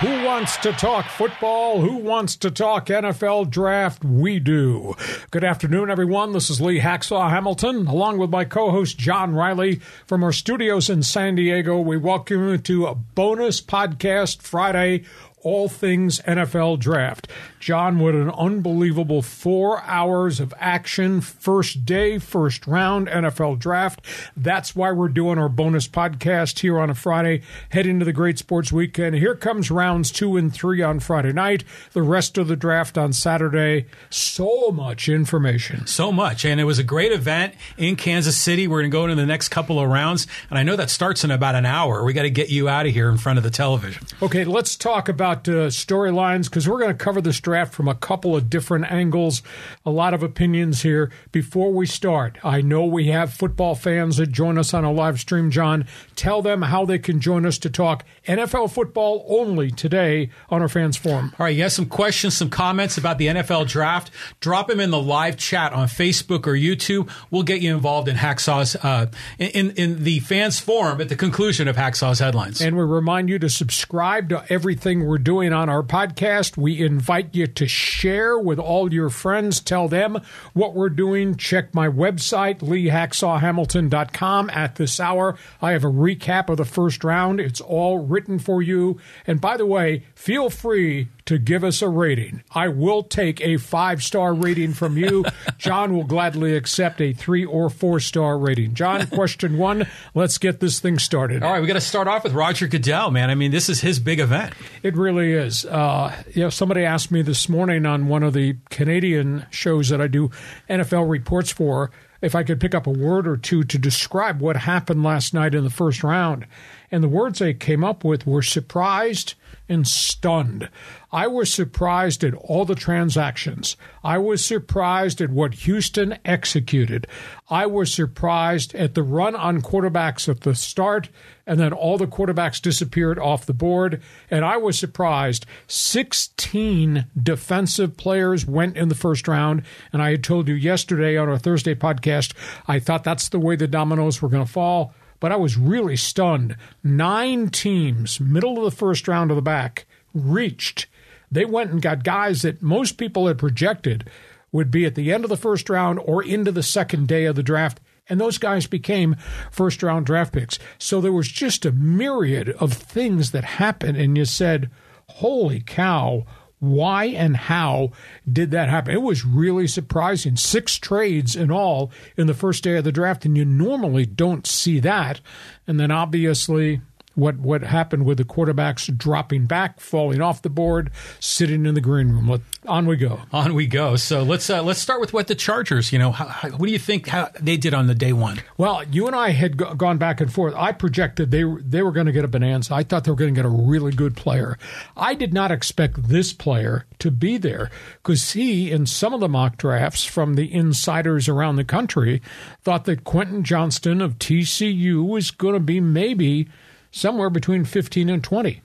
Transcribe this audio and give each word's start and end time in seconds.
Who 0.00 0.24
wants 0.24 0.56
to 0.58 0.72
talk 0.72 1.06
football? 1.06 1.80
Who 1.80 1.96
wants 1.96 2.36
to 2.36 2.52
talk 2.52 2.86
NFL 2.86 3.50
draft? 3.50 4.04
We 4.04 4.38
do. 4.38 4.94
Good 5.32 5.42
afternoon, 5.42 5.90
everyone. 5.90 6.32
This 6.32 6.50
is 6.50 6.60
Lee 6.60 6.78
Hacksaw 6.78 7.30
Hamilton, 7.30 7.88
along 7.88 8.18
with 8.18 8.30
my 8.30 8.44
co 8.44 8.70
host 8.70 8.96
John 8.96 9.34
Riley 9.34 9.80
from 10.06 10.22
our 10.22 10.30
studios 10.30 10.88
in 10.88 11.02
San 11.02 11.34
Diego. 11.34 11.80
We 11.80 11.96
welcome 11.96 12.48
you 12.48 12.58
to 12.58 12.86
a 12.86 12.94
bonus 12.94 13.60
podcast 13.60 14.40
Friday 14.40 15.02
all 15.42 15.68
things 15.68 16.20
NFL 16.20 16.78
draft. 16.78 17.28
John, 17.60 17.98
what 17.98 18.14
an 18.14 18.30
unbelievable 18.30 19.22
four 19.22 19.82
hours 19.82 20.40
of 20.40 20.54
action. 20.58 21.20
First 21.20 21.84
day, 21.84 22.18
first 22.18 22.66
round 22.66 23.08
NFL 23.08 23.58
draft. 23.58 24.00
That's 24.36 24.76
why 24.76 24.92
we're 24.92 25.08
doing 25.08 25.38
our 25.38 25.48
bonus 25.48 25.88
podcast 25.88 26.60
here 26.60 26.78
on 26.78 26.90
a 26.90 26.94
Friday, 26.94 27.42
heading 27.70 27.98
to 27.98 28.04
the 28.04 28.12
great 28.12 28.38
sports 28.38 28.72
weekend. 28.72 29.16
Here 29.16 29.34
comes 29.34 29.70
rounds 29.70 30.10
two 30.10 30.36
and 30.36 30.52
three 30.52 30.82
on 30.82 31.00
Friday 31.00 31.32
night, 31.32 31.64
the 31.92 32.02
rest 32.02 32.38
of 32.38 32.48
the 32.48 32.56
draft 32.56 32.96
on 32.96 33.12
Saturday. 33.12 33.86
So 34.10 34.70
much 34.70 35.08
information. 35.08 35.86
So 35.86 36.12
much. 36.12 36.44
And 36.44 36.60
it 36.60 36.64
was 36.64 36.78
a 36.78 36.84
great 36.84 37.12
event 37.12 37.54
in 37.76 37.96
Kansas 37.96 38.40
City. 38.40 38.66
We're 38.66 38.80
going 38.80 38.90
to 38.90 38.96
go 38.96 39.04
into 39.04 39.16
the 39.16 39.26
next 39.26 39.48
couple 39.48 39.78
of 39.80 39.88
rounds. 39.88 40.26
And 40.48 40.58
I 40.58 40.62
know 40.62 40.76
that 40.76 40.90
starts 40.90 41.24
in 41.24 41.30
about 41.30 41.54
an 41.54 41.66
hour. 41.66 42.04
We 42.04 42.12
got 42.12 42.22
to 42.22 42.30
get 42.30 42.48
you 42.50 42.68
out 42.68 42.86
of 42.86 42.92
here 42.92 43.08
in 43.10 43.18
front 43.18 43.38
of 43.38 43.42
the 43.42 43.50
television. 43.50 44.04
Okay, 44.22 44.44
let's 44.44 44.76
talk 44.76 45.08
about 45.08 45.27
uh, 45.48 45.68
storylines 45.68 46.44
because 46.44 46.68
we're 46.68 46.78
going 46.78 46.96
to 46.96 47.04
cover 47.04 47.20
this 47.20 47.40
draft 47.40 47.74
from 47.74 47.88
a 47.88 47.94
couple 47.94 48.36
of 48.36 48.48
different 48.48 48.90
angles. 48.90 49.42
A 49.84 49.90
lot 49.90 50.14
of 50.14 50.22
opinions 50.22 50.82
here. 50.82 51.10
Before 51.32 51.72
we 51.72 51.86
start, 51.86 52.38
I 52.42 52.60
know 52.60 52.84
we 52.84 53.08
have 53.08 53.32
football 53.32 53.74
fans 53.74 54.16
that 54.16 54.32
join 54.32 54.58
us 54.58 54.72
on 54.72 54.84
a 54.84 54.92
live 54.92 55.20
stream, 55.20 55.50
John. 55.50 55.86
Tell 56.16 56.42
them 56.42 56.62
how 56.62 56.84
they 56.84 56.98
can 56.98 57.20
join 57.20 57.44
us 57.46 57.58
to 57.58 57.70
talk 57.70 58.04
NFL 58.26 58.70
football 58.72 59.24
only 59.28 59.70
today 59.70 60.30
on 60.48 60.62
our 60.62 60.68
fans 60.68 60.96
forum. 60.96 61.34
All 61.38 61.44
right, 61.44 61.54
you 61.54 61.62
have 61.62 61.72
some 61.72 61.86
questions, 61.86 62.36
some 62.36 62.50
comments 62.50 62.98
about 62.98 63.18
the 63.18 63.26
NFL 63.26 63.68
draft. 63.68 64.10
Drop 64.40 64.68
them 64.68 64.80
in 64.80 64.90
the 64.90 65.00
live 65.00 65.36
chat 65.36 65.72
on 65.72 65.88
Facebook 65.88 66.46
or 66.46 66.54
YouTube. 66.54 67.10
We'll 67.30 67.42
get 67.42 67.60
you 67.60 67.74
involved 67.74 68.08
in 68.08 68.16
Hacksaw's 68.16 68.76
uh, 68.76 69.06
in 69.38 69.70
in 69.72 70.04
the 70.04 70.20
fans 70.20 70.58
forum 70.60 71.00
at 71.00 71.08
the 71.08 71.16
conclusion 71.16 71.68
of 71.68 71.76
Hacksaw's 71.76 72.18
headlines. 72.18 72.60
And 72.60 72.76
we 72.76 72.84
remind 72.84 73.28
you 73.28 73.38
to 73.38 73.48
subscribe 73.48 74.28
to 74.30 74.44
everything 74.48 75.06
we're 75.06 75.17
doing 75.18 75.52
on 75.52 75.68
our 75.68 75.82
podcast. 75.82 76.56
We 76.56 76.82
invite 76.82 77.34
you 77.34 77.46
to 77.46 77.68
share 77.68 78.38
with 78.38 78.58
all 78.58 78.92
your 78.92 79.10
friends. 79.10 79.60
Tell 79.60 79.88
them 79.88 80.20
what 80.54 80.74
we're 80.74 80.88
doing. 80.88 81.36
Check 81.36 81.74
my 81.74 81.88
website, 81.88 82.60
leehacksawhamilton.com. 82.60 84.50
At 84.50 84.76
this 84.76 84.98
hour, 84.98 85.36
I 85.60 85.72
have 85.72 85.84
a 85.84 85.88
recap 85.88 86.48
of 86.48 86.56
the 86.56 86.64
first 86.64 87.04
round. 87.04 87.40
It's 87.40 87.60
all 87.60 87.98
written 87.98 88.38
for 88.38 88.62
you. 88.62 88.98
And 89.26 89.40
by 89.40 89.56
the 89.56 89.66
way, 89.66 90.04
feel 90.14 90.48
free 90.48 91.08
to 91.28 91.36
give 91.36 91.62
us 91.62 91.82
a 91.82 91.88
rating. 91.90 92.42
I 92.52 92.68
will 92.68 93.02
take 93.02 93.42
a 93.42 93.58
five 93.58 94.02
star 94.02 94.32
rating 94.32 94.72
from 94.72 94.96
you. 94.96 95.26
John 95.58 95.94
will 95.94 96.04
gladly 96.04 96.56
accept 96.56 97.02
a 97.02 97.12
three 97.12 97.44
or 97.44 97.68
four 97.68 98.00
star 98.00 98.38
rating. 98.38 98.72
John, 98.72 99.06
question 99.10 99.58
one. 99.58 99.86
Let's 100.14 100.38
get 100.38 100.60
this 100.60 100.80
thing 100.80 100.98
started. 100.98 101.42
All 101.42 101.52
right, 101.52 101.60
we 101.60 101.66
got 101.66 101.74
to 101.74 101.82
start 101.82 102.08
off 102.08 102.24
with 102.24 102.32
Roger 102.32 102.66
Goodell, 102.66 103.10
man. 103.10 103.28
I 103.28 103.34
mean, 103.34 103.50
this 103.50 103.68
is 103.68 103.82
his 103.82 103.98
big 103.98 104.20
event. 104.20 104.54
It 104.82 104.96
really 104.96 105.34
is. 105.34 105.66
Uh, 105.66 106.16
you 106.32 106.44
know, 106.44 106.48
somebody 106.48 106.86
asked 106.86 107.10
me 107.10 107.20
this 107.20 107.46
morning 107.46 107.84
on 107.84 108.08
one 108.08 108.22
of 108.22 108.32
the 108.32 108.56
Canadian 108.70 109.44
shows 109.50 109.90
that 109.90 110.00
I 110.00 110.06
do 110.06 110.30
NFL 110.70 111.10
reports 111.10 111.52
for 111.52 111.90
if 112.22 112.34
I 112.34 112.42
could 112.42 112.58
pick 112.58 112.74
up 112.74 112.86
a 112.86 112.90
word 112.90 113.28
or 113.28 113.36
two 113.36 113.64
to 113.64 113.76
describe 113.76 114.40
what 114.40 114.56
happened 114.56 115.02
last 115.02 115.34
night 115.34 115.54
in 115.54 115.62
the 115.62 115.68
first 115.68 116.02
round. 116.02 116.46
And 116.90 117.04
the 117.04 117.08
words 117.08 117.42
I 117.42 117.52
came 117.52 117.84
up 117.84 118.02
with 118.02 118.26
were 118.26 118.40
surprised 118.40 119.34
and 119.68 119.86
stunned. 119.86 120.68
I 121.10 121.26
was 121.26 121.52
surprised 121.52 122.22
at 122.22 122.34
all 122.34 122.64
the 122.64 122.74
transactions. 122.74 123.76
I 124.04 124.18
was 124.18 124.44
surprised 124.44 125.20
at 125.20 125.30
what 125.30 125.54
Houston 125.54 126.18
executed. 126.24 127.06
I 127.48 127.66
was 127.66 127.92
surprised 127.92 128.74
at 128.74 128.94
the 128.94 129.02
run 129.02 129.34
on 129.34 129.62
quarterbacks 129.62 130.28
at 130.28 130.42
the 130.42 130.54
start, 130.54 131.08
and 131.46 131.58
then 131.58 131.72
all 131.72 131.96
the 131.96 132.06
quarterbacks 132.06 132.60
disappeared 132.60 133.18
off 133.18 133.46
the 133.46 133.54
board. 133.54 134.02
And 134.30 134.44
I 134.44 134.58
was 134.58 134.78
surprised 134.78 135.46
16 135.66 137.06
defensive 137.20 137.96
players 137.96 138.46
went 138.46 138.76
in 138.76 138.88
the 138.88 138.94
first 138.94 139.26
round. 139.26 139.62
And 139.92 140.02
I 140.02 140.10
had 140.10 140.24
told 140.24 140.48
you 140.48 140.54
yesterday 140.54 141.16
on 141.16 141.28
our 141.28 141.38
Thursday 141.38 141.74
podcast, 141.74 142.34
I 142.66 142.78
thought 142.78 143.04
that's 143.04 143.30
the 143.30 143.40
way 143.40 143.56
the 143.56 143.66
dominoes 143.66 144.20
were 144.20 144.28
going 144.28 144.44
to 144.44 144.52
fall 144.52 144.92
but 145.20 145.32
I 145.32 145.36
was 145.36 145.56
really 145.56 145.96
stunned. 145.96 146.56
Nine 146.82 147.48
teams, 147.48 148.20
middle 148.20 148.58
of 148.58 148.64
the 148.64 148.76
first 148.76 149.08
round 149.08 149.30
of 149.30 149.36
the 149.36 149.42
back, 149.42 149.86
reached. 150.14 150.86
They 151.30 151.44
went 151.44 151.70
and 151.70 151.82
got 151.82 152.04
guys 152.04 152.42
that 152.42 152.62
most 152.62 152.98
people 152.98 153.26
had 153.26 153.38
projected 153.38 154.08
would 154.50 154.70
be 154.70 154.86
at 154.86 154.94
the 154.94 155.12
end 155.12 155.24
of 155.24 155.30
the 155.30 155.36
first 155.36 155.68
round 155.68 155.98
or 155.98 156.22
into 156.22 156.50
the 156.50 156.62
second 156.62 157.06
day 157.06 157.26
of 157.26 157.36
the 157.36 157.42
draft. 157.42 157.80
And 158.08 158.18
those 158.18 158.38
guys 158.38 158.66
became 158.66 159.16
first 159.50 159.82
round 159.82 160.06
draft 160.06 160.32
picks. 160.32 160.58
So 160.78 161.00
there 161.00 161.12
was 161.12 161.28
just 161.28 161.66
a 161.66 161.72
myriad 161.72 162.48
of 162.50 162.72
things 162.72 163.32
that 163.32 163.44
happened. 163.44 163.98
And 163.98 164.16
you 164.16 164.24
said, 164.24 164.70
holy 165.08 165.60
cow, 165.60 166.24
why 166.60 167.04
and 167.04 167.36
how 167.36 167.92
did 168.30 168.50
that 168.50 168.68
happen? 168.68 168.94
It 168.94 169.02
was 169.02 169.24
really 169.24 169.66
surprising. 169.66 170.36
Six 170.36 170.76
trades 170.76 171.36
in 171.36 171.50
all 171.50 171.90
in 172.16 172.26
the 172.26 172.34
first 172.34 172.64
day 172.64 172.76
of 172.76 172.84
the 172.84 172.92
draft, 172.92 173.24
and 173.24 173.36
you 173.36 173.44
normally 173.44 174.06
don't 174.06 174.46
see 174.46 174.80
that. 174.80 175.20
And 175.66 175.78
then 175.78 175.90
obviously, 175.90 176.80
what 177.18 177.36
what 177.38 177.62
happened 177.62 178.04
with 178.04 178.16
the 178.18 178.24
quarterbacks 178.24 178.96
dropping 178.96 179.46
back, 179.46 179.80
falling 179.80 180.20
off 180.20 180.40
the 180.42 180.48
board, 180.48 180.90
sitting 181.18 181.66
in 181.66 181.74
the 181.74 181.80
green 181.80 182.10
room. 182.10 182.28
Let, 182.28 182.40
on 182.66 182.86
we 182.86 182.96
go. 182.96 183.20
On 183.32 183.54
we 183.54 183.66
go. 183.66 183.96
So 183.96 184.22
let's 184.22 184.48
uh, 184.48 184.62
let's 184.62 184.80
start 184.80 185.00
with 185.00 185.12
what 185.12 185.26
the 185.26 185.34
Chargers. 185.34 185.92
You 185.92 185.98
know, 185.98 186.12
how, 186.12 186.26
how, 186.26 186.48
what 186.50 186.66
do 186.66 186.72
you 186.72 186.78
think 186.78 187.08
how 187.08 187.30
they 187.40 187.56
did 187.56 187.74
on 187.74 187.88
the 187.88 187.94
day 187.94 188.12
one? 188.12 188.40
Well, 188.56 188.84
you 188.84 189.06
and 189.08 189.16
I 189.16 189.30
had 189.30 189.56
go- 189.56 189.74
gone 189.74 189.98
back 189.98 190.20
and 190.20 190.32
forth. 190.32 190.54
I 190.54 190.70
projected 190.70 191.32
they 191.32 191.42
they 191.60 191.82
were 191.82 191.90
going 191.90 192.06
to 192.06 192.12
get 192.12 192.24
a 192.24 192.28
bonanza. 192.28 192.72
I 192.72 192.84
thought 192.84 193.04
they 193.04 193.10
were 193.10 193.16
going 193.16 193.34
to 193.34 193.38
get 193.38 193.46
a 193.46 193.50
really 193.50 193.92
good 193.92 194.16
player. 194.16 194.56
I 194.96 195.14
did 195.14 195.34
not 195.34 195.50
expect 195.50 196.08
this 196.08 196.32
player 196.32 196.86
to 197.00 197.10
be 197.10 197.36
there 197.36 197.68
because 198.02 198.32
he, 198.32 198.70
in 198.70 198.86
some 198.86 199.12
of 199.12 199.20
the 199.20 199.28
mock 199.28 199.56
drafts 199.56 200.04
from 200.04 200.34
the 200.34 200.52
insiders 200.52 201.28
around 201.28 201.56
the 201.56 201.64
country, 201.64 202.22
thought 202.62 202.84
that 202.84 203.02
Quentin 203.02 203.42
Johnston 203.42 204.00
of 204.00 204.18
TCU 204.18 205.04
was 205.04 205.32
going 205.32 205.54
to 205.54 205.60
be 205.60 205.80
maybe 205.80 206.48
somewhere 206.90 207.30
between 207.30 207.64
15 207.64 208.08
and 208.08 208.22
20. 208.22 208.62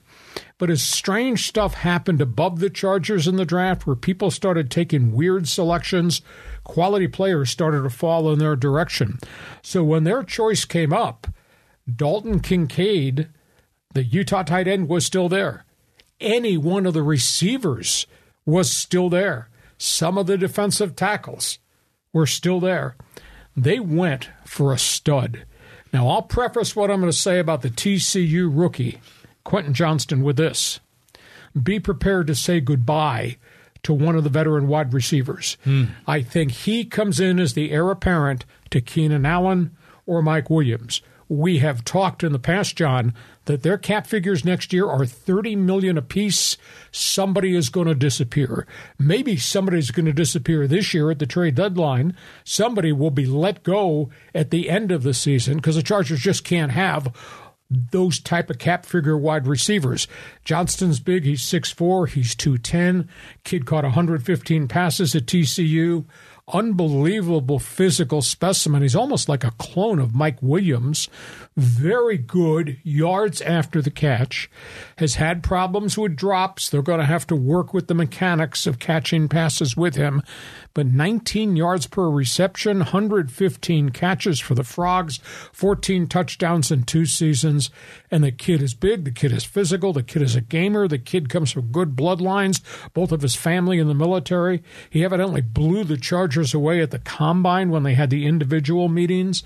But 0.58 0.70
as 0.70 0.82
strange 0.82 1.46
stuff 1.46 1.74
happened 1.74 2.20
above 2.20 2.58
the 2.58 2.70
Chargers 2.70 3.26
in 3.26 3.36
the 3.36 3.44
draft, 3.44 3.86
where 3.86 3.96
people 3.96 4.30
started 4.30 4.70
taking 4.70 5.12
weird 5.12 5.48
selections, 5.48 6.22
quality 6.62 7.08
players 7.08 7.50
started 7.50 7.82
to 7.82 7.90
fall 7.90 8.32
in 8.32 8.38
their 8.38 8.56
direction. 8.56 9.18
So 9.62 9.84
when 9.84 10.04
their 10.04 10.22
choice 10.22 10.64
came 10.64 10.92
up, 10.92 11.26
Dalton 11.92 12.40
Kincaid, 12.40 13.28
the 13.92 14.04
Utah 14.04 14.42
tight 14.42 14.68
end, 14.68 14.88
was 14.88 15.04
still 15.04 15.28
there. 15.28 15.64
Any 16.20 16.56
one 16.56 16.86
of 16.86 16.94
the 16.94 17.02
receivers 17.02 18.06
was 18.46 18.70
still 18.70 19.08
there. 19.08 19.48
Some 19.76 20.16
of 20.16 20.26
the 20.26 20.38
defensive 20.38 20.96
tackles 20.96 21.58
were 22.12 22.26
still 22.26 22.60
there. 22.60 22.96
They 23.56 23.80
went 23.80 24.30
for 24.44 24.72
a 24.72 24.78
stud. 24.78 25.44
Now, 25.94 26.08
I'll 26.08 26.22
preface 26.22 26.74
what 26.74 26.90
I'm 26.90 26.98
going 26.98 27.12
to 27.12 27.16
say 27.16 27.38
about 27.38 27.62
the 27.62 27.70
TCU 27.70 28.50
rookie, 28.52 29.00
Quentin 29.44 29.74
Johnston, 29.74 30.24
with 30.24 30.36
this 30.36 30.80
Be 31.60 31.78
prepared 31.78 32.26
to 32.26 32.34
say 32.34 32.58
goodbye 32.58 33.36
to 33.84 33.94
one 33.94 34.16
of 34.16 34.24
the 34.24 34.30
veteran 34.30 34.66
wide 34.66 34.92
receivers. 34.92 35.56
Hmm. 35.62 35.84
I 36.04 36.20
think 36.20 36.50
he 36.50 36.84
comes 36.84 37.20
in 37.20 37.38
as 37.38 37.52
the 37.52 37.70
heir 37.70 37.92
apparent 37.92 38.44
to 38.70 38.80
Keenan 38.80 39.24
Allen 39.24 39.70
or 40.04 40.20
Mike 40.20 40.50
Williams. 40.50 41.00
We 41.34 41.58
have 41.58 41.84
talked 41.84 42.22
in 42.22 42.30
the 42.30 42.38
past, 42.38 42.76
John, 42.76 43.12
that 43.46 43.64
their 43.64 43.76
cap 43.76 44.06
figures 44.06 44.44
next 44.44 44.72
year 44.72 44.88
are 44.88 45.04
30 45.04 45.56
million 45.56 45.98
apiece. 45.98 46.56
Somebody 46.92 47.56
is 47.56 47.70
going 47.70 47.88
to 47.88 47.94
disappear. 47.96 48.68
Maybe 49.00 49.36
somebody's 49.36 49.90
going 49.90 50.06
to 50.06 50.12
disappear 50.12 50.68
this 50.68 50.94
year 50.94 51.10
at 51.10 51.18
the 51.18 51.26
trade 51.26 51.56
deadline. 51.56 52.16
Somebody 52.44 52.92
will 52.92 53.10
be 53.10 53.26
let 53.26 53.64
go 53.64 54.10
at 54.32 54.50
the 54.50 54.70
end 54.70 54.92
of 54.92 55.02
the 55.02 55.12
season 55.12 55.56
because 55.56 55.74
the 55.74 55.82
Chargers 55.82 56.20
just 56.20 56.44
can't 56.44 56.70
have 56.70 57.12
those 57.68 58.20
type 58.20 58.50
of 58.50 58.58
cap 58.58 58.86
figure 58.86 59.18
wide 59.18 59.48
receivers. 59.48 60.06
Johnston's 60.44 61.00
big, 61.00 61.24
he's 61.24 61.42
6'4, 61.42 62.10
he's 62.10 62.36
210. 62.36 63.08
Kid 63.42 63.66
caught 63.66 63.84
115 63.84 64.68
passes 64.68 65.16
at 65.16 65.26
TCU. 65.26 66.04
Unbelievable 66.52 67.58
physical 67.58 68.20
specimen. 68.20 68.82
He's 68.82 68.94
almost 68.94 69.28
like 69.28 69.44
a 69.44 69.52
clone 69.52 69.98
of 69.98 70.14
Mike 70.14 70.42
Williams. 70.42 71.08
Very 71.56 72.18
good 72.18 72.78
yards 72.82 73.40
after 73.40 73.80
the 73.80 73.90
catch. 73.90 74.50
Has 74.98 75.14
had 75.14 75.42
problems 75.42 75.96
with 75.96 76.16
drops. 76.16 76.68
They're 76.68 76.82
going 76.82 77.00
to 77.00 77.06
have 77.06 77.26
to 77.28 77.36
work 77.36 77.72
with 77.72 77.86
the 77.86 77.94
mechanics 77.94 78.66
of 78.66 78.78
catching 78.78 79.28
passes 79.28 79.76
with 79.76 79.94
him. 79.94 80.22
But 80.74 80.86
19 80.86 81.56
yards 81.56 81.86
per 81.86 82.10
reception, 82.10 82.78
115 82.78 83.90
catches 83.90 84.40
for 84.40 84.54
the 84.54 84.64
Frogs, 84.64 85.18
14 85.52 86.08
touchdowns 86.08 86.70
in 86.70 86.82
two 86.82 87.06
seasons. 87.06 87.70
And 88.10 88.24
the 88.24 88.32
kid 88.32 88.60
is 88.60 88.74
big. 88.74 89.04
The 89.04 89.12
kid 89.12 89.32
is 89.32 89.44
physical. 89.44 89.92
The 89.92 90.02
kid 90.02 90.22
is 90.22 90.34
a 90.34 90.40
gamer. 90.40 90.88
The 90.88 90.98
kid 90.98 91.28
comes 91.28 91.52
from 91.52 91.72
good 91.72 91.94
bloodlines, 91.94 92.60
both 92.92 93.12
of 93.12 93.22
his 93.22 93.36
family 93.36 93.78
in 93.78 93.86
the 93.86 93.94
military. 93.94 94.62
He 94.90 95.04
evidently 95.04 95.40
blew 95.40 95.84
the 95.84 95.96
Away 96.36 96.80
at 96.80 96.90
the 96.90 96.98
combine 96.98 97.70
when 97.70 97.82
they 97.82 97.94
had 97.94 98.10
the 98.10 98.26
individual 98.26 98.88
meetings. 98.88 99.42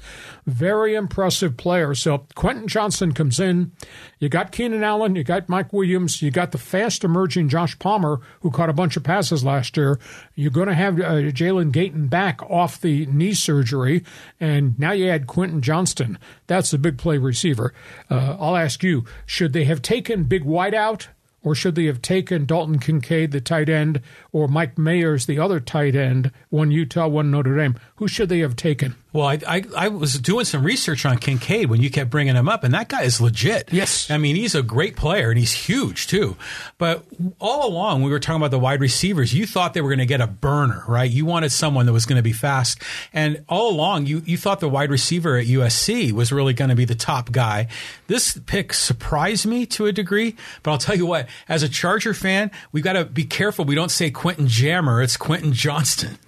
Very 0.46 0.94
impressive 0.94 1.56
player. 1.56 1.94
So 1.94 2.26
Quentin 2.34 2.68
Johnston 2.68 3.12
comes 3.12 3.38
in. 3.38 3.72
You 4.18 4.28
got 4.28 4.52
Keenan 4.52 4.82
Allen, 4.82 5.16
you 5.16 5.24
got 5.24 5.48
Mike 5.48 5.72
Williams, 5.72 6.22
you 6.22 6.30
got 6.30 6.52
the 6.52 6.58
fast 6.58 7.04
emerging 7.04 7.48
Josh 7.48 7.78
Palmer, 7.78 8.20
who 8.40 8.50
caught 8.50 8.70
a 8.70 8.74
bunch 8.74 8.96
of 8.96 9.04
passes 9.04 9.44
last 9.44 9.76
year. 9.76 9.98
You're 10.34 10.50
going 10.50 10.68
to 10.68 10.74
have 10.74 10.98
uh, 10.98 11.30
Jalen 11.30 11.72
Guyton 11.72 12.08
back 12.08 12.42
off 12.42 12.80
the 12.80 13.06
knee 13.06 13.34
surgery, 13.34 14.04
and 14.40 14.78
now 14.78 14.92
you 14.92 15.08
add 15.08 15.26
Quentin 15.26 15.62
Johnston. 15.62 16.18
That's 16.46 16.70
the 16.70 16.78
big 16.78 16.98
play 16.98 17.18
receiver. 17.18 17.72
Uh, 18.10 18.36
I'll 18.38 18.56
ask 18.56 18.82
you: 18.82 19.04
Should 19.26 19.52
they 19.52 19.64
have 19.64 19.82
taken 19.82 20.24
Big 20.24 20.44
White 20.44 20.74
out? 20.74 21.08
Or 21.40 21.54
should 21.54 21.76
they 21.76 21.84
have 21.84 22.02
taken 22.02 22.46
Dalton 22.46 22.80
Kincaid, 22.80 23.30
the 23.30 23.40
tight 23.40 23.68
end, 23.68 24.00
or 24.32 24.48
Mike 24.48 24.76
Mayers, 24.76 25.26
the 25.26 25.38
other 25.38 25.60
tight 25.60 25.94
end, 25.94 26.30
one 26.50 26.70
Utah, 26.70 27.08
one 27.08 27.30
Notre 27.30 27.56
Dame? 27.56 27.76
Who 27.96 28.08
should 28.08 28.28
they 28.28 28.40
have 28.40 28.56
taken? 28.56 28.94
Well, 29.10 29.26
I, 29.26 29.38
I, 29.48 29.64
I 29.76 29.88
was 29.88 30.18
doing 30.18 30.44
some 30.44 30.62
research 30.62 31.06
on 31.06 31.16
Kincaid 31.16 31.70
when 31.70 31.80
you 31.80 31.90
kept 31.90 32.10
bringing 32.10 32.36
him 32.36 32.46
up, 32.46 32.62
and 32.62 32.74
that 32.74 32.90
guy 32.90 33.02
is 33.02 33.22
legit. 33.22 33.72
Yes. 33.72 34.10
I 34.10 34.18
mean, 34.18 34.36
he's 34.36 34.54
a 34.54 34.62
great 34.62 34.96
player, 34.96 35.30
and 35.30 35.38
he's 35.38 35.52
huge, 35.52 36.08
too. 36.08 36.36
But 36.76 37.06
all 37.38 37.66
along, 37.66 38.02
we 38.02 38.10
were 38.10 38.20
talking 38.20 38.36
about 38.36 38.50
the 38.50 38.58
wide 38.58 38.82
receivers. 38.82 39.32
You 39.32 39.46
thought 39.46 39.72
they 39.72 39.80
were 39.80 39.88
going 39.88 39.98
to 40.00 40.06
get 40.06 40.20
a 40.20 40.26
burner, 40.26 40.84
right? 40.86 41.10
You 41.10 41.24
wanted 41.24 41.52
someone 41.52 41.86
that 41.86 41.94
was 41.94 42.04
going 42.04 42.18
to 42.18 42.22
be 42.22 42.34
fast. 42.34 42.82
And 43.14 43.44
all 43.48 43.70
along, 43.70 44.06
you, 44.06 44.22
you 44.26 44.36
thought 44.36 44.60
the 44.60 44.68
wide 44.68 44.90
receiver 44.90 45.38
at 45.38 45.46
USC 45.46 46.12
was 46.12 46.30
really 46.30 46.52
going 46.52 46.68
to 46.68 46.76
be 46.76 46.84
the 46.84 46.94
top 46.94 47.32
guy. 47.32 47.68
This 48.08 48.38
pick 48.44 48.74
surprised 48.74 49.46
me 49.46 49.64
to 49.66 49.86
a 49.86 49.92
degree, 49.92 50.36
but 50.62 50.70
I'll 50.70 50.78
tell 50.78 50.96
you 50.96 51.06
what, 51.06 51.28
as 51.48 51.62
a 51.62 51.68
Charger 51.68 52.12
fan, 52.12 52.50
we've 52.72 52.84
got 52.84 52.92
to 52.92 53.06
be 53.06 53.24
careful 53.24 53.64
we 53.64 53.74
don't 53.74 53.90
say 53.90 54.10
Quentin 54.28 54.46
Jammer, 54.46 55.00
it's 55.00 55.16
Quentin 55.16 55.54
Johnston. 55.54 56.18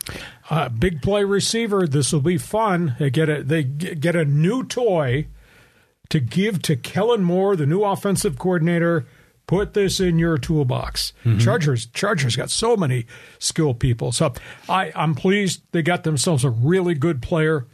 Uh, 0.49 0.71
big 0.71 1.03
play 1.03 1.23
receiver. 1.23 1.87
This 1.87 2.15
will 2.15 2.23
be 2.23 2.39
fun. 2.39 2.97
They 2.99 3.11
get 3.11 3.29
a 3.29 3.43
they 3.43 3.63
get 3.63 4.17
a 4.17 4.25
new 4.25 4.65
toy 4.65 5.27
to 6.09 6.19
give 6.19 6.63
to 6.63 6.77
Kellen 6.77 7.23
Moore, 7.23 7.57
the 7.57 7.67
new 7.67 7.85
offensive 7.85 8.39
coordinator. 8.39 9.05
Put 9.47 9.75
this 9.75 10.01
in 10.01 10.19
your 10.19 10.39
toolbox. 10.39 11.13
Mm-hmm. 11.27 11.41
Chargers 11.41 11.89
Chargers 11.89 12.37
got 12.37 12.51
so 12.51 12.75
many 12.75 13.05
skilled 13.39 13.79
people. 13.79 14.13
So 14.13 14.33
I 14.67 14.93
I'm 14.97 15.15
pleased 15.15 15.61
they 15.73 15.83
got 15.83 16.05
themselves 16.05 16.43
a 16.43 16.49
really 16.49 16.95
good 16.95 17.21
player. 17.21 17.67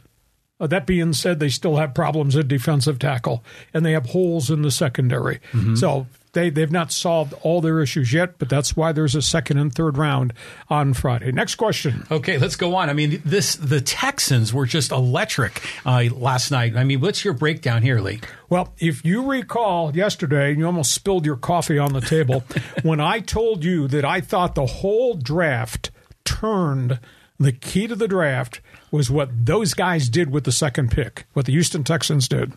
Uh, 0.59 0.67
that 0.67 0.85
being 0.85 1.13
said, 1.13 1.39
they 1.39 1.47
still 1.47 1.77
have 1.77 1.93
problems 1.93 2.35
at 2.35 2.49
defensive 2.49 2.99
tackle, 2.99 3.45
and 3.73 3.85
they 3.85 3.93
have 3.93 4.07
holes 4.07 4.51
in 4.51 4.61
the 4.61 4.71
secondary. 4.71 5.39
Mm-hmm. 5.53 5.75
So 5.75 6.05
they 6.33 6.49
they've 6.49 6.71
not 6.71 6.91
solved 6.91 7.33
all 7.41 7.61
their 7.61 7.81
issues 7.81 8.13
yet, 8.13 8.37
but 8.37 8.49
that's 8.49 8.75
why 8.75 8.91
there's 8.91 9.15
a 9.15 9.21
second 9.21 9.57
and 9.57 9.73
third 9.73 9.97
round 9.97 10.33
on 10.69 10.93
Friday. 10.93 11.31
Next 11.31 11.55
question. 11.55 12.05
Okay, 12.11 12.37
let's 12.37 12.55
go 12.55 12.75
on. 12.75 12.89
I 12.89 12.93
mean, 12.93 13.21
this 13.25 13.55
the 13.55 13.81
Texans 13.81 14.53
were 14.53 14.65
just 14.65 14.91
electric 14.91 15.61
uh, 15.85 16.05
last 16.13 16.51
night. 16.51 16.75
I 16.75 16.83
mean, 16.83 17.01
what's 17.01 17.23
your 17.23 17.33
breakdown 17.33 17.81
here, 17.81 17.99
Lee? 17.99 18.21
Well, 18.49 18.73
if 18.79 19.03
you 19.03 19.29
recall 19.29 19.95
yesterday, 19.95 20.55
you 20.55 20.65
almost 20.65 20.93
spilled 20.93 21.25
your 21.25 21.37
coffee 21.37 21.77
on 21.77 21.93
the 21.93 22.01
table 22.01 22.43
when 22.83 22.99
I 22.99 23.19
told 23.19 23.63
you 23.63 23.87
that 23.87 24.05
I 24.05 24.21
thought 24.21 24.55
the 24.55 24.65
whole 24.65 25.15
draft 25.15 25.91
turned 26.23 26.99
the 27.39 27.51
key 27.51 27.87
to 27.87 27.95
the 27.95 28.07
draft 28.07 28.61
was 28.91 29.11
what 29.11 29.29
those 29.45 29.73
guys 29.73 30.09
did 30.09 30.31
with 30.31 30.43
the 30.43 30.51
second 30.51 30.91
pick, 30.91 31.25
what 31.33 31.45
the 31.45 31.51
Houston 31.51 31.83
Texans 31.83 32.27
did. 32.27 32.53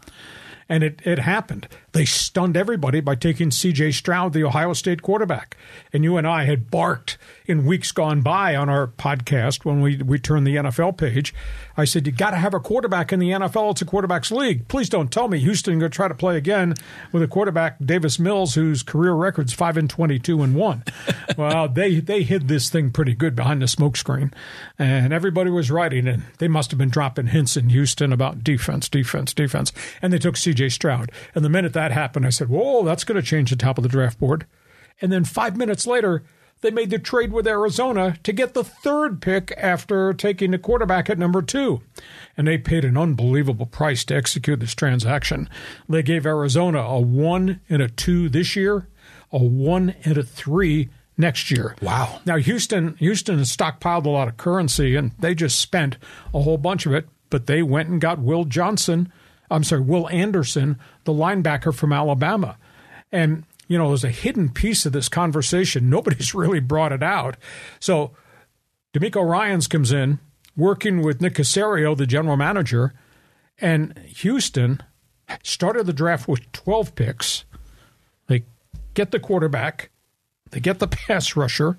And 0.70 0.84
it, 0.84 1.00
it 1.04 1.18
happened. 1.18 1.66
They 1.92 2.04
stunned 2.04 2.56
everybody 2.56 3.00
by 3.00 3.16
taking 3.16 3.50
CJ 3.50 3.92
Stroud, 3.92 4.32
the 4.32 4.44
Ohio 4.44 4.72
State 4.72 5.02
quarterback. 5.02 5.56
And 5.92 6.04
you 6.04 6.16
and 6.16 6.26
I 6.28 6.44
had 6.44 6.70
barked 6.70 7.18
in 7.46 7.66
weeks 7.66 7.90
gone 7.90 8.20
by 8.20 8.54
on 8.54 8.68
our 8.68 8.86
podcast 8.86 9.64
when 9.64 9.80
we, 9.80 9.96
we 9.96 10.20
turned 10.20 10.46
the 10.46 10.54
NFL 10.54 10.96
page. 10.96 11.34
I 11.76 11.84
said, 11.84 12.06
You 12.06 12.12
got 12.12 12.30
to 12.30 12.36
have 12.36 12.54
a 12.54 12.60
quarterback 12.60 13.12
in 13.12 13.18
the 13.18 13.30
NFL. 13.30 13.72
It's 13.72 13.82
a 13.82 13.84
quarterback's 13.84 14.30
league. 14.30 14.68
Please 14.68 14.88
don't 14.88 15.10
tell 15.10 15.26
me 15.26 15.40
Houston 15.40 15.80
going 15.80 15.90
to 15.90 15.96
try 15.96 16.06
to 16.06 16.14
play 16.14 16.36
again 16.36 16.74
with 17.10 17.24
a 17.24 17.28
quarterback, 17.28 17.76
Davis 17.84 18.20
Mills, 18.20 18.54
whose 18.54 18.84
career 18.84 19.12
record's 19.12 19.52
5 19.52 19.76
and 19.76 19.90
22 19.90 20.42
and 20.42 20.54
1. 20.54 20.84
well, 21.36 21.68
they, 21.68 21.98
they 21.98 22.22
hid 22.22 22.46
this 22.46 22.70
thing 22.70 22.92
pretty 22.92 23.14
good 23.14 23.34
behind 23.34 23.60
the 23.60 23.66
smokescreen. 23.66 24.32
And 24.78 25.12
everybody 25.12 25.50
was 25.50 25.70
writing, 25.70 26.06
and 26.06 26.22
they 26.38 26.48
must 26.48 26.70
have 26.70 26.78
been 26.78 26.90
dropping 26.90 27.28
hints 27.28 27.56
in 27.56 27.70
Houston 27.70 28.12
about 28.12 28.44
defense, 28.44 28.88
defense, 28.88 29.34
defense. 29.34 29.72
And 30.00 30.12
they 30.12 30.18
took 30.18 30.36
CJ 30.36 30.59
Stroud. 30.68 31.10
And 31.34 31.44
the 31.44 31.48
minute 31.48 31.72
that 31.72 31.92
happened, 31.92 32.26
I 32.26 32.30
said, 32.30 32.48
Whoa, 32.48 32.84
that's 32.84 33.04
going 33.04 33.20
to 33.20 33.26
change 33.26 33.50
the 33.50 33.56
top 33.56 33.78
of 33.78 33.82
the 33.82 33.88
draft 33.88 34.18
board. 34.18 34.46
And 35.00 35.10
then 35.10 35.24
five 35.24 35.56
minutes 35.56 35.86
later, 35.86 36.24
they 36.60 36.70
made 36.70 36.90
the 36.90 36.98
trade 36.98 37.32
with 37.32 37.46
Arizona 37.46 38.16
to 38.22 38.32
get 38.32 38.52
the 38.52 38.64
third 38.64 39.22
pick 39.22 39.52
after 39.56 40.12
taking 40.12 40.50
the 40.50 40.58
quarterback 40.58 41.08
at 41.08 41.18
number 41.18 41.40
two. 41.40 41.80
And 42.36 42.46
they 42.46 42.58
paid 42.58 42.84
an 42.84 42.98
unbelievable 42.98 43.66
price 43.66 44.04
to 44.06 44.14
execute 44.14 44.60
this 44.60 44.74
transaction. 44.74 45.48
They 45.88 46.02
gave 46.02 46.26
Arizona 46.26 46.80
a 46.80 47.00
one 47.00 47.60
and 47.68 47.80
a 47.80 47.88
two 47.88 48.28
this 48.28 48.56
year, 48.56 48.88
a 49.32 49.38
one 49.38 49.94
and 50.04 50.18
a 50.18 50.22
three 50.22 50.90
next 51.16 51.50
year. 51.50 51.76
Wow. 51.80 52.20
Now 52.26 52.36
Houston 52.36 52.96
Houston 52.96 53.38
has 53.38 53.54
stockpiled 53.54 54.06
a 54.06 54.10
lot 54.10 54.28
of 54.28 54.36
currency 54.36 54.96
and 54.96 55.12
they 55.18 55.34
just 55.34 55.58
spent 55.58 55.96
a 56.34 56.42
whole 56.42 56.58
bunch 56.58 56.86
of 56.86 56.92
it, 56.92 57.08
but 57.30 57.46
they 57.46 57.62
went 57.62 57.88
and 57.88 58.00
got 58.00 58.18
Will 58.18 58.44
Johnson, 58.44 59.12
I'm 59.50 59.64
sorry, 59.64 59.82
Will 59.82 60.08
Anderson, 60.10 60.78
the 61.04 61.12
linebacker 61.12 61.74
from 61.74 61.92
Alabama. 61.92 62.56
And 63.10 63.44
you 63.70 63.78
know, 63.78 63.88
there's 63.88 64.02
a 64.02 64.10
hidden 64.10 64.48
piece 64.48 64.84
of 64.84 64.92
this 64.92 65.08
conversation. 65.08 65.88
Nobody's 65.88 66.34
really 66.34 66.58
brought 66.58 66.92
it 66.92 67.04
out. 67.04 67.36
So 67.78 68.10
DeMeco 68.92 69.24
Ryans 69.24 69.68
comes 69.68 69.92
in, 69.92 70.18
working 70.56 71.02
with 71.02 71.20
Nick 71.20 71.34
Caserio, 71.34 71.96
the 71.96 72.06
general 72.06 72.36
manager, 72.36 72.92
and 73.60 73.96
Houston 73.98 74.82
started 75.44 75.86
the 75.86 75.92
draft 75.92 76.26
with 76.26 76.50
12 76.50 76.96
picks. 76.96 77.44
They 78.26 78.44
get 78.94 79.12
the 79.12 79.20
quarterback, 79.20 79.90
they 80.50 80.58
get 80.58 80.80
the 80.80 80.88
pass 80.88 81.36
rusher, 81.36 81.78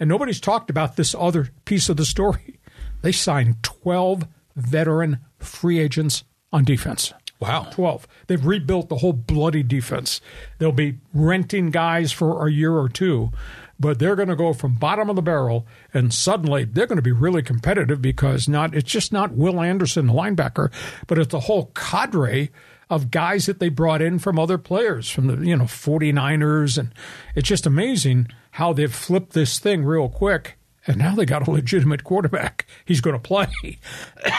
and 0.00 0.08
nobody's 0.08 0.40
talked 0.40 0.70
about 0.70 0.96
this 0.96 1.14
other 1.14 1.50
piece 1.66 1.90
of 1.90 1.98
the 1.98 2.06
story. 2.06 2.58
They 3.02 3.12
signed 3.12 3.62
12 3.62 4.26
veteran 4.56 5.18
free 5.38 5.78
agents 5.78 6.24
on 6.52 6.64
defense. 6.64 7.12
Wow. 7.38 7.68
12. 7.70 8.08
They've 8.26 8.44
rebuilt 8.44 8.88
the 8.88 8.96
whole 8.96 9.12
bloody 9.12 9.62
defense. 9.62 10.20
They'll 10.58 10.72
be 10.72 10.98
renting 11.12 11.70
guys 11.70 12.12
for 12.12 12.46
a 12.46 12.50
year 12.50 12.74
or 12.74 12.88
two, 12.88 13.30
but 13.78 13.98
they're 13.98 14.16
going 14.16 14.28
to 14.28 14.36
go 14.36 14.54
from 14.54 14.76
bottom 14.76 15.10
of 15.10 15.16
the 15.16 15.22
barrel 15.22 15.66
and 15.92 16.14
suddenly 16.14 16.64
they're 16.64 16.86
going 16.86 16.96
to 16.96 17.02
be 17.02 17.12
really 17.12 17.42
competitive 17.42 18.00
because 18.00 18.48
not 18.48 18.74
it's 18.74 18.90
just 18.90 19.12
not 19.12 19.32
Will 19.32 19.60
Anderson, 19.60 20.06
the 20.06 20.12
linebacker, 20.14 20.72
but 21.06 21.18
it's 21.18 21.32
the 21.32 21.40
whole 21.40 21.70
cadre 21.74 22.50
of 22.88 23.10
guys 23.10 23.46
that 23.46 23.58
they 23.58 23.68
brought 23.68 24.00
in 24.00 24.18
from 24.18 24.38
other 24.38 24.56
players 24.58 25.10
from 25.10 25.26
the, 25.26 25.46
you 25.46 25.56
know, 25.56 25.64
49ers 25.64 26.78
and 26.78 26.94
it's 27.34 27.48
just 27.48 27.66
amazing 27.66 28.28
how 28.52 28.72
they've 28.72 28.94
flipped 28.94 29.32
this 29.32 29.58
thing 29.58 29.84
real 29.84 30.08
quick 30.08 30.56
and 30.86 30.96
now 30.96 31.14
they 31.14 31.24
got 31.24 31.46
a 31.46 31.50
legitimate 31.50 32.04
quarterback. 32.04 32.66
He's 32.84 33.00
going 33.00 33.16
to 33.16 33.22
play. 33.22 33.48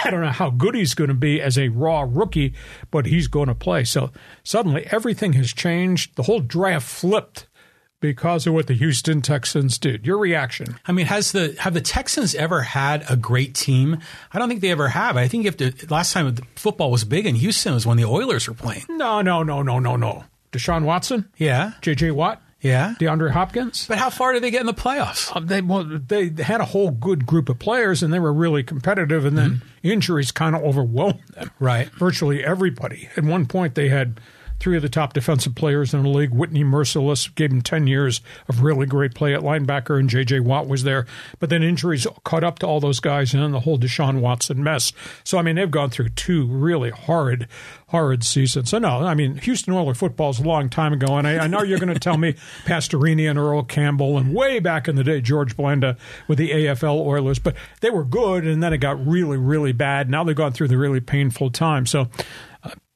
I 0.04 0.10
don't 0.10 0.22
know 0.22 0.30
how 0.30 0.50
good 0.50 0.76
he's 0.76 0.94
going 0.94 1.10
to 1.10 1.14
be 1.14 1.42
as 1.42 1.58
a 1.58 1.70
raw 1.70 2.06
rookie, 2.08 2.54
but 2.92 3.06
he's 3.06 3.28
going 3.28 3.48
to 3.48 3.56
play. 3.56 3.84
So 3.84 4.12
suddenly 4.44 4.88
everything 4.92 5.34
has 5.34 5.54
changed. 5.54 6.16
The 6.16 6.24
whole 6.24 6.40
draft 6.40 6.88
flipped 6.88 7.48
because 8.00 8.46
of 8.46 8.54
what 8.54 8.68
the 8.68 8.74
Houston 8.74 9.22
Texans 9.22 9.78
did. 9.78 10.06
Your 10.06 10.18
reaction? 10.18 10.78
I 10.86 10.92
mean, 10.92 11.08
has 11.08 11.32
the 11.32 11.56
have 11.60 11.74
the 11.74 11.82
Texans 11.82 12.36
ever 12.36 12.62
had 12.62 13.04
a 13.10 13.16
great 13.16 13.56
team? 13.56 14.00
I 14.32 14.40
don't 14.40 14.50
think 14.50 14.62
they 14.62 14.72
ever 14.72 14.90
have. 14.90 15.18
I 15.18 15.28
think 15.28 15.46
if 15.46 15.58
the 15.58 15.74
last 15.90 16.14
time 16.14 16.34
football 16.56 16.92
was 16.92 17.04
big 17.04 17.26
in 17.26 17.36
Houston 17.36 17.74
was 17.74 17.86
when 17.86 17.98
the 17.98 18.06
Oilers 18.06 18.48
were 18.48 18.54
playing. 18.54 18.86
No, 18.90 19.22
no, 19.22 19.44
no, 19.44 19.62
no, 19.62 19.80
no, 19.80 19.96
no. 19.96 20.26
Deshaun 20.52 20.84
Watson? 20.84 21.30
Yeah. 21.38 21.74
J.J. 21.82 22.12
Watt? 22.12 22.42
Yeah. 22.62 22.96
DeAndre 23.00 23.32
Hopkins. 23.32 23.86
But 23.88 24.00
how 24.00 24.10
far 24.10 24.34
did 24.34 24.44
they 24.44 24.52
get 24.52 24.62
in 24.62 24.66
the 24.66 24.74
playoffs? 24.74 25.36
Um, 25.36 25.48
they 25.48 25.62
well, 25.62 25.84
they 25.84 26.30
had 26.30 26.60
a 26.60 26.66
whole 26.66 26.92
good 26.92 27.26
group 27.26 27.50
of 27.50 27.60
players, 27.60 28.02
and 28.02 28.12
they 28.12 28.20
were 28.20 28.34
really 28.34 28.64
competitive. 28.64 29.26
And 29.26 29.38
then 29.38 29.50
mm-hmm. 29.52 29.68
injuries 29.84 30.32
kind 30.32 30.56
of 30.56 30.64
overwhelmed 30.64 31.24
them. 31.34 31.52
Right. 31.60 31.90
Virtually 31.92 32.44
everybody. 32.44 33.10
At 33.16 33.24
one 33.24 33.46
point, 33.46 33.76
they 33.76 33.90
had 33.90 34.20
three 34.60 34.76
of 34.76 34.82
the 34.82 34.90
top 34.90 35.14
defensive 35.14 35.56
players 35.56 35.94
in 35.94 36.04
the 36.04 36.10
league. 36.10 36.32
Whitney 36.32 36.64
Mercilus 36.64 37.34
gave 37.36 37.52
him 37.52 37.62
10 37.62 37.88
years 37.88 38.22
of 38.48 38.64
really 38.64 38.86
great 38.86 39.14
play 39.14 39.34
at 39.34 39.42
linebacker, 39.42 40.00
and 40.00 40.10
J.J. 40.10 40.42
Watt 40.42 40.68
was 40.68 40.84
there. 40.84 41.06
But 41.40 41.50
then 41.50 41.64
injuries 41.64 42.08
caught 42.24 42.44
up 42.44 42.60
to 42.60 42.68
all 42.68 42.80
those 42.80 43.00
guys, 43.00 43.34
and 43.34 43.44
then 43.44 43.52
the 43.52 43.62
whole 43.62 43.78
Deshaun 43.78 44.20
Watson 44.20 44.64
mess. 44.64 44.94
So, 45.24 45.38
I 45.38 45.42
mean, 45.42 45.56
they've 45.56 45.70
gone 45.70 45.90
through 45.90 46.10
two 46.10 46.46
really 46.46 46.90
horrid, 46.90 47.48
horrid 47.88 48.24
seasons. 48.24 48.70
So, 48.70 48.80
no, 48.80 49.06
I 49.06 49.14
mean, 49.14 49.38
Houston 49.38 49.74
Oilers 49.74 49.98
football 49.98 50.32
is 50.32 50.40
a 50.40 50.44
long 50.44 50.70
time 50.70 50.94
ago, 50.94 51.18
and 51.18 51.28
I, 51.28 51.46
I 51.46 51.48
know 51.48 51.62
you're 51.62 51.80
going 51.80 51.94
to 51.94 52.00
tell 52.00 52.18
me 52.18 52.34
Pastorini 52.66 53.30
and 53.30 53.38
Earl 53.38 53.64
Campbell, 53.64 54.18
and 54.18 54.34
way 54.34 54.60
back 54.60 54.88
in 54.88 54.96
the 54.96 55.04
day, 55.04 55.22
George 55.22 55.56
Blanda 55.56 55.98
with 56.28 56.38
the 56.38 56.52
AFL 56.52 57.06
Oilers, 57.06 57.40
but 57.40 57.56
they 57.82 57.90
were 57.90 58.04
good, 58.04 58.46
and 58.46 58.62
then 58.62 58.74
it 58.74 58.80
got 58.80 59.06
really, 59.06 59.38
really 59.38 59.72
bad. 59.72 60.10
Now 60.10 60.24
they've 60.24 60.36
gone 60.36 60.54
through 60.54 60.70
the 60.70 60.78
really 60.78 61.00
painful 61.00 61.52
time. 61.52 61.86
So, 61.86 62.08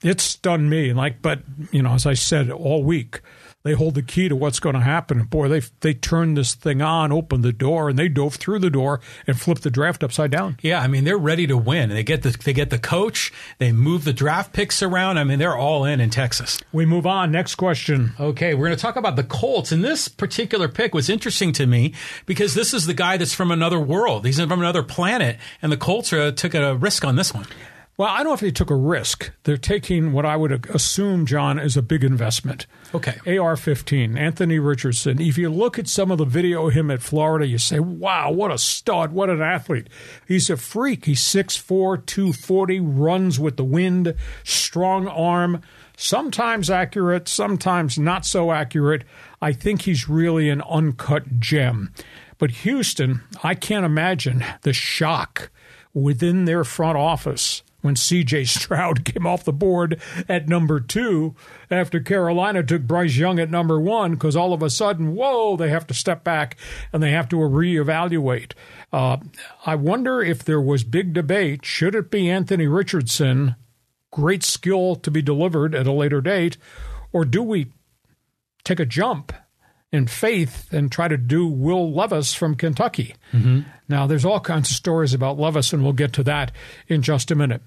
it's 0.04 0.24
stunned 0.24 0.70
me. 0.70 0.94
Like, 0.94 1.22
but 1.22 1.42
you 1.72 1.82
know, 1.82 1.94
as 1.94 2.06
I 2.06 2.14
said 2.14 2.50
all 2.50 2.84
week, 2.84 3.22
they 3.64 3.74
hold 3.74 3.94
the 3.94 4.02
key 4.02 4.28
to 4.28 4.36
what's 4.36 4.60
going 4.60 4.74
to 4.74 4.82
happen. 4.82 5.20
And 5.20 5.30
boy, 5.30 5.48
they 5.48 5.62
they 5.82 5.94
turned 5.94 6.38
this 6.38 6.56
thing 6.56 6.82
on, 6.82 7.12
opened 7.12 7.44
the 7.44 7.54
door, 7.54 7.90
and 7.90 8.00
they 8.00 8.08
dove 8.08 8.36
through 8.36 8.60
the 8.60 8.70
door 8.70 9.02
and 9.28 9.40
flipped 9.40 9.62
the 9.62 9.70
draft 9.70 10.04
upside 10.04 10.32
down. 10.32 10.58
Yeah, 10.62 10.82
I 10.82 10.88
mean 10.88 11.04
they're 11.04 11.18
ready 11.18 11.46
to 11.48 11.58
win. 11.58 11.90
They 11.90 12.04
get 12.04 12.24
the 12.24 12.32
they 12.32 12.54
get 12.54 12.72
the 12.72 12.80
coach. 12.80 13.32
They 13.60 13.72
move 13.72 14.04
the 14.04 14.14
draft 14.14 14.54
picks 14.54 14.82
around. 14.82 15.20
I 15.20 15.24
mean 15.24 15.40
they're 15.40 15.58
all 15.58 15.86
in 15.86 16.00
in 16.00 16.10
Texas. 16.10 16.60
We 16.72 16.86
move 16.86 17.06
on. 17.06 17.32
Next 17.32 17.56
question. 17.56 18.14
Okay, 18.20 18.54
we're 18.54 18.68
going 18.68 18.78
to 18.78 18.82
talk 18.82 18.96
about 18.96 19.16
the 19.16 19.24
Colts. 19.24 19.72
And 19.72 19.84
this 19.84 20.08
particular 20.08 20.68
pick 20.68 20.94
was 20.94 21.10
interesting 21.10 21.54
to 21.54 21.68
me 21.68 21.94
because 22.26 22.56
this 22.56 22.74
is 22.74 22.88
the 22.88 22.94
guy 22.94 23.18
that's 23.18 23.34
from 23.34 23.52
another 23.52 23.80
world. 23.80 24.26
He's 24.26 24.40
from 24.40 24.52
another 24.52 24.84
planet, 24.84 25.38
and 25.62 25.72
the 25.72 25.78
Colts 25.78 26.12
uh, 26.12 26.32
took 26.32 26.56
a 26.56 26.76
risk 26.76 27.06
on 27.06 27.16
this 27.16 27.34
one. 27.34 27.46
Well, 28.02 28.10
I 28.10 28.24
don't 28.24 28.30
know 28.30 28.34
if 28.34 28.40
they 28.40 28.50
took 28.50 28.72
a 28.72 28.76
risk. 28.76 29.32
They're 29.44 29.58
taking 29.58 30.12
what 30.12 30.26
I 30.26 30.36
would 30.36 30.66
assume, 30.72 31.28
John, 31.28 31.60
is 31.60 31.78
a 31.78 31.84
big 31.84 32.04
investment. 32.04 32.66
Okay. 32.96 33.38
AR 33.38 33.56
15, 33.56 34.18
Anthony 34.18 34.58
Richardson. 34.58 35.22
If 35.22 35.38
you 35.38 35.52
look 35.52 35.78
at 35.78 35.88
some 35.88 36.10
of 36.10 36.18
the 36.18 36.26
video 36.26 36.66
of 36.66 36.74
him 36.74 36.90
at 36.90 37.04
Florida, 37.04 37.46
you 37.46 37.60
say, 37.60 37.80
wow, 37.80 38.32
what 38.32 38.50
a 38.50 38.58
stud, 38.58 39.12
what 39.12 39.30
an 39.30 39.44
athlete. 39.44 39.88
He's 40.28 40.50
a 40.50 40.58
freak. 40.58 41.06
He's 41.06 41.22
6'4, 41.22 42.04
240, 42.04 42.80
runs 42.80 43.40
with 43.40 43.58
the 43.58 43.64
wind, 43.64 44.16
strong 44.44 45.08
arm, 45.08 45.62
sometimes 45.96 46.72
accurate, 46.72 47.28
sometimes 47.28 48.00
not 48.00 48.26
so 48.26 48.52
accurate. 48.52 49.04
I 49.44 49.54
think 49.54 49.84
he's 49.84 50.10
really 50.10 50.50
an 50.50 50.64
uncut 50.64 51.40
gem. 51.40 51.94
But 52.40 52.50
Houston, 52.50 53.22
I 53.44 53.54
can't 53.54 53.86
imagine 53.86 54.44
the 54.64 54.74
shock 54.74 55.52
within 55.94 56.46
their 56.46 56.64
front 56.64 56.98
office 56.98 57.62
when 57.82 57.96
CJ 57.96 58.48
Stroud 58.48 59.06
came 59.06 59.26
off 59.26 59.44
the 59.44 59.54
board 59.54 60.00
at 60.28 60.48
number 60.48 60.80
two 60.80 61.36
after 61.70 62.00
Carolina 62.00 62.64
took 62.64 62.84
Bryce 62.84 63.18
Young 63.18 63.40
at 63.40 63.50
number 63.50 63.80
one 63.80 64.12
because 64.12 64.36
all 64.36 64.54
of 64.54 64.62
a 64.62 64.70
sudden, 64.70 65.16
whoa, 65.16 65.56
they 65.56 65.70
have 65.70 65.88
to 65.88 65.94
step 65.94 66.24
back 66.24 66.58
and 66.94 67.02
they 67.02 67.12
have 67.12 67.30
to 67.30 67.38
reevaluate. 67.38 68.54
Uh, 68.92 69.18
I 69.66 69.76
wonder 69.76 70.22
if 70.22 70.44
there 70.44 70.62
was 70.62 70.84
big 70.84 71.14
debate 71.14 71.66
should 71.66 71.96
it 71.96 72.12
be 72.12 72.30
Anthony 72.30 72.68
Richardson, 72.68 73.56
great 74.12 74.44
skill 74.44 74.96
to 74.96 75.12
be 75.12 75.22
delivered 75.22 75.74
at 75.76 75.88
a 75.88 75.92
later 75.92 76.22
date, 76.22 76.58
or 77.12 77.26
do 77.26 77.42
we 77.42 77.72
take 78.64 78.80
a 78.80 78.86
jump 78.86 79.34
in 79.92 80.08
faith 80.08 80.72
and 80.72 80.92
try 80.92 81.08
to 81.08 81.18
do 81.18 81.46
Will 81.48 81.92
Levis 81.92 82.34
from 82.34 82.56
Kentucky. 82.56 83.16
Mm-hmm. 83.34 83.62
Now, 83.90 84.08
there's 84.08 84.26
all 84.26 84.40
kinds 84.40 84.70
of 84.70 84.76
stories 84.76 85.14
about 85.14 85.40
Levis, 85.40 85.74
and 85.74 85.84
we'll 85.84 85.94
get 85.94 86.14
to 86.14 86.24
that 86.24 86.52
in 86.88 87.02
just 87.02 87.32
a 87.32 87.36
minute. 87.36 87.62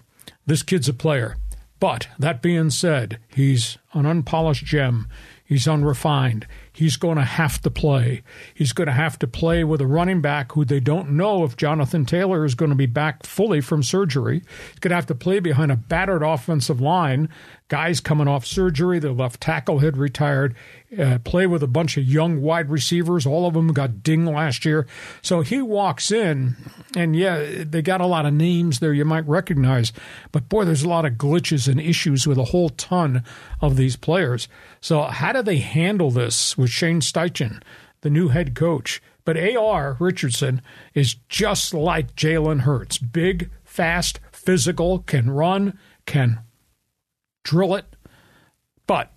This 0.47 0.63
kid's 0.63 0.89
a 0.89 0.95
player. 0.95 1.37
But 1.81 2.09
that 2.19 2.41
being 2.41 2.71
said, 2.71 3.19
he's 3.29 3.77
an 3.93 4.07
unpolished 4.07 4.65
gem. 4.65 5.07
He's 5.45 5.69
unrefined. 5.69 6.47
He's 6.73 6.97
going 6.97 7.19
to 7.19 7.25
have 7.25 7.61
to 7.61 7.71
play. 7.71 8.23
He's 8.55 8.73
going 8.73 8.87
to 8.87 8.93
have 8.95 9.19
to 9.19 9.27
play 9.27 9.63
with 9.63 9.83
a 9.83 9.87
running 9.87 10.23
back 10.23 10.53
who 10.53 10.65
they 10.65 10.81
don't 10.81 11.11
know 11.11 11.45
if 11.45 11.59
Jonathan 11.59 12.07
Taylor 12.07 12.47
is 12.47 12.55
going 12.55 12.71
to 12.71 12.77
be 12.77 12.87
back 12.87 13.27
fully 13.27 13.61
from 13.61 13.83
surgery. 13.83 14.43
He's 14.71 14.79
going 14.81 14.91
to 14.91 14.97
have 14.97 15.07
to 15.07 15.15
play 15.15 15.41
behind 15.41 15.71
a 15.71 15.77
battered 15.77 16.23
offensive 16.23 16.81
line. 16.81 17.29
Guys 17.69 17.99
coming 17.99 18.29
off 18.29 18.45
surgery, 18.45 18.99
the 18.99 19.11
left 19.13 19.41
tackle 19.41 19.79
had 19.79 19.97
retired. 19.97 20.55
Uh, 20.99 21.19
play 21.25 21.47
with 21.47 21.63
a 21.63 21.67
bunch 21.67 21.97
of 21.97 22.05
young 22.05 22.43
wide 22.43 22.69
receivers. 22.69 23.25
All 23.25 23.47
of 23.47 23.55
them 23.55 23.73
got 23.73 24.03
dinged 24.03 24.31
last 24.31 24.67
year. 24.67 24.87
So 25.23 25.41
he 25.41 25.63
walks 25.63 26.13
in, 26.13 26.57
and 26.95 27.17
yeah, 27.17 27.65
they 27.65 27.81
got 27.81 28.03
a 28.03 28.07
lot 28.07 28.27
of 28.27 28.35
names 28.35 28.81
there 28.81 28.93
you 28.93 29.07
might 29.07 29.27
recognize. 29.27 29.95
But 30.31 30.51
boy, 30.51 30.67
there's 30.67 30.83
a 30.83 30.89
lot 30.89 31.07
of 31.07 31.15
glitches 31.15 31.67
and 31.67 31.81
issues 31.81 32.27
with 32.27 32.37
a 32.37 32.45
whole 32.45 32.69
ton 32.69 33.25
of 33.63 33.77
these 33.77 33.97
players. 33.97 34.47
So 34.83 35.05
how 35.05 35.33
do 35.33 35.43
they 35.43 35.59
handle 35.59 36.11
this 36.11 36.59
with 36.59 36.69
Shane 36.69 37.01
Steichen, 37.01 37.63
the 38.03 38.11
new 38.11 38.29
head 38.29 38.55
coach? 38.55 39.03
But 39.25 39.39
A.R. 39.39 39.97
Richardson 39.99 40.61
is 40.93 41.17
just 41.31 41.73
like 41.73 42.15
Jalen 42.15 42.61
Hurts 42.61 42.99
big, 42.99 43.51
fast, 43.65 44.21
physical, 44.33 44.99
can 44.99 45.31
run, 45.31 45.79
can 46.05 46.41
drill 47.45 47.75
it. 47.77 47.85
But 48.87 49.15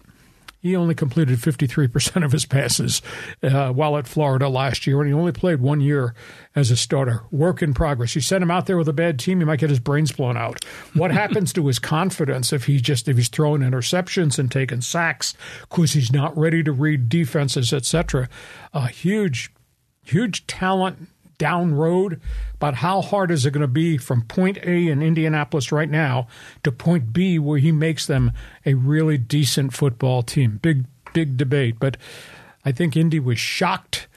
he 0.60 0.75
only 0.75 0.96
completed 0.96 1.39
53% 1.39 2.25
of 2.25 2.31
his 2.31 2.46
passes 2.46 3.01
uh, 3.43 3.72
while 3.72 3.98
at 3.98 4.07
Florida 4.07 4.50
last 4.50 4.88
year, 4.88 5.00
and 5.00 5.07
he 5.07 5.13
only 5.13 5.31
played 5.31 5.62
one 5.62 5.81
year 5.81 6.15
as 6.55 6.72
a 6.72 6.77
starter. 6.77 7.24
Work 7.31 7.62
in 7.62 7.74
progress. 7.74 8.15
You 8.15 8.22
send 8.22 8.43
him 8.43 8.51
out 8.51 8.65
there 8.65 8.77
with 8.77 8.89
a 8.89 8.93
bad 8.93 9.19
team, 9.19 9.39
he 9.39 9.46
might 9.46 9.60
get 9.60 9.69
his 9.69 9.79
brains 9.79 10.12
blown 10.12 10.36
out. 10.36 10.63
What 10.93 11.12
happens 11.24 11.53
to 11.53 11.67
his 11.67 11.79
confidence 11.79 12.51
if 12.51 12.65
he 12.65 12.79
just 12.79 13.07
if 13.07 13.17
he's 13.17 13.29
throwing 13.29 13.62
interceptions 13.62 14.39
and 14.39 14.51
taking 14.51 14.81
sacks 14.81 15.36
because 15.62 15.93
he's 15.93 16.12
not 16.12 16.38
ready 16.38 16.63
to 16.63 16.72
read 16.72 17.07
defenses, 17.07 17.72
etc. 17.72 18.27
A 18.74 18.88
huge, 18.88 19.51
huge 20.03 20.48
talent 20.48 21.07
down 21.38 21.74
road, 21.75 22.20
but 22.60 22.75
how 22.75 23.01
hard 23.01 23.32
is 23.32 23.46
it 23.46 23.51
going 23.51 23.62
to 23.62 23.67
be 23.67 23.98
from 23.98 24.24
point 24.24 24.58
A 24.63 24.88
in 24.88 25.01
Indianapolis 25.01 25.72
right 25.72 25.89
now 25.89 26.27
to 26.63 26.72
point 26.72 27.13
B 27.13 27.38
where 27.39 27.60
he 27.60 27.72
makes 27.72 28.06
them 28.08 28.32
a 28.65 28.74
really 28.74 29.17
decent 29.17 29.74
football 29.74 30.24
team? 30.24 30.60
Big, 30.62 30.86
big 31.13 31.38
debate. 31.38 31.75
But 31.79 31.98
I 32.65 32.72
think 32.72 32.98
Indy 32.98 33.20
was 33.20 33.39
shocked 33.39 34.08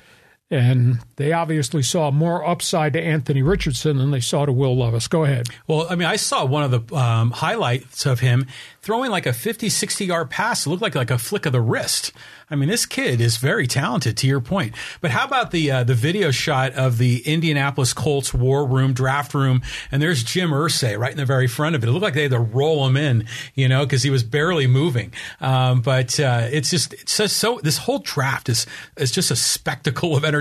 and 0.50 0.98
they 1.14 1.32
obviously 1.32 1.82
saw 1.82 2.10
more 2.10 2.44
upside 2.44 2.92
to 2.94 3.00
Anthony 3.00 3.40
Richardson 3.40 3.98
than 3.98 4.10
they 4.10 4.20
saw 4.20 4.44
to 4.44 4.52
Will 4.52 4.76
Levis. 4.76 5.06
Go 5.06 5.22
ahead. 5.22 5.48
Well, 5.68 5.86
I 5.88 5.94
mean, 5.94 6.08
I 6.08 6.16
saw 6.16 6.44
one 6.44 6.64
of 6.64 6.70
the 6.88 6.96
um, 6.96 7.30
highlights 7.30 8.04
of 8.04 8.18
him 8.18 8.46
throwing 8.82 9.12
like 9.12 9.26
a 9.26 9.32
50, 9.32 9.68
60 9.68 10.04
yard 10.04 10.28
pass. 10.28 10.66
It 10.66 10.70
looked 10.70 10.82
like, 10.82 10.96
like 10.96 11.10
a 11.10 11.18
flick 11.18 11.46
of 11.46 11.52
the 11.52 11.60
wrist. 11.60 12.12
I 12.52 12.56
mean, 12.56 12.68
this 12.68 12.84
kid 12.84 13.20
is 13.20 13.36
very 13.36 13.68
talented, 13.68 14.16
to 14.16 14.26
your 14.26 14.40
point. 14.40 14.74
But 15.00 15.12
how 15.12 15.24
about 15.24 15.52
the 15.52 15.70
uh, 15.70 15.84
the 15.84 15.94
video 15.94 16.32
shot 16.32 16.72
of 16.72 16.98
the 16.98 17.22
Indianapolis 17.24 17.92
Colts 17.92 18.34
war 18.34 18.66
room, 18.66 18.92
draft 18.92 19.34
room, 19.34 19.62
and 19.92 20.02
there's 20.02 20.24
Jim 20.24 20.50
Irsay 20.50 20.98
right 20.98 21.12
in 21.12 21.16
the 21.16 21.24
very 21.24 21.46
front 21.46 21.76
of 21.76 21.84
it. 21.84 21.88
It 21.88 21.92
looked 21.92 22.02
like 22.02 22.14
they 22.14 22.22
had 22.22 22.32
to 22.32 22.40
roll 22.40 22.84
him 22.88 22.96
in, 22.96 23.24
you 23.54 23.68
know, 23.68 23.84
because 23.84 24.02
he 24.02 24.10
was 24.10 24.24
barely 24.24 24.66
moving. 24.66 25.12
Um, 25.40 25.80
but 25.80 26.18
uh, 26.18 26.48
it's 26.50 26.70
just 26.70 26.92
it's 26.94 27.18
just 27.18 27.36
so 27.36 27.60
this 27.62 27.78
whole 27.78 28.00
draft 28.00 28.48
is 28.48 28.66
is 28.96 29.12
just 29.12 29.30
a 29.30 29.36
spectacle 29.36 30.16
of 30.16 30.24
entertainment 30.24 30.39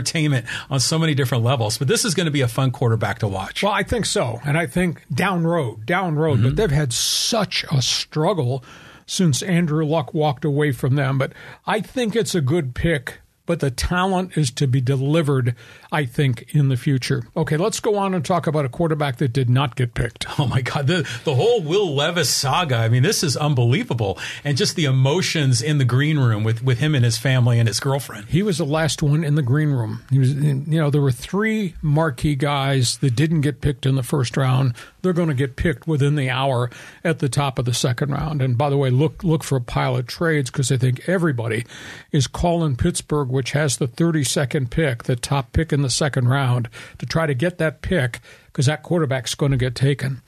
on 0.69 0.79
so 0.79 0.99
many 0.99 1.13
different 1.13 1.43
levels. 1.43 1.77
But 1.77 1.87
this 1.87 2.05
is 2.05 2.15
going 2.15 2.25
to 2.25 2.31
be 2.31 2.41
a 2.41 2.47
fun 2.47 2.71
quarterback 2.71 3.19
to 3.19 3.27
watch. 3.27 3.63
Well, 3.63 3.71
I 3.71 3.83
think 3.83 4.05
so, 4.05 4.39
and 4.45 4.57
I 4.57 4.65
think 4.65 5.03
down 5.13 5.45
road, 5.45 5.85
down 5.85 6.15
road. 6.15 6.39
Mm-hmm. 6.39 6.47
But 6.49 6.55
they've 6.55 6.71
had 6.71 6.93
such 6.93 7.65
a 7.71 7.81
struggle 7.81 8.63
since 9.05 9.41
Andrew 9.41 9.85
Luck 9.85 10.13
walked 10.13 10.45
away 10.45 10.71
from 10.71 10.95
them. 10.95 11.17
But 11.17 11.33
I 11.65 11.81
think 11.81 12.15
it's 12.15 12.35
a 12.35 12.41
good 12.41 12.75
pick 12.75 13.19
but 13.49 13.61
the 13.61 13.71
talent 13.71 14.37
is 14.37 14.51
to 14.51 14.67
be 14.67 14.79
delivered, 14.79 15.55
I 15.91 16.05
think, 16.05 16.53
in 16.53 16.69
the 16.69 16.77
future. 16.77 17.23
Okay, 17.35 17.57
let's 17.57 17.79
go 17.79 17.95
on 17.95 18.13
and 18.13 18.23
talk 18.23 18.45
about 18.45 18.63
a 18.63 18.69
quarterback 18.69 19.17
that 19.17 19.33
did 19.33 19.49
not 19.49 19.75
get 19.75 19.95
picked. 19.95 20.27
Oh 20.39 20.47
my 20.47 20.61
God, 20.61 20.87
the 20.87 21.05
the 21.25 21.35
whole 21.35 21.61
Will 21.61 21.93
Levis 21.93 22.29
saga. 22.29 22.77
I 22.77 22.87
mean, 22.87 23.03
this 23.03 23.23
is 23.23 23.35
unbelievable, 23.35 24.17
and 24.43 24.55
just 24.55 24.77
the 24.77 24.85
emotions 24.85 25.61
in 25.61 25.79
the 25.79 25.85
green 25.85 26.17
room 26.17 26.45
with 26.45 26.63
with 26.63 26.79
him 26.79 26.95
and 26.95 27.03
his 27.03 27.17
family 27.17 27.59
and 27.59 27.67
his 27.67 27.81
girlfriend. 27.81 28.27
He 28.29 28.41
was 28.41 28.59
the 28.59 28.65
last 28.65 29.03
one 29.03 29.25
in 29.25 29.35
the 29.35 29.41
green 29.41 29.71
room. 29.71 30.03
He 30.09 30.17
was, 30.17 30.33
you 30.33 30.63
know, 30.65 30.89
there 30.89 31.01
were 31.01 31.11
three 31.11 31.75
marquee 31.81 32.35
guys 32.35 32.99
that 32.99 33.15
didn't 33.17 33.41
get 33.41 33.59
picked 33.59 33.85
in 33.85 33.95
the 33.95 34.03
first 34.03 34.37
round. 34.37 34.75
They're 35.01 35.13
going 35.13 35.29
to 35.29 35.33
get 35.33 35.55
picked 35.55 35.87
within 35.87 36.15
the 36.15 36.29
hour 36.29 36.69
at 37.03 37.19
the 37.19 37.29
top 37.29 37.59
of 37.59 37.65
the 37.65 37.73
second 37.73 38.11
round. 38.11 38.41
And 38.41 38.57
by 38.57 38.69
the 38.69 38.77
way, 38.77 38.89
look 38.89 39.23
look 39.23 39.43
for 39.43 39.59
pilot 39.59 40.07
trades 40.07 40.49
because 40.49 40.71
I 40.71 40.77
think 40.77 41.07
everybody 41.07 41.65
is 42.11 42.27
calling 42.27 42.75
Pittsburgh 42.75 43.29
which 43.29 43.51
has 43.51 43.77
the 43.77 43.87
32nd 43.87 44.69
pick, 44.69 45.03
the 45.03 45.15
top 45.15 45.53
pick 45.53 45.71
in 45.71 45.81
the 45.81 45.89
second 45.89 46.27
round, 46.27 46.69
to 46.97 47.05
try 47.05 47.25
to 47.25 47.33
get 47.33 47.57
that 47.57 47.81
pick 47.81 48.19
because 48.47 48.65
that 48.65 48.83
quarterback's 48.83 49.35
going 49.35 49.51
to 49.51 49.57
get 49.57 49.75
taken. 49.75 50.21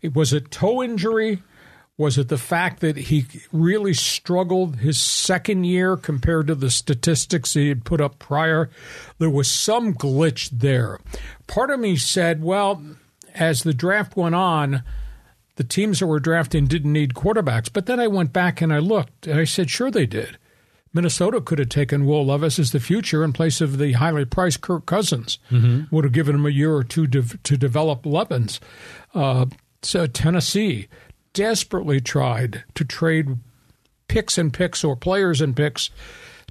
It 0.00 0.14
was 0.14 0.32
a 0.32 0.40
toe 0.40 0.82
injury. 0.82 1.42
Was 1.96 2.18
it 2.18 2.28
the 2.28 2.38
fact 2.38 2.80
that 2.80 2.96
he 2.96 3.26
really 3.52 3.94
struggled 3.94 4.76
his 4.76 5.00
second 5.00 5.64
year 5.64 5.96
compared 5.96 6.48
to 6.48 6.56
the 6.56 6.70
statistics 6.70 7.54
he 7.54 7.68
had 7.68 7.84
put 7.84 8.00
up 8.00 8.18
prior? 8.18 8.68
There 9.18 9.30
was 9.30 9.48
some 9.48 9.94
glitch 9.94 10.50
there. 10.50 10.98
Part 11.46 11.70
of 11.70 11.78
me 11.78 11.94
said, 11.96 12.42
well, 12.42 12.82
as 13.34 13.62
the 13.62 13.74
draft 13.74 14.16
went 14.16 14.34
on, 14.34 14.82
the 15.56 15.64
teams 15.64 16.00
that 16.00 16.06
were 16.06 16.20
drafting 16.20 16.66
didn't 16.66 16.92
need 16.92 17.14
quarterbacks. 17.14 17.70
But 17.72 17.86
then 17.86 18.00
I 18.00 18.06
went 18.06 18.32
back 18.32 18.60
and 18.60 18.72
I 18.72 18.78
looked 18.78 19.26
and 19.26 19.38
I 19.38 19.44
said, 19.44 19.70
sure 19.70 19.90
they 19.90 20.06
did. 20.06 20.38
Minnesota 20.92 21.40
could 21.40 21.58
have 21.58 21.68
taken 21.68 22.06
Will 22.06 22.24
Levis 22.24 22.58
as 22.60 22.70
the 22.70 22.78
future 22.78 23.24
in 23.24 23.32
place 23.32 23.60
of 23.60 23.78
the 23.78 23.92
highly 23.92 24.24
priced 24.24 24.60
Kirk 24.60 24.86
Cousins. 24.86 25.38
Mm-hmm. 25.50 25.94
Would 25.94 26.04
have 26.04 26.12
given 26.12 26.36
him 26.36 26.46
a 26.46 26.50
year 26.50 26.72
or 26.74 26.84
two 26.84 27.08
to, 27.08 27.22
to 27.22 27.56
develop 27.56 28.06
Levens. 28.06 28.60
Uh, 29.12 29.46
so 29.82 30.06
Tennessee 30.06 30.88
desperately 31.32 32.00
tried 32.00 32.62
to 32.76 32.84
trade 32.84 33.38
picks 34.06 34.38
and 34.38 34.52
picks 34.52 34.84
or 34.84 34.94
players 34.94 35.40
and 35.40 35.56
picks 35.56 35.90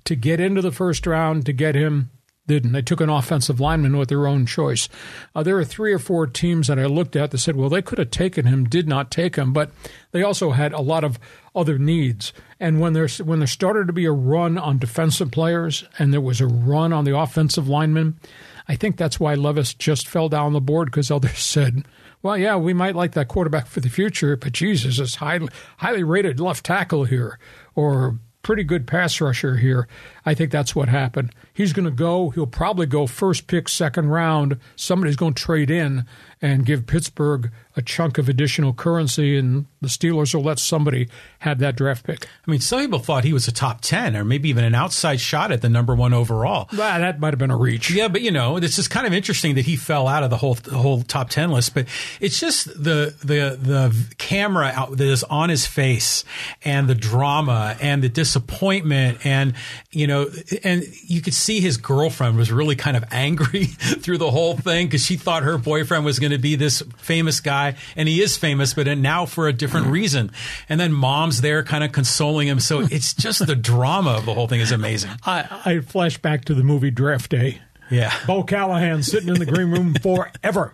to 0.03 0.15
get 0.15 0.41
into 0.41 0.61
the 0.61 0.71
first 0.71 1.07
round 1.07 1.45
to 1.45 1.53
get 1.53 1.75
him 1.75 2.11
didn't. 2.47 2.73
They 2.73 2.81
took 2.81 2.99
an 2.99 3.09
offensive 3.09 3.59
lineman 3.59 3.97
with 3.97 4.09
their 4.09 4.27
own 4.27 4.45
choice. 4.45 4.89
Uh, 5.33 5.43
there 5.43 5.55
were 5.55 5.63
three 5.63 5.93
or 5.93 5.99
four 5.99 6.27
teams 6.27 6.67
that 6.67 6.77
I 6.77 6.85
looked 6.85 7.15
at 7.15 7.31
that 7.31 7.37
said, 7.37 7.55
well, 7.55 7.69
they 7.69 7.81
could 7.81 7.99
have 7.99 8.11
taken 8.11 8.45
him, 8.45 8.65
did 8.65 8.87
not 8.87 9.11
take 9.11 9.37
him, 9.37 9.53
but 9.53 9.71
they 10.11 10.23
also 10.23 10.51
had 10.51 10.73
a 10.73 10.81
lot 10.81 11.03
of 11.03 11.19
other 11.55 11.77
needs. 11.77 12.33
And 12.59 12.79
when 12.79 12.93
there's 12.93 13.21
when 13.21 13.39
there 13.39 13.47
started 13.47 13.87
to 13.87 13.93
be 13.93 14.05
a 14.05 14.11
run 14.11 14.57
on 14.57 14.77
defensive 14.77 15.31
players 15.31 15.85
and 15.97 16.13
there 16.13 16.21
was 16.21 16.41
a 16.41 16.47
run 16.47 16.91
on 16.91 17.05
the 17.05 17.17
offensive 17.17 17.69
linemen, 17.69 18.19
I 18.67 18.75
think 18.75 18.97
that's 18.97 19.19
why 19.19 19.35
Levis 19.35 19.73
just 19.73 20.07
fell 20.07 20.29
down 20.29 20.53
the 20.53 20.61
board 20.61 20.87
because 20.87 21.11
others 21.11 21.37
said, 21.39 21.85
well, 22.21 22.37
yeah, 22.37 22.55
we 22.55 22.73
might 22.73 22.95
like 22.95 23.13
that 23.13 23.27
quarterback 23.27 23.67
for 23.67 23.81
the 23.81 23.89
future, 23.89 24.35
but 24.35 24.53
Jesus, 24.53 24.99
it's 24.99 25.15
highly 25.15 25.49
highly 25.77 26.03
rated 26.03 26.39
left 26.39 26.65
tackle 26.65 27.05
here, 27.05 27.39
or 27.75 28.17
pretty 28.43 28.63
good 28.63 28.85
pass 28.85 29.19
rusher 29.19 29.55
here. 29.55 29.87
I 30.25 30.33
think 30.33 30.51
that's 30.51 30.75
what 30.75 30.89
happened. 30.89 31.33
He's 31.53 31.73
going 31.73 31.85
to 31.85 31.91
go. 31.91 32.29
He'll 32.29 32.45
probably 32.45 32.85
go 32.85 33.07
first 33.07 33.47
pick, 33.47 33.67
second 33.67 34.09
round. 34.09 34.59
Somebody's 34.75 35.15
going 35.15 35.33
to 35.33 35.41
trade 35.41 35.71
in 35.71 36.05
and 36.41 36.65
give 36.65 36.85
Pittsburgh 36.85 37.51
a 37.75 37.81
chunk 37.81 38.17
of 38.17 38.29
additional 38.29 38.73
currency, 38.73 39.37
and 39.37 39.65
the 39.81 39.87
Steelers 39.87 40.33
will 40.33 40.43
let 40.43 40.59
somebody 40.59 41.09
have 41.39 41.59
that 41.59 41.75
draft 41.75 42.05
pick. 42.05 42.25
I 42.47 42.51
mean, 42.51 42.59
some 42.59 42.79
people 42.79 42.99
thought 42.99 43.23
he 43.23 43.33
was 43.33 43.47
a 43.47 43.51
top 43.51 43.81
10 43.81 44.15
or 44.15 44.23
maybe 44.23 44.49
even 44.49 44.63
an 44.63 44.75
outside 44.75 45.19
shot 45.19 45.51
at 45.51 45.61
the 45.61 45.69
number 45.69 45.95
one 45.95 46.13
overall. 46.13 46.69
Well, 46.71 46.99
that 46.99 47.19
might 47.19 47.33
have 47.33 47.39
been 47.39 47.51
a 47.51 47.57
reach. 47.57 47.91
Yeah, 47.91 48.07
but 48.07 48.21
you 48.21 48.31
know, 48.31 48.59
this 48.59 48.77
is 48.77 48.87
kind 48.87 49.07
of 49.07 49.13
interesting 49.13 49.55
that 49.55 49.65
he 49.65 49.75
fell 49.75 50.07
out 50.07 50.23
of 50.23 50.29
the 50.29 50.37
whole 50.37 50.55
the 50.55 50.77
whole 50.77 51.01
top 51.01 51.29
10 51.29 51.51
list, 51.51 51.73
but 51.73 51.87
it's 52.19 52.39
just 52.39 52.67
the 52.67 53.15
the 53.23 53.57
the 53.61 54.15
camera 54.17 54.71
out 54.73 54.97
that 54.97 55.07
is 55.07 55.23
on 55.25 55.49
his 55.49 55.65
face 55.65 56.23
and 56.63 56.87
the 56.87 56.95
drama 56.95 57.75
and 57.81 58.03
the 58.03 58.09
disappointment 58.09 59.25
and 59.25 59.53
you 59.91 60.07
know, 60.07 60.29
and 60.63 60.83
you 61.03 61.21
could 61.21 61.33
see 61.33 61.59
his 61.59 61.77
girlfriend 61.77 62.37
was 62.37 62.51
really 62.51 62.75
kind 62.75 62.97
of 62.97 63.03
angry 63.11 63.65
through 63.65 64.17
the 64.17 64.31
whole 64.31 64.57
thing 64.57 64.87
because 64.87 65.05
she 65.05 65.15
thought 65.15 65.43
her 65.43 65.57
boyfriend 65.57 66.05
was 66.05 66.19
going 66.19 66.31
to 66.31 66.37
be 66.37 66.55
this 66.55 66.81
famous 66.97 67.39
guy, 67.39 67.62
and 67.95 68.09
he 68.09 68.21
is 68.21 68.37
famous, 68.37 68.73
but 68.73 68.87
now 68.97 69.25
for 69.25 69.47
a 69.47 69.53
different 69.53 69.85
mm-hmm. 69.85 69.93
reason. 69.93 70.31
And 70.69 70.79
then 70.79 70.91
mom's 70.91 71.41
there, 71.41 71.63
kind 71.63 71.83
of 71.83 71.91
consoling 71.91 72.47
him. 72.47 72.59
So 72.59 72.81
it's 72.81 73.13
just 73.13 73.45
the 73.45 73.55
drama 73.55 74.11
of 74.11 74.25
the 74.25 74.33
whole 74.33 74.47
thing 74.47 74.59
is 74.59 74.71
amazing. 74.71 75.11
I, 75.25 75.61
I 75.65 75.79
flash 75.79 76.17
back 76.17 76.45
to 76.45 76.53
the 76.53 76.63
movie 76.63 76.91
Draft 76.91 77.31
Day 77.31 77.43
eh? 77.43 77.57
Yeah. 77.89 78.13
Bo 78.25 78.43
Callahan 78.43 79.03
sitting 79.03 79.29
in 79.29 79.35
the 79.35 79.45
green 79.45 79.71
room 79.71 79.93
forever. 80.01 80.73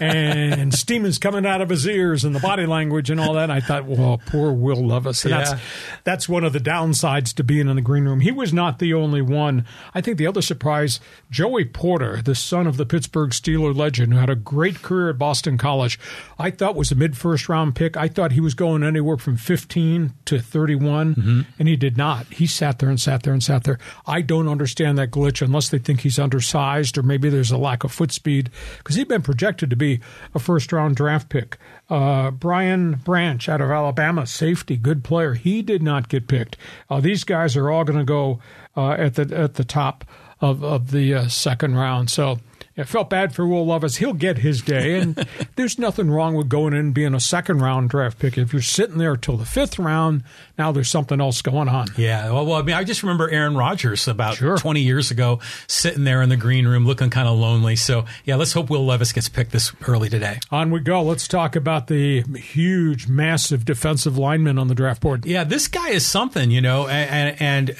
And 0.00 0.72
steam 0.74 1.04
is 1.04 1.18
coming 1.18 1.46
out 1.46 1.60
of 1.60 1.68
his 1.68 1.86
ears 1.86 2.24
and 2.24 2.34
the 2.34 2.40
body 2.40 2.66
language 2.66 3.10
and 3.10 3.20
all 3.20 3.34
that. 3.34 3.50
I 3.50 3.60
thought, 3.60 3.84
well, 3.86 4.20
poor 4.26 4.52
Will 4.52 4.86
Levis. 4.86 5.24
And 5.24 5.32
yeah. 5.32 5.44
that's, 5.44 5.62
that's 6.04 6.28
one 6.28 6.44
of 6.44 6.52
the 6.52 6.60
downsides 6.60 7.34
to 7.34 7.44
being 7.44 7.68
in 7.68 7.76
the 7.76 7.82
green 7.82 8.04
room. 8.04 8.20
He 8.20 8.32
was 8.32 8.52
not 8.52 8.78
the 8.78 8.94
only 8.94 9.22
one. 9.22 9.66
I 9.94 10.00
think 10.00 10.18
the 10.18 10.26
other 10.26 10.42
surprise, 10.42 11.00
Joey 11.30 11.64
Porter, 11.64 12.22
the 12.22 12.34
son 12.34 12.66
of 12.66 12.76
the 12.76 12.86
Pittsburgh 12.86 13.30
Steeler 13.30 13.74
legend 13.74 14.12
who 14.12 14.18
had 14.18 14.30
a 14.30 14.36
great 14.36 14.82
career 14.82 15.10
at 15.10 15.18
Boston 15.18 15.58
College, 15.58 15.98
I 16.38 16.50
thought 16.50 16.76
was 16.76 16.92
a 16.92 16.94
mid 16.94 17.16
first 17.16 17.48
round 17.48 17.74
pick. 17.74 17.96
I 17.96 18.08
thought 18.08 18.32
he 18.32 18.40
was 18.40 18.54
going 18.54 18.82
anywhere 18.82 19.16
from 19.16 19.36
15 19.36 20.12
to 20.26 20.38
31, 20.38 21.14
mm-hmm. 21.14 21.40
and 21.58 21.68
he 21.68 21.76
did 21.76 21.96
not. 21.96 22.26
He 22.26 22.46
sat 22.46 22.78
there 22.78 22.88
and 22.88 23.00
sat 23.00 23.22
there 23.22 23.32
and 23.32 23.42
sat 23.42 23.64
there. 23.64 23.78
I 24.06 24.20
don't 24.20 24.48
understand 24.48 24.98
that 24.98 25.10
glitch 25.10 25.42
unless 25.42 25.68
they 25.68 25.78
think 25.78 26.00
he's 26.00 26.18
under 26.18 26.40
undersized 26.44 26.98
or 26.98 27.02
maybe 27.02 27.28
there's 27.28 27.50
a 27.50 27.56
lack 27.56 27.84
of 27.84 27.92
foot 27.92 28.12
speed 28.12 28.50
because 28.78 28.96
he'd 28.96 29.08
been 29.08 29.22
projected 29.22 29.70
to 29.70 29.76
be 29.76 30.00
a 30.34 30.38
first 30.38 30.72
round 30.72 30.96
draft 30.96 31.28
pick. 31.28 31.58
Uh, 31.88 32.30
Brian 32.30 32.94
Branch 32.96 33.48
out 33.48 33.60
of 33.60 33.70
Alabama, 33.70 34.26
safety, 34.26 34.76
good 34.76 35.04
player. 35.04 35.34
He 35.34 35.62
did 35.62 35.82
not 35.82 36.08
get 36.08 36.28
picked. 36.28 36.56
Uh, 36.90 37.00
these 37.00 37.24
guys 37.24 37.56
are 37.56 37.70
all 37.70 37.84
going 37.84 37.98
to 37.98 38.04
go 38.04 38.40
uh, 38.76 38.92
at 38.92 39.14
the 39.14 39.36
at 39.36 39.54
the 39.54 39.64
top 39.64 40.04
of 40.40 40.62
of 40.62 40.90
the 40.90 41.14
uh, 41.14 41.28
second 41.28 41.76
round. 41.76 42.10
So 42.10 42.38
I 42.76 42.82
felt 42.82 43.08
bad 43.08 43.34
for 43.34 43.46
Will 43.46 43.66
Levis. 43.66 43.96
He'll 43.96 44.14
get 44.14 44.38
his 44.38 44.60
day, 44.60 44.98
and 44.98 45.14
there's 45.56 45.78
nothing 45.78 46.10
wrong 46.10 46.34
with 46.34 46.48
going 46.48 46.72
in 46.72 46.80
and 46.80 46.94
being 46.94 47.14
a 47.14 47.20
second 47.20 47.60
round 47.60 47.90
draft 47.90 48.18
pick. 48.18 48.36
If 48.36 48.52
you're 48.52 48.62
sitting 48.62 48.98
there 48.98 49.16
till 49.16 49.36
the 49.36 49.44
fifth 49.44 49.78
round, 49.78 50.24
now 50.58 50.72
there's 50.72 50.88
something 50.88 51.20
else 51.20 51.42
going 51.42 51.68
on. 51.68 51.86
Yeah, 51.96 52.30
well, 52.30 52.46
well 52.46 52.58
I 52.58 52.62
mean, 52.62 52.74
I 52.74 52.84
just 52.84 53.02
remember 53.02 53.30
Aaron 53.30 53.56
Rodgers 53.56 54.08
about 54.08 54.36
sure. 54.36 54.56
20 54.56 54.80
years 54.80 55.10
ago 55.10 55.40
sitting 55.66 56.04
there 56.04 56.22
in 56.22 56.28
the 56.28 56.36
green 56.36 56.66
room 56.66 56.86
looking 56.86 57.10
kind 57.10 57.28
of 57.28 57.38
lonely. 57.38 57.76
So, 57.76 58.04
yeah, 58.24 58.36
let's 58.36 58.52
hope 58.52 58.70
Will 58.70 58.84
Levis 58.84 59.12
gets 59.12 59.28
picked 59.28 59.52
this 59.52 59.72
early 59.86 60.08
today. 60.08 60.40
On 60.50 60.70
we 60.70 60.80
go. 60.80 61.02
Let's 61.02 61.28
talk 61.28 61.56
about 61.56 61.86
the 61.86 62.22
huge, 62.22 63.08
massive 63.08 63.64
defensive 63.64 64.18
lineman 64.18 64.58
on 64.58 64.68
the 64.68 64.74
draft 64.74 65.00
board. 65.00 65.26
Yeah, 65.26 65.44
this 65.44 65.68
guy 65.68 65.90
is 65.90 66.04
something, 66.04 66.50
you 66.50 66.60
know, 66.60 66.88
and, 66.88 67.40
and 67.40 67.70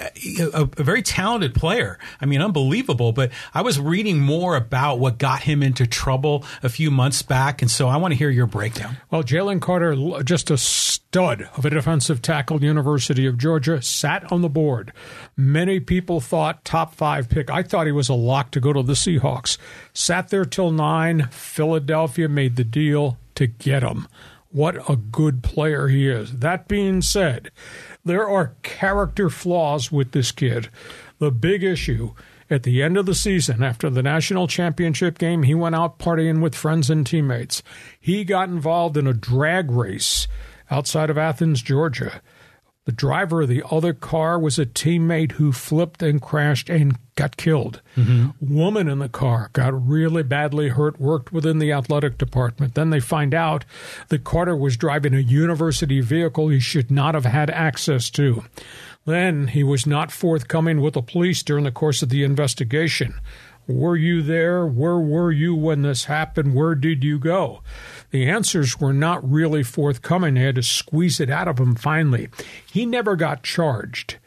a, 0.53 0.69
a 0.77 0.83
very 0.83 1.03
talented 1.03 1.55
player. 1.55 1.99
I 2.21 2.27
mean, 2.27 2.41
unbelievable. 2.41 3.13
But 3.13 3.31
I 3.53 3.63
was 3.63 3.81
reading 3.81 4.21
more 4.21 4.57
about 4.57 4.75
about 4.75 4.99
what 4.99 5.19
got 5.19 5.43
him 5.43 5.63
into 5.63 5.87
trouble 5.87 6.45
a 6.63 6.69
few 6.69 6.91
months 6.91 7.23
back. 7.23 7.63
And 7.63 7.71
so 7.71 7.89
I 7.89 7.97
want 7.97 8.13
to 8.13 8.19
hear 8.19 8.29
your 8.29 8.47
breakdown. 8.47 8.97
Well, 9.11 9.23
Jalen 9.23 9.61
Carter, 9.61 10.23
just 10.23 10.51
a 10.51 10.59
stud 11.15 11.49
of 11.57 11.65
a 11.65 11.71
defensive 11.71 12.21
tackle, 12.21 12.65
University 12.65 13.25
of 13.25 13.39
Georgia, 13.39 13.81
sat 13.81 14.33
on 14.33 14.43
the 14.43 14.49
board. 14.49 14.93
Many 15.37 15.79
people 15.79 16.21
thought 16.21 16.65
top 16.65 16.93
five 16.93 17.29
pick. 17.29 17.49
I 17.49 17.63
thought 17.63 17.87
he 17.87 17.93
was 17.93 18.09
a 18.09 18.15
lock 18.15 18.51
to 18.51 18.59
go 18.59 18.73
to 18.73 18.83
the 18.83 18.95
Seahawks. 18.95 19.57
Sat 19.93 20.31
there 20.31 20.45
till 20.45 20.73
nine. 20.73 21.29
Philadelphia 21.31 22.29
made 22.29 22.57
the 22.57 22.65
deal 22.65 23.17
to 23.37 23.47
get 23.47 23.85
him. 23.85 24.09
What 24.51 24.91
a 24.91 24.97
good 24.97 25.45
player 25.45 25.87
he 25.87 26.09
is. 26.09 26.33
That 26.39 26.67
being 26.67 27.01
said, 27.01 27.53
there 28.05 28.29
are 28.29 28.57
character 28.65 29.31
flaws 29.31 29.93
with 29.93 30.11
this 30.11 30.33
kid. 30.33 30.69
The 31.21 31.31
big 31.31 31.63
issue 31.63 32.15
at 32.51 32.65
the 32.65 32.83
end 32.83 32.97
of 32.97 33.07
the 33.07 33.15
season, 33.15 33.63
after 33.63 33.89
the 33.89 34.03
national 34.03 34.49
championship 34.49 35.19
game, 35.19 35.45
he 35.45 35.55
went 35.55 35.77
out 35.77 36.01
partying 36.01 36.41
with 36.41 36.57
friends 36.57 36.91
and 36.91 37.07
teammates. 37.07 37.63
He 38.01 38.25
got 38.25 38.49
involved 38.49 38.97
in 38.97 39.07
a 39.07 39.15
drag 39.15 39.71
race 39.71 40.27
outside 40.75 41.09
of 41.09 41.17
Athens, 41.17 41.63
Georgia. 41.63 42.21
The 42.85 42.93
driver 42.93 43.43
of 43.43 43.49
the 43.49 43.63
other 43.71 43.95
car 43.95 44.39
was 44.39 44.59
a 44.59 44.67
teammate 44.67 45.33
who 45.33 45.53
flipped 45.53 46.03
and 46.03 46.21
crashed 46.21 46.69
and 46.69 46.99
got 47.15 47.39
killed. 47.39 47.81
Mm-hmm. 47.97 48.55
Woman 48.55 48.89
in 48.89 48.99
the 48.99 49.09
car 49.09 49.49
got 49.55 49.89
really 49.89 50.23
badly 50.23 50.69
hurt, 50.69 51.01
worked 51.01 51.33
within 51.33 51.61
the 51.61 51.73
athletic 51.73 52.19
department. 52.19 52.75
Then 52.75 52.91
they 52.91 53.01
find 53.01 53.33
out 53.33 53.65
that 54.09 54.25
Carter 54.25 54.57
was 54.57 54.77
driving 54.77 55.15
a 55.15 55.21
university 55.21 56.01
vehicle 56.03 56.49
he 56.49 56.61
should 56.61 56.91
not 56.91 57.15
have 57.15 57.25
had 57.25 57.49
access 57.49 58.11
to. 58.11 58.45
Then 59.07 59.49
he 59.49 59.63
was 59.63 59.87
not 59.87 60.13
forthcoming 60.13 60.81
with 60.81 60.95
the 60.95 61.03
police 61.03 61.43
during 61.43 61.65
the 61.65 61.71
course 61.71 62.03
of 62.03 62.11
the 62.11 62.25
investigation. 62.25 63.15
Were 63.67 63.97
you 63.97 64.21
there? 64.21 64.67
Where 64.67 64.99
were 64.99 65.33
you 65.33 65.55
when 65.55 65.83
this 65.83 66.05
happened? 66.05 66.55
Where 66.55 66.75
did 66.75 67.03
you 67.03 67.19
go? 67.19 67.63
The 68.15 68.29
answers 68.29 68.79
were 68.79 68.93
not 68.93 69.29
really 69.29 69.65
forthcoming. 69.65 70.35
They 70.35 70.43
had 70.43 70.55
to 70.55 70.63
squeeze 70.63 71.19
it 71.19 71.31
out 71.31 71.49
of 71.49 71.59
him 71.59 71.75
finally. 71.75 72.29
He 72.65 72.87
never 72.87 73.17
got 73.17 73.43
charged. 73.43 74.19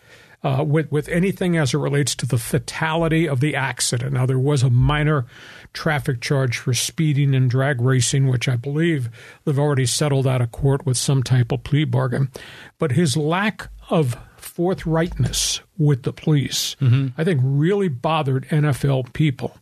Uh, 0.44 0.62
with 0.62 0.92
with 0.92 1.08
anything 1.08 1.58
as 1.58 1.74
it 1.74 1.78
relates 1.78 2.14
to 2.16 2.26
the 2.26 2.38
fatality 2.38 3.28
of 3.28 3.40
the 3.40 3.56
accident. 3.56 4.14
Now 4.14 4.26
there 4.26 4.38
was 4.38 4.62
a 4.62 4.70
minor 4.70 5.26
traffic 5.72 6.20
charge 6.22 6.58
for 6.58 6.74
speeding 6.74 7.34
and 7.34 7.50
drag 7.50 7.82
racing, 7.82 8.28
which 8.28 8.48
I 8.50 8.58
believe 8.58 9.10
they've 9.46 9.58
already 9.58 9.86
settled 9.86 10.28
out 10.28 10.42
of 10.42 10.52
court 10.52 10.86
with 10.86 10.98
some 10.98 11.24
type 11.24 11.54
of 11.54 11.64
plea 11.64 11.86
bargain. 11.86 12.30
But 12.78 12.92
his 12.92 13.16
lack 13.16 13.70
of 13.90 14.18
forthrightness 14.38 15.62
with 15.78 16.04
the 16.04 16.14
police, 16.14 16.76
mm-hmm. 16.82 17.20
I 17.20 17.24
think 17.24 17.40
really 17.42 17.88
bothered 17.88 18.48
NFL 18.50 19.14
people. 19.14 19.58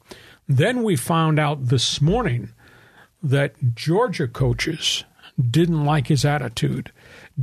Then 0.47 0.81
we 0.81 0.95
found 0.95 1.39
out 1.39 1.67
this 1.67 2.01
morning 2.01 2.49
that 3.25 3.75
Georgia 3.75 4.27
coaches 4.27 5.03
didn't 5.39 5.83
like 5.83 6.07
his 6.07 6.23
attitude, 6.23 6.91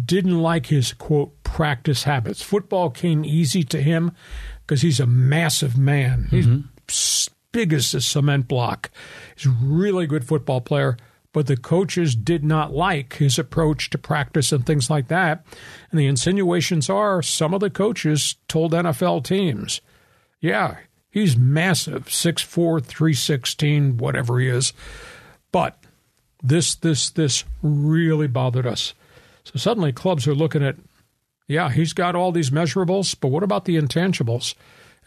didn't 0.04 0.40
like 0.40 0.66
his 0.66 0.92
quote 0.92 1.42
practice 1.42 2.04
habits. 2.04 2.42
Football 2.42 2.90
came 2.90 3.24
easy 3.24 3.62
to 3.64 3.82
him 3.82 4.12
because 4.60 4.82
he's 4.82 5.00
a 5.00 5.06
massive 5.06 5.76
man. 5.76 6.28
Mm-hmm. 6.30 6.60
He's 6.86 7.28
big 7.52 7.72
as 7.72 7.92
a 7.92 8.00
cement 8.00 8.48
block. 8.48 8.90
He's 9.36 9.46
a 9.46 9.56
really 9.60 10.06
good 10.06 10.24
football 10.24 10.60
player 10.60 10.96
but 11.32 11.46
the 11.46 11.56
coaches 11.56 12.14
did 12.14 12.44
not 12.44 12.72
like 12.72 13.14
his 13.14 13.38
approach 13.38 13.90
to 13.90 13.98
practice 13.98 14.52
and 14.52 14.64
things 14.64 14.90
like 14.90 15.08
that. 15.08 15.44
And 15.90 15.98
the 15.98 16.06
insinuations 16.06 16.90
are 16.90 17.22
some 17.22 17.54
of 17.54 17.60
the 17.60 17.70
coaches 17.70 18.36
told 18.48 18.72
NFL 18.72 19.24
teams, 19.24 19.80
yeah, 20.40 20.76
he's 21.10 21.36
massive, 21.36 22.06
6'4, 22.06 22.84
316, 22.84 23.96
whatever 23.96 24.38
he 24.38 24.48
is. 24.48 24.72
But 25.52 25.78
this 26.42 26.74
this 26.74 27.10
this 27.10 27.44
really 27.62 28.26
bothered 28.26 28.66
us. 28.66 28.94
So 29.44 29.58
suddenly 29.58 29.92
clubs 29.92 30.26
are 30.26 30.34
looking 30.34 30.64
at, 30.64 30.76
yeah, 31.46 31.70
he's 31.70 31.92
got 31.92 32.14
all 32.14 32.32
these 32.32 32.50
measurables, 32.50 33.14
but 33.18 33.28
what 33.28 33.42
about 33.42 33.64
the 33.64 33.76
intangibles? 33.76 34.54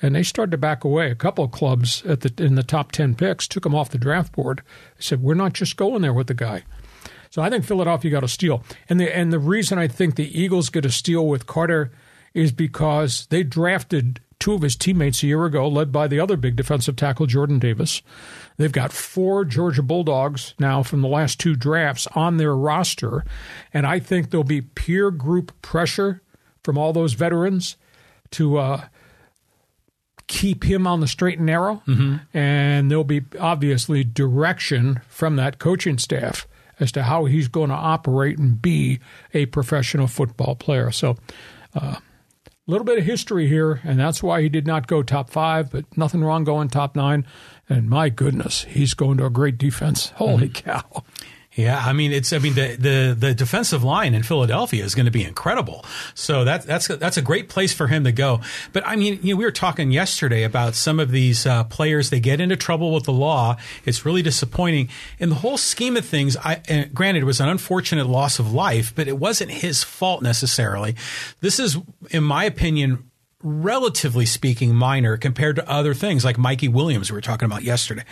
And 0.01 0.13
they 0.13 0.23
started 0.23 0.51
to 0.51 0.57
back 0.57 0.83
away. 0.83 1.09
A 1.09 1.15
couple 1.15 1.45
of 1.45 1.51
clubs 1.51 2.03
at 2.05 2.21
the 2.21 2.43
in 2.43 2.55
the 2.55 2.63
top 2.63 2.91
ten 2.91 3.15
picks 3.15 3.47
took 3.47 3.65
him 3.65 3.75
off 3.75 3.89
the 3.89 3.97
draft 3.97 4.33
board. 4.33 4.61
They 4.97 5.01
said, 5.01 5.21
"We're 5.21 5.35
not 5.35 5.53
just 5.53 5.77
going 5.77 6.01
there 6.01 6.13
with 6.13 6.27
the 6.27 6.33
guy." 6.33 6.63
So 7.29 7.41
I 7.41 7.49
think 7.49 7.65
Philadelphia 7.65 8.11
got 8.11 8.23
a 8.23 8.27
steal, 8.27 8.63
and 8.89 8.99
the 8.99 9.13
and 9.15 9.31
the 9.31 9.39
reason 9.39 9.77
I 9.77 9.87
think 9.87 10.15
the 10.15 10.39
Eagles 10.39 10.69
get 10.69 10.85
a 10.85 10.91
steal 10.91 11.27
with 11.27 11.47
Carter 11.47 11.91
is 12.33 12.51
because 12.51 13.25
they 13.27 13.43
drafted 13.43 14.19
two 14.45 14.53
of 14.53 14.61
his 14.61 14.75
teammates 14.75 15.23
a 15.23 15.25
year 15.25 15.43
ago, 15.45 15.67
led 15.67 15.91
by 15.91 16.07
the 16.07 16.19
other 16.19 16.37
big 16.37 16.55
defensive 16.55 16.95
tackle 16.95 17.25
Jordan 17.25 17.57
Davis. 17.57 18.03
They've 18.57 18.71
got 18.71 18.93
four 18.93 19.43
Georgia 19.43 19.81
Bulldogs 19.81 20.53
now 20.59 20.83
from 20.83 21.01
the 21.01 21.07
last 21.07 21.39
two 21.39 21.55
drafts 21.55 22.07
on 22.13 22.37
their 22.37 22.55
roster, 22.55 23.25
and 23.73 23.87
I 23.87 23.97
think 23.97 24.29
there'll 24.29 24.43
be 24.43 24.61
peer 24.61 25.09
group 25.09 25.51
pressure 25.63 26.21
from 26.63 26.77
all 26.77 26.93
those 26.93 27.13
veterans 27.13 27.75
to. 28.31 28.57
Uh, 28.57 28.81
keep 30.27 30.63
him 30.63 30.87
on 30.87 31.01
the 31.01 31.07
straight 31.07 31.37
and 31.37 31.45
narrow. 31.45 31.83
Mm-hmm. 31.87 32.15
And 32.35 32.89
there'll 32.89 33.03
be 33.03 33.21
obviously 33.39 34.03
direction 34.03 35.01
from 35.07 35.35
that 35.35 35.59
coaching 35.59 35.99
staff 35.99 36.47
as 36.79 36.91
to 36.93 37.03
how 37.03 37.25
he's 37.25 37.47
going 37.47 37.69
to 37.69 37.75
operate 37.75 38.39
and 38.39 38.59
be 38.59 38.99
a 39.35 39.45
professional 39.45 40.07
football 40.07 40.55
player. 40.55 40.89
So, 40.89 41.15
a 42.67 42.71
little 42.71 42.85
bit 42.85 42.97
of 42.97 43.05
history 43.05 43.47
here, 43.47 43.79
and 43.83 43.99
that's 43.99 44.23
why 44.23 44.41
he 44.41 44.49
did 44.49 44.65
not 44.65 44.87
go 44.87 45.03
top 45.03 45.29
five, 45.29 45.71
but 45.71 45.85
nothing 45.95 46.23
wrong 46.23 46.43
going 46.43 46.67
top 46.67 46.95
nine. 46.95 47.25
And 47.69 47.89
my 47.89 48.09
goodness, 48.09 48.63
he's 48.63 48.93
going 48.93 49.17
to 49.17 49.25
a 49.25 49.29
great 49.29 49.57
defense. 49.57 50.09
Holy 50.15 50.49
mm-hmm. 50.49 50.69
cow. 50.69 51.03
Yeah, 51.55 51.81
I 51.83 51.93
mean 51.93 52.11
it's 52.11 52.33
I 52.33 52.39
mean 52.39 52.53
the 52.53 52.75
the 52.75 53.15
the 53.17 53.33
defensive 53.33 53.81
line 53.81 54.13
in 54.13 54.23
Philadelphia 54.23 54.83
is 54.83 54.93
going 54.93 55.05
to 55.05 55.11
be 55.11 55.23
incredible. 55.23 55.85
So 56.13 56.43
that's 56.43 56.65
that's 56.65 56.87
that's 56.87 57.15
a 57.15 57.21
great 57.21 57.47
place 57.47 57.73
for 57.73 57.87
him 57.87 58.03
to 58.03 58.11
go. 58.11 58.41
But 58.73 58.85
I 58.85 58.97
mean, 58.97 59.19
you 59.23 59.33
know, 59.33 59.37
we 59.37 59.45
were 59.45 59.51
talking 59.51 59.89
yesterday 59.91 60.43
about 60.43 60.75
some 60.75 60.99
of 60.99 61.11
these 61.11 61.45
uh, 61.45 61.63
players 61.63 62.09
they 62.09 62.19
get 62.19 62.41
into 62.41 62.57
trouble 62.57 62.93
with 62.93 63.05
the 63.05 63.13
law. 63.13 63.55
It's 63.85 64.05
really 64.05 64.21
disappointing. 64.21 64.89
In 65.17 65.29
the 65.29 65.35
whole 65.35 65.57
scheme 65.57 65.95
of 65.95 66.05
things, 66.05 66.35
I 66.35 66.89
granted 66.93 67.23
it 67.23 67.25
was 67.25 67.39
an 67.39 67.47
unfortunate 67.47 68.07
loss 68.07 68.37
of 68.37 68.51
life, 68.51 68.93
but 68.93 69.07
it 69.07 69.17
wasn't 69.17 69.51
his 69.51 69.81
fault 69.81 70.21
necessarily. 70.21 70.95
This 71.39 71.57
is 71.57 71.77
in 72.09 72.25
my 72.25 72.43
opinion 72.43 73.09
relatively 73.45 74.25
speaking, 74.25 74.75
minor 74.75 75.15
compared 75.17 75.55
to 75.55 75.69
other 75.69 75.93
things 75.93 76.25
like 76.25 76.37
Mikey 76.37 76.67
Williams 76.67 77.11
we 77.11 77.15
were 77.15 77.21
talking 77.21 77.45
about 77.45 77.63
yesterday. 77.63 78.03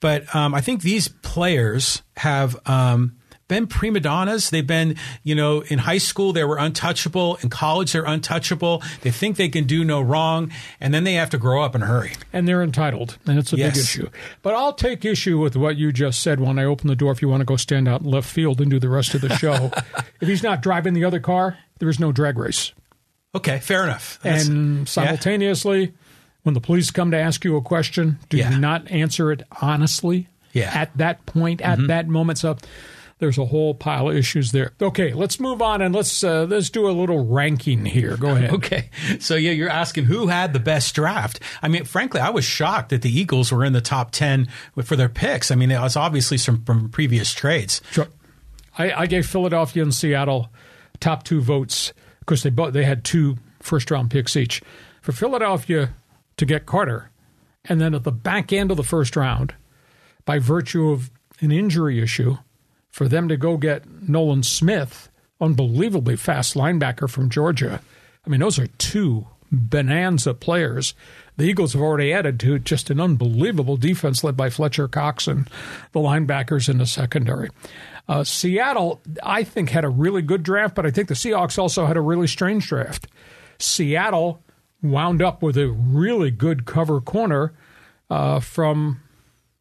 But 0.00 0.34
um, 0.34 0.54
I 0.54 0.62
think 0.62 0.82
these 0.82 1.08
players 1.08 2.02
have. 2.16 2.58
Um, 2.66 3.14
been 3.48 3.66
prima 3.66 3.98
donnas. 3.98 4.50
They've 4.50 4.66
been, 4.66 4.96
you 5.22 5.34
know, 5.34 5.60
in 5.62 5.78
high 5.78 5.96
school 5.96 6.34
they 6.34 6.44
were 6.44 6.58
untouchable. 6.58 7.38
In 7.42 7.48
college 7.48 7.92
they're 7.92 8.04
untouchable. 8.04 8.82
They 9.00 9.10
think 9.10 9.38
they 9.38 9.48
can 9.48 9.64
do 9.64 9.84
no 9.84 10.02
wrong, 10.02 10.52
and 10.80 10.92
then 10.92 11.04
they 11.04 11.14
have 11.14 11.30
to 11.30 11.38
grow 11.38 11.62
up 11.62 11.74
and 11.74 11.82
hurry. 11.84 12.12
And 12.30 12.46
they're 12.46 12.62
entitled, 12.62 13.16
and 13.26 13.38
it's 13.38 13.54
a 13.54 13.56
yes. 13.56 13.72
big 13.72 13.82
issue. 13.82 14.10
But 14.42 14.54
I'll 14.54 14.74
take 14.74 15.02
issue 15.04 15.38
with 15.38 15.56
what 15.56 15.76
you 15.76 15.92
just 15.92 16.20
said 16.20 16.40
when 16.40 16.58
I 16.58 16.64
open 16.64 16.88
the 16.88 16.96
door. 16.96 17.10
If 17.10 17.22
you 17.22 17.28
want 17.30 17.40
to 17.40 17.46
go 17.46 17.56
stand 17.56 17.88
out 17.88 18.02
in 18.02 18.10
left 18.10 18.30
field 18.30 18.60
and 18.60 18.70
do 18.70 18.78
the 18.78 18.90
rest 18.90 19.14
of 19.14 19.22
the 19.22 19.34
show, 19.36 19.72
if 20.20 20.28
he's 20.28 20.42
not 20.42 20.60
driving 20.60 20.92
the 20.92 21.04
other 21.04 21.20
car, 21.20 21.56
there 21.78 21.88
is 21.88 21.98
no 21.98 22.12
drag 22.12 22.36
race. 22.36 22.72
Okay, 23.34 23.58
fair 23.58 23.84
enough. 23.84 24.18
That's, 24.22 24.46
and 24.46 24.88
simultaneously, 24.88 25.80
yeah. 25.80 25.90
when 26.42 26.54
the 26.54 26.60
police 26.60 26.90
come 26.90 27.10
to 27.10 27.18
ask 27.18 27.44
you 27.44 27.56
a 27.56 27.62
question, 27.62 28.18
do 28.28 28.38
yeah. 28.38 28.50
you 28.50 28.58
not 28.58 28.90
answer 28.90 29.30
it 29.32 29.42
honestly? 29.60 30.28
Yeah. 30.52 30.70
At 30.74 30.96
that 30.96 31.26
point, 31.26 31.60
at 31.60 31.78
mm-hmm. 31.78 31.88
that 31.88 32.08
moment, 32.08 32.38
so 32.38 32.56
there's 33.18 33.38
a 33.38 33.44
whole 33.44 33.74
pile 33.74 34.08
of 34.08 34.16
issues 34.16 34.52
there. 34.52 34.72
Okay, 34.80 35.12
let's 35.12 35.40
move 35.40 35.60
on 35.60 35.82
and 35.82 35.94
let's 35.94 36.22
uh, 36.22 36.46
let's 36.48 36.70
do 36.70 36.88
a 36.88 36.92
little 36.92 37.26
ranking 37.26 37.84
here. 37.84 38.16
Go 38.16 38.28
ahead. 38.28 38.50
okay, 38.54 38.90
so 39.18 39.34
yeah, 39.34 39.50
you're 39.50 39.68
asking 39.68 40.04
who 40.04 40.28
had 40.28 40.52
the 40.52 40.60
best 40.60 40.94
draft. 40.94 41.40
I 41.62 41.68
mean, 41.68 41.84
frankly, 41.84 42.20
I 42.20 42.30
was 42.30 42.44
shocked 42.44 42.90
that 42.90 43.02
the 43.02 43.10
Eagles 43.10 43.52
were 43.52 43.64
in 43.64 43.72
the 43.72 43.80
top 43.80 44.10
ten 44.10 44.48
for 44.82 44.96
their 44.96 45.08
picks. 45.08 45.50
I 45.50 45.54
mean, 45.54 45.70
it 45.70 45.80
was 45.80 45.96
obviously 45.96 46.38
some 46.38 46.64
from 46.64 46.88
previous 46.90 47.32
trades. 47.34 47.82
Sure. 47.90 48.08
I, 48.76 48.92
I 48.92 49.06
gave 49.06 49.26
Philadelphia 49.26 49.82
and 49.82 49.94
Seattle 49.94 50.50
top 51.00 51.24
two 51.24 51.40
votes 51.40 51.92
because 52.28 52.42
they 52.42 52.50
both 52.50 52.74
they 52.74 52.84
had 52.84 53.04
two 53.04 53.38
first 53.60 53.90
round 53.90 54.10
picks 54.10 54.36
each. 54.36 54.62
For 55.00 55.12
Philadelphia 55.12 55.94
to 56.36 56.44
get 56.44 56.66
Carter, 56.66 57.10
and 57.64 57.80
then 57.80 57.94
at 57.94 58.04
the 58.04 58.12
back 58.12 58.52
end 58.52 58.70
of 58.70 58.76
the 58.76 58.84
first 58.84 59.16
round, 59.16 59.54
by 60.26 60.38
virtue 60.38 60.90
of 60.90 61.10
an 61.40 61.50
injury 61.50 62.02
issue, 62.02 62.36
for 62.90 63.08
them 63.08 63.28
to 63.28 63.38
go 63.38 63.56
get 63.56 64.06
Nolan 64.06 64.42
Smith, 64.42 65.08
unbelievably 65.40 66.16
fast 66.16 66.54
linebacker 66.54 67.08
from 67.08 67.30
Georgia. 67.30 67.80
I 68.26 68.28
mean, 68.28 68.40
those 68.40 68.58
are 68.58 68.66
two 68.66 69.26
bonanza 69.50 70.34
players. 70.34 70.92
The 71.38 71.44
Eagles 71.44 71.72
have 71.72 71.80
already 71.80 72.12
added 72.12 72.38
to 72.40 72.58
just 72.58 72.90
an 72.90 73.00
unbelievable 73.00 73.78
defense 73.78 74.22
led 74.22 74.36
by 74.36 74.50
Fletcher 74.50 74.88
Cox 74.88 75.26
and 75.26 75.48
the 75.92 76.00
linebackers 76.00 76.68
in 76.68 76.76
the 76.76 76.86
secondary. 76.86 77.48
Uh, 78.08 78.24
Seattle, 78.24 79.02
I 79.22 79.44
think, 79.44 79.70
had 79.70 79.84
a 79.84 79.88
really 79.88 80.22
good 80.22 80.42
draft, 80.42 80.74
but 80.74 80.86
I 80.86 80.90
think 80.90 81.08
the 81.08 81.14
Seahawks 81.14 81.58
also 81.58 81.84
had 81.86 81.96
a 81.96 82.00
really 82.00 82.26
strange 82.26 82.66
draft. 82.66 83.06
Seattle 83.58 84.42
wound 84.82 85.20
up 85.20 85.42
with 85.42 85.58
a 85.58 85.68
really 85.68 86.30
good 86.30 86.64
cover 86.64 87.00
corner 87.00 87.52
uh, 88.08 88.40
from 88.40 89.00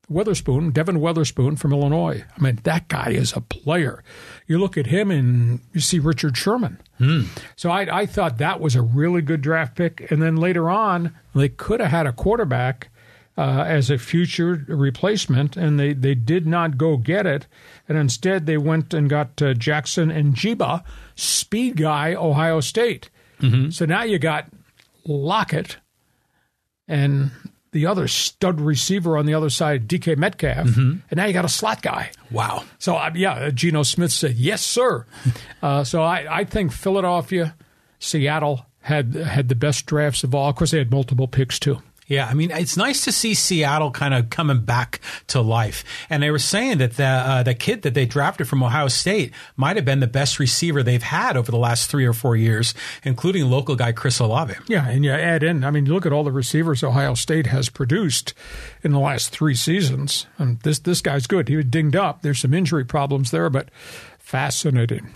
Witherspoon, 0.10 0.72
Devin 0.72 1.02
Witherspoon 1.02 1.58
from 1.58 1.74
Illinois. 1.74 2.24
I 2.36 2.42
mean, 2.42 2.60
that 2.64 2.88
guy 2.88 3.10
is 3.10 3.34
a 3.36 3.42
player. 3.42 4.04
You 4.48 4.58
look 4.58 4.78
at 4.78 4.88
him 4.88 5.12
and 5.12 5.60
you 5.74 5.82
see 5.82 6.00
Richard 6.00 6.38
Sherman. 6.38 6.80
Hmm. 6.98 7.24
So 7.58 7.70
I, 7.70 8.02
I 8.02 8.06
thought 8.06 8.38
that 8.38 8.62
was 8.62 8.76
a 8.76 8.82
really 8.82 9.22
good 9.22 9.42
draft 9.42 9.76
pick. 9.76 10.10
And 10.10 10.22
then 10.22 10.38
later 10.38 10.70
on, 10.70 11.14
they 11.36 11.50
could 11.50 11.82
have 11.82 11.92
had 11.92 12.08
a 12.08 12.14
quarterback 12.14 12.90
uh, 13.38 13.64
as 13.68 13.90
a 13.90 13.98
future 13.98 14.66
replacement, 14.68 15.56
and 15.56 15.80
they, 15.80 15.94
they 15.94 16.16
did 16.16 16.48
not 16.48 16.78
go 16.78 16.98
get 16.98 17.26
it. 17.26 17.46
And 17.88 17.98
instead, 17.98 18.46
they 18.46 18.58
went 18.58 18.94
and 18.94 19.10
got 19.10 19.42
uh, 19.42 19.54
Jaxon 19.54 20.12
Njigba, 20.12 20.84
speed 21.16 21.78
guy, 21.78 22.16
Ohio 22.16 22.60
State. 22.60 23.10
Mm-hmm. 23.40 23.70
So 23.70 23.86
now 23.86 24.04
you 24.04 24.18
got 24.18 24.48
Lockett 25.06 25.78
and 26.88 27.32
the 27.72 27.86
other 27.86 28.08
stud 28.08 28.60
receiver 28.60 29.18
on 29.18 29.26
the 29.26 29.36
other 29.36 29.50
side, 29.50 29.88
DK 29.88 30.18
Metcalf, 30.18 30.68
mm-hmm. 30.68 31.00
and 31.12 31.18
now 31.18 31.26
you 31.26 31.34
got 31.34 31.46
a 31.46 31.50
slot 31.50 31.82
guy. 31.82 32.10
Wow. 32.32 32.64
So, 32.80 32.96
uh, 32.96 33.12
yeah, 33.14 33.52
Geno 33.52 33.84
Smith 33.84 34.12
said, 34.12 34.34
yes, 34.34 34.64
sir. 34.64 35.06
uh, 35.62 35.84
so 35.84 36.02
I, 36.02 36.40
I 36.40 36.44
think 36.44 36.72
Philadelphia, 36.72 37.56
Seattle 38.00 38.66
had 38.82 39.14
had 39.14 39.50
the 39.50 39.56
best 39.56 39.86
drafts 39.86 40.24
of 40.24 40.34
all. 40.34 40.50
Of 40.50 40.56
course, 40.56 40.72
they 40.72 40.78
had 40.78 40.90
multiple 40.92 41.28
picks, 41.28 41.60
too. 41.60 41.82
Yeah, 42.08 42.26
I 42.26 42.34
mean, 42.34 42.52
it's 42.52 42.78
nice 42.78 43.04
to 43.04 43.12
see 43.12 43.34
Seattle 43.34 43.92
kind 43.92 44.14
of 44.14 44.30
coming 44.30 44.62
back 44.62 45.02
to 45.28 45.42
life. 45.42 45.84
And 46.10 46.24
they 46.24 46.32
were 46.32 46.40
saying 46.40 46.78
that 46.78 46.96
the 46.96 47.04
uh, 47.04 47.44
the 47.44 47.54
kid 47.54 47.82
that 47.82 47.94
they 47.94 48.06
drafted 48.06 48.48
from 48.48 48.64
Ohio 48.64 48.88
State 48.88 49.34
might 49.58 49.76
have 49.76 49.84
been 49.84 50.00
the 50.00 50.08
best 50.08 50.40
receiver 50.40 50.84
they've 50.84 51.04
had 51.04 51.36
over 51.36 51.52
the 51.52 51.58
last 51.58 51.92
three 51.92 52.06
or 52.06 52.14
four 52.14 52.38
years, 52.38 52.74
including 53.04 53.50
local 53.50 53.76
guy 53.76 53.92
Chris 53.92 54.20
Olave. 54.20 54.56
Yeah, 54.68 54.88
and 54.88 55.04
you 55.04 55.12
add 55.12 55.44
in, 55.44 55.66
I 55.66 55.72
mean, 55.72 55.86
look 55.86 56.06
at 56.06 56.14
all 56.14 56.24
the 56.24 56.32
receivers 56.32 56.82
Ohio 56.82 57.14
State 57.14 57.48
has 57.48 57.68
produced 57.68 58.34
in 58.84 58.92
the 58.94 59.00
last 59.00 59.30
three 59.32 59.56
seasons, 59.56 60.28
and 60.38 60.62
this 60.62 60.80
this 60.80 61.02
guy's 61.02 61.28
good. 61.28 61.50
He 61.50 61.58
was 61.58 61.66
dinged 61.66 61.98
up. 61.98 62.22
There's 62.22 62.40
some 62.40 62.54
injury 62.54 62.86
problems 62.86 63.32
there, 63.32 63.50
but 63.50 63.70
fascinating. 64.18 65.12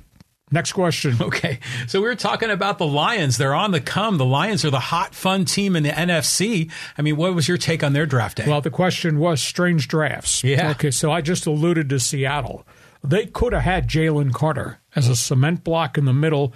Next 0.52 0.74
question. 0.74 1.18
Okay. 1.22 1.60
So 1.88 2.02
we 2.02 2.08
were 2.08 2.16
talking 2.16 2.50
about 2.50 2.78
the 2.78 2.86
Lions. 2.86 3.38
They're 3.38 3.54
on 3.54 3.72
the 3.72 3.80
come. 3.80 4.18
The 4.18 4.26
Lions 4.26 4.66
are 4.66 4.70
the 4.70 4.80
hot, 4.80 5.16
fun 5.16 5.46
team 5.46 5.76
in 5.76 5.84
the 5.84 5.90
NFC. 5.90 6.70
I 6.98 7.02
mean, 7.02 7.16
what 7.16 7.34
was 7.34 7.48
your 7.48 7.58
take 7.58 7.84
on 7.84 7.94
their 7.94 8.06
draft 8.06 8.38
day? 8.38 8.46
Well, 8.48 8.60
the 8.60 8.70
question 8.70 9.18
was 9.18 9.42
strange 9.42 9.88
drafts. 9.88 10.44
Yeah. 10.44 10.72
Okay. 10.72 10.92
So 10.92 11.12
I 11.12 11.22
just 11.22 11.46
alluded 11.46 11.90
to 11.90 12.00
Seattle. 12.00 12.66
They 13.04 13.28
could 13.28 13.54
have 13.54 13.62
had 13.64 13.88
Jalen 13.88 14.34
Carter 14.34 14.80
as 14.96 15.08
a 15.08 15.16
cement 15.16 15.64
block 15.64 15.98
in 15.98 16.06
the 16.06 16.14
middle 16.14 16.54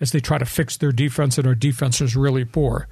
as 0.00 0.12
they 0.12 0.20
try 0.20 0.38
to 0.38 0.44
fix 0.44 0.76
their 0.76 0.92
defense, 0.92 1.38
and 1.38 1.46
their 1.46 1.54
defense 1.54 2.00
is 2.00 2.16
really 2.16 2.44
poor. 2.44 2.88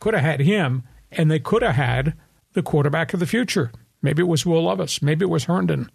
Could 0.00 0.14
have 0.14 0.22
had 0.24 0.40
him, 0.40 0.84
and 1.10 1.30
they 1.30 1.38
could 1.38 1.62
have 1.62 1.74
had 1.74 2.14
the 2.54 2.62
quarterback 2.62 3.14
of 3.14 3.20
the 3.20 3.26
future. 3.26 3.72
Maybe 4.00 4.22
it 4.22 4.28
was 4.28 4.44
Will 4.44 4.64
Levis. 4.64 5.00
Maybe 5.02 5.24
it 5.24 5.30
was 5.30 5.44
Hendon. 5.44 5.90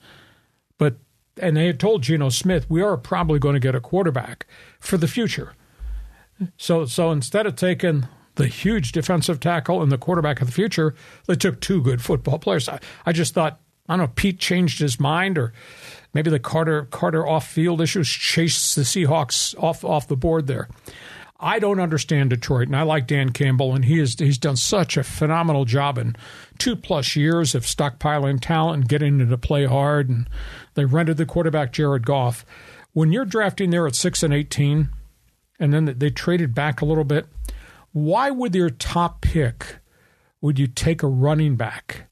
But 0.77 0.97
and 1.39 1.57
they 1.57 1.67
had 1.67 1.79
told 1.79 2.03
Geno 2.03 2.29
Smith, 2.29 2.69
we 2.69 2.81
are 2.81 2.97
probably 2.97 3.39
going 3.39 3.53
to 3.53 3.59
get 3.59 3.75
a 3.75 3.79
quarterback 3.79 4.45
for 4.79 4.97
the 4.97 5.07
future. 5.07 5.53
So, 6.57 6.85
so 6.85 7.11
instead 7.11 7.45
of 7.45 7.55
taking 7.55 8.07
the 8.35 8.47
huge 8.47 8.91
defensive 8.91 9.39
tackle 9.39 9.81
and 9.81 9.91
the 9.91 9.97
quarterback 9.97 10.41
of 10.41 10.47
the 10.47 10.53
future, 10.53 10.95
they 11.25 11.35
took 11.35 11.59
two 11.59 11.81
good 11.81 12.01
football 12.01 12.39
players. 12.39 12.69
I, 12.69 12.79
I 13.05 13.11
just 13.11 13.33
thought, 13.33 13.59
I 13.89 13.93
don't 13.93 14.07
know, 14.07 14.13
Pete 14.15 14.39
changed 14.39 14.79
his 14.79 14.99
mind, 14.99 15.37
or 15.37 15.53
maybe 16.13 16.29
the 16.29 16.39
Carter 16.39 16.85
Carter 16.85 17.27
off 17.27 17.47
field 17.47 17.81
issues 17.81 18.07
chased 18.07 18.75
the 18.75 18.83
Seahawks 18.83 19.55
off 19.61 19.83
off 19.83 20.07
the 20.07 20.17
board 20.17 20.47
there. 20.47 20.67
I 21.39 21.59
don't 21.59 21.79
understand 21.79 22.31
Detroit, 22.31 22.67
and 22.67 22.75
I 22.75 22.81
like 22.81 23.05
Dan 23.05 23.31
Campbell, 23.31 23.75
and 23.75 23.85
he 23.85 23.99
is 23.99 24.17
he's 24.17 24.39
done 24.39 24.55
such 24.55 24.97
a 24.97 25.03
phenomenal 25.03 25.65
job 25.65 25.97
in 25.97 26.15
two 26.57 26.75
plus 26.75 27.15
years 27.15 27.53
of 27.53 27.63
stockpiling 27.63 28.39
talent 28.41 28.81
and 28.81 28.89
getting 28.89 29.19
them 29.19 29.29
to 29.29 29.37
play 29.37 29.65
hard. 29.65 30.09
And 30.09 30.27
they 30.73 30.85
rented 30.85 31.17
the 31.17 31.25
quarterback 31.25 31.73
Jared 31.73 32.05
Goff. 32.05 32.45
When 32.93 33.11
you're 33.11 33.25
drafting 33.25 33.69
there 33.69 33.85
at 33.85 33.95
six 33.95 34.23
and 34.23 34.33
eighteen, 34.33 34.89
and 35.59 35.71
then 35.71 35.85
they 35.97 36.09
traded 36.09 36.55
back 36.55 36.81
a 36.81 36.85
little 36.85 37.03
bit, 37.03 37.27
why 37.91 38.31
would 38.31 38.55
your 38.55 38.71
top 38.71 39.21
pick 39.21 39.77
would 40.41 40.57
you 40.59 40.67
take 40.67 41.03
a 41.03 41.07
running 41.07 41.55
back 41.55 42.09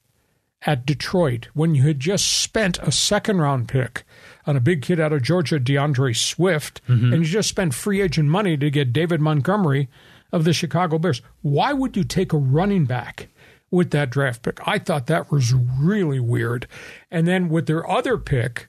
at 0.64 0.86
Detroit 0.86 1.48
when 1.54 1.76
you 1.76 1.84
had 1.84 2.00
just 2.00 2.28
spent 2.28 2.78
a 2.80 2.92
second 2.92 3.40
round 3.40 3.68
pick? 3.68 4.04
On 4.48 4.56
a 4.56 4.62
big 4.62 4.82
kid 4.82 5.00
out 5.00 5.12
of 5.12 5.24
Georgia, 5.24 5.60
D'Andre 5.60 6.14
Swift, 6.14 6.82
mm-hmm. 6.88 7.14
and 7.14 7.24
you 7.24 7.28
just 7.28 7.50
spent 7.50 7.74
free 7.74 8.02
agent 8.02 8.30
money 8.30 8.56
to 8.58 8.70
get 8.70 8.94
David 8.94 9.20
Montgomery 9.20 9.90
of 10.32 10.44
the 10.44 10.54
Chicago 10.54 11.00
Bears. 11.00 11.22
Why 11.42 11.74
would 11.74 11.98
you 11.98 12.04
take 12.04 12.34
a 12.34 12.38
running 12.38 12.86
back 12.86 13.28
with 13.72 13.92
that 13.92 14.10
draft 14.12 14.44
pick? 14.44 14.60
I 14.68 14.78
thought 14.78 15.08
that 15.08 15.32
was 15.32 15.54
really 15.54 16.20
weird. 16.20 16.68
And 17.10 17.28
then 17.28 17.50
with 17.50 17.66
their 17.66 17.90
other 17.90 18.18
pick, 18.18 18.68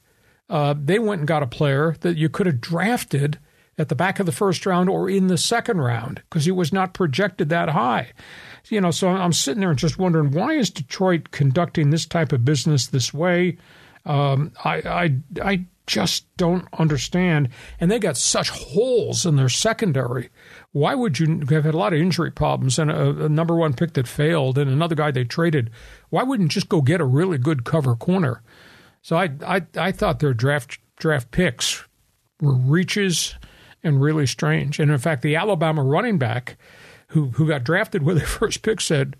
uh, 0.49 0.73
they 0.77 0.97
went 0.97 1.19
and 1.19 1.27
got 1.27 1.43
a 1.43 1.47
player 1.47 1.95
that 2.01 2.17
you 2.17 2.29
could 2.29 2.45
have 2.45 2.61
drafted 2.61 3.37
at 3.77 3.89
the 3.89 3.95
back 3.95 4.19
of 4.19 4.25
the 4.25 4.31
first 4.31 4.65
round 4.65 4.89
or 4.89 5.09
in 5.09 5.27
the 5.27 5.37
second 5.37 5.79
round 5.79 6.21
because 6.29 6.45
he 6.45 6.51
was 6.51 6.73
not 6.73 6.93
projected 6.93 7.49
that 7.49 7.69
high. 7.69 8.11
You 8.69 8.81
know, 8.81 8.91
so 8.91 9.09
I'm 9.09 9.33
sitting 9.33 9.61
there 9.61 9.69
and 9.69 9.79
just 9.79 9.99
wondering 9.99 10.31
why 10.31 10.53
is 10.53 10.69
Detroit 10.69 11.31
conducting 11.31 11.89
this 11.89 12.05
type 12.05 12.33
of 12.33 12.43
business 12.43 12.87
this 12.87 13.13
way? 13.13 13.57
Um, 14.07 14.53
I, 14.63 14.75
I, 14.75 15.15
I 15.43 15.65
just 15.85 16.25
don't 16.37 16.67
understand. 16.73 17.49
And 17.79 17.91
they 17.91 17.99
got 17.99 18.17
such 18.17 18.49
holes 18.49 19.25
in 19.25 19.35
their 19.35 19.49
secondary. 19.49 20.29
Why 20.71 20.95
would 20.95 21.19
you 21.19 21.45
have 21.49 21.65
had 21.65 21.73
a 21.73 21.77
lot 21.77 21.93
of 21.93 21.99
injury 21.99 22.31
problems 22.31 22.79
and 22.79 22.91
a, 22.91 23.25
a, 23.25 23.29
number 23.29 23.55
one 23.55 23.73
pick 23.73 23.93
that 23.93 24.07
failed 24.07 24.57
and 24.57 24.69
another 24.69 24.95
guy 24.95 25.11
they 25.11 25.23
traded? 25.23 25.71
Why 26.09 26.23
wouldn't 26.23 26.51
just 26.51 26.69
go 26.69 26.81
get 26.81 27.01
a 27.01 27.05
really 27.05 27.37
good 27.37 27.63
cover 27.63 27.95
corner? 27.95 28.41
So 29.01 29.15
I, 29.15 29.29
I, 29.45 29.61
I 29.77 29.91
thought 29.91 30.19
their 30.19 30.33
draft 30.33 30.79
draft 30.97 31.31
picks 31.31 31.85
were 32.41 32.55
reaches 32.55 33.35
and 33.83 34.01
really 34.01 34.27
strange. 34.27 34.79
And 34.79 34.91
in 34.91 34.97
fact, 34.97 35.21
the 35.21 35.35
Alabama 35.35 35.83
running 35.83 36.17
back 36.17 36.57
who 37.09 37.29
who 37.29 37.47
got 37.47 37.63
drafted 37.63 38.03
with 38.03 38.17
their 38.17 38.27
first 38.27 38.61
pick 38.61 38.81
said, 38.81 39.15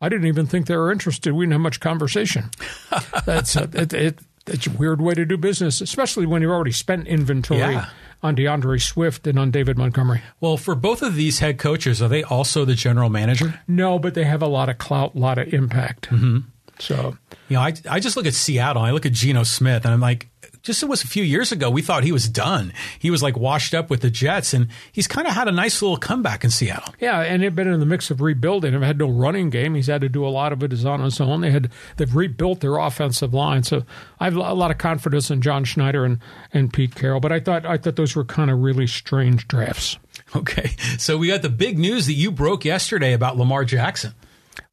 I 0.00 0.08
didn't 0.08 0.26
even 0.26 0.46
think 0.46 0.66
they 0.66 0.76
were 0.76 0.90
interested. 0.90 1.32
We 1.32 1.44
didn't 1.44 1.52
have 1.52 1.60
much 1.60 1.80
conversation. 1.80 2.50
That's 3.26 3.54
a, 3.56 3.68
it, 3.74 3.92
it, 3.92 4.18
it's 4.46 4.66
a 4.66 4.70
weird 4.70 5.00
way 5.00 5.14
to 5.14 5.26
do 5.26 5.36
business, 5.36 5.80
especially 5.80 6.26
when 6.26 6.42
you've 6.42 6.50
already 6.50 6.72
spent 6.72 7.06
inventory 7.06 7.74
yeah. 7.74 7.90
on 8.22 8.34
D'Andre 8.34 8.78
Swift 8.78 9.26
and 9.26 9.38
on 9.38 9.50
David 9.50 9.76
Montgomery. 9.76 10.22
Well, 10.40 10.56
for 10.56 10.74
both 10.74 11.02
of 11.02 11.14
these 11.14 11.40
head 11.40 11.58
coaches, 11.58 12.00
are 12.00 12.08
they 12.08 12.22
also 12.22 12.64
the 12.64 12.74
general 12.74 13.10
manager? 13.10 13.60
No, 13.68 13.98
but 13.98 14.14
they 14.14 14.24
have 14.24 14.42
a 14.42 14.48
lot 14.48 14.70
of 14.70 14.78
clout, 14.78 15.14
a 15.14 15.18
lot 15.18 15.38
of 15.38 15.52
impact. 15.52 16.08
Mm-hmm. 16.08 16.38
So, 16.78 17.18
you 17.48 17.56
know, 17.56 17.60
I, 17.60 17.74
I 17.88 18.00
just 18.00 18.16
look 18.16 18.24
at 18.24 18.32
Seattle. 18.32 18.82
I 18.82 18.92
look 18.92 19.04
at 19.04 19.12
Geno 19.12 19.42
Smith, 19.42 19.84
and 19.84 19.92
I'm 19.92 20.00
like, 20.00 20.29
just 20.62 20.82
it 20.82 20.86
was 20.86 21.02
a 21.02 21.06
few 21.06 21.22
years 21.22 21.52
ago, 21.52 21.70
we 21.70 21.82
thought 21.82 22.04
he 22.04 22.12
was 22.12 22.28
done. 22.28 22.72
He 22.98 23.10
was 23.10 23.22
like 23.22 23.36
washed 23.36 23.74
up 23.74 23.90
with 23.90 24.00
the 24.02 24.10
Jets, 24.10 24.52
and 24.52 24.68
he's 24.92 25.06
kind 25.06 25.26
of 25.26 25.34
had 25.34 25.48
a 25.48 25.52
nice 25.52 25.80
little 25.80 25.96
comeback 25.96 26.44
in 26.44 26.50
Seattle. 26.50 26.94
Yeah, 27.00 27.20
and 27.20 27.42
they've 27.42 27.54
been 27.54 27.68
in 27.68 27.80
the 27.80 27.86
mix 27.86 28.10
of 28.10 28.20
rebuilding. 28.20 28.72
They've 28.72 28.82
had 28.82 28.98
no 28.98 29.08
running 29.08 29.50
game. 29.50 29.74
He's 29.74 29.86
had 29.86 30.02
to 30.02 30.08
do 30.08 30.26
a 30.26 30.28
lot 30.28 30.52
of 30.52 30.62
it 30.62 30.72
is 30.72 30.84
on 30.84 31.00
his 31.00 31.20
own. 31.20 31.40
They 31.40 31.50
had 31.50 31.70
they've 31.96 32.14
rebuilt 32.14 32.60
their 32.60 32.76
offensive 32.76 33.32
line, 33.32 33.62
so 33.62 33.84
I 34.18 34.24
have 34.24 34.36
a 34.36 34.54
lot 34.54 34.70
of 34.70 34.78
confidence 34.78 35.30
in 35.30 35.40
John 35.40 35.64
Schneider 35.64 36.04
and, 36.04 36.18
and 36.52 36.72
Pete 36.72 36.94
Carroll. 36.94 37.20
But 37.20 37.32
I 37.32 37.40
thought 37.40 37.64
I 37.64 37.78
thought 37.78 37.96
those 37.96 38.14
were 38.14 38.24
kind 38.24 38.50
of 38.50 38.58
really 38.60 38.86
strange 38.86 39.48
drafts. 39.48 39.98
Okay, 40.36 40.76
so 40.98 41.18
we 41.18 41.28
got 41.28 41.42
the 41.42 41.48
big 41.48 41.78
news 41.78 42.06
that 42.06 42.12
you 42.12 42.30
broke 42.30 42.64
yesterday 42.64 43.14
about 43.14 43.36
Lamar 43.36 43.64
Jackson. 43.64 44.14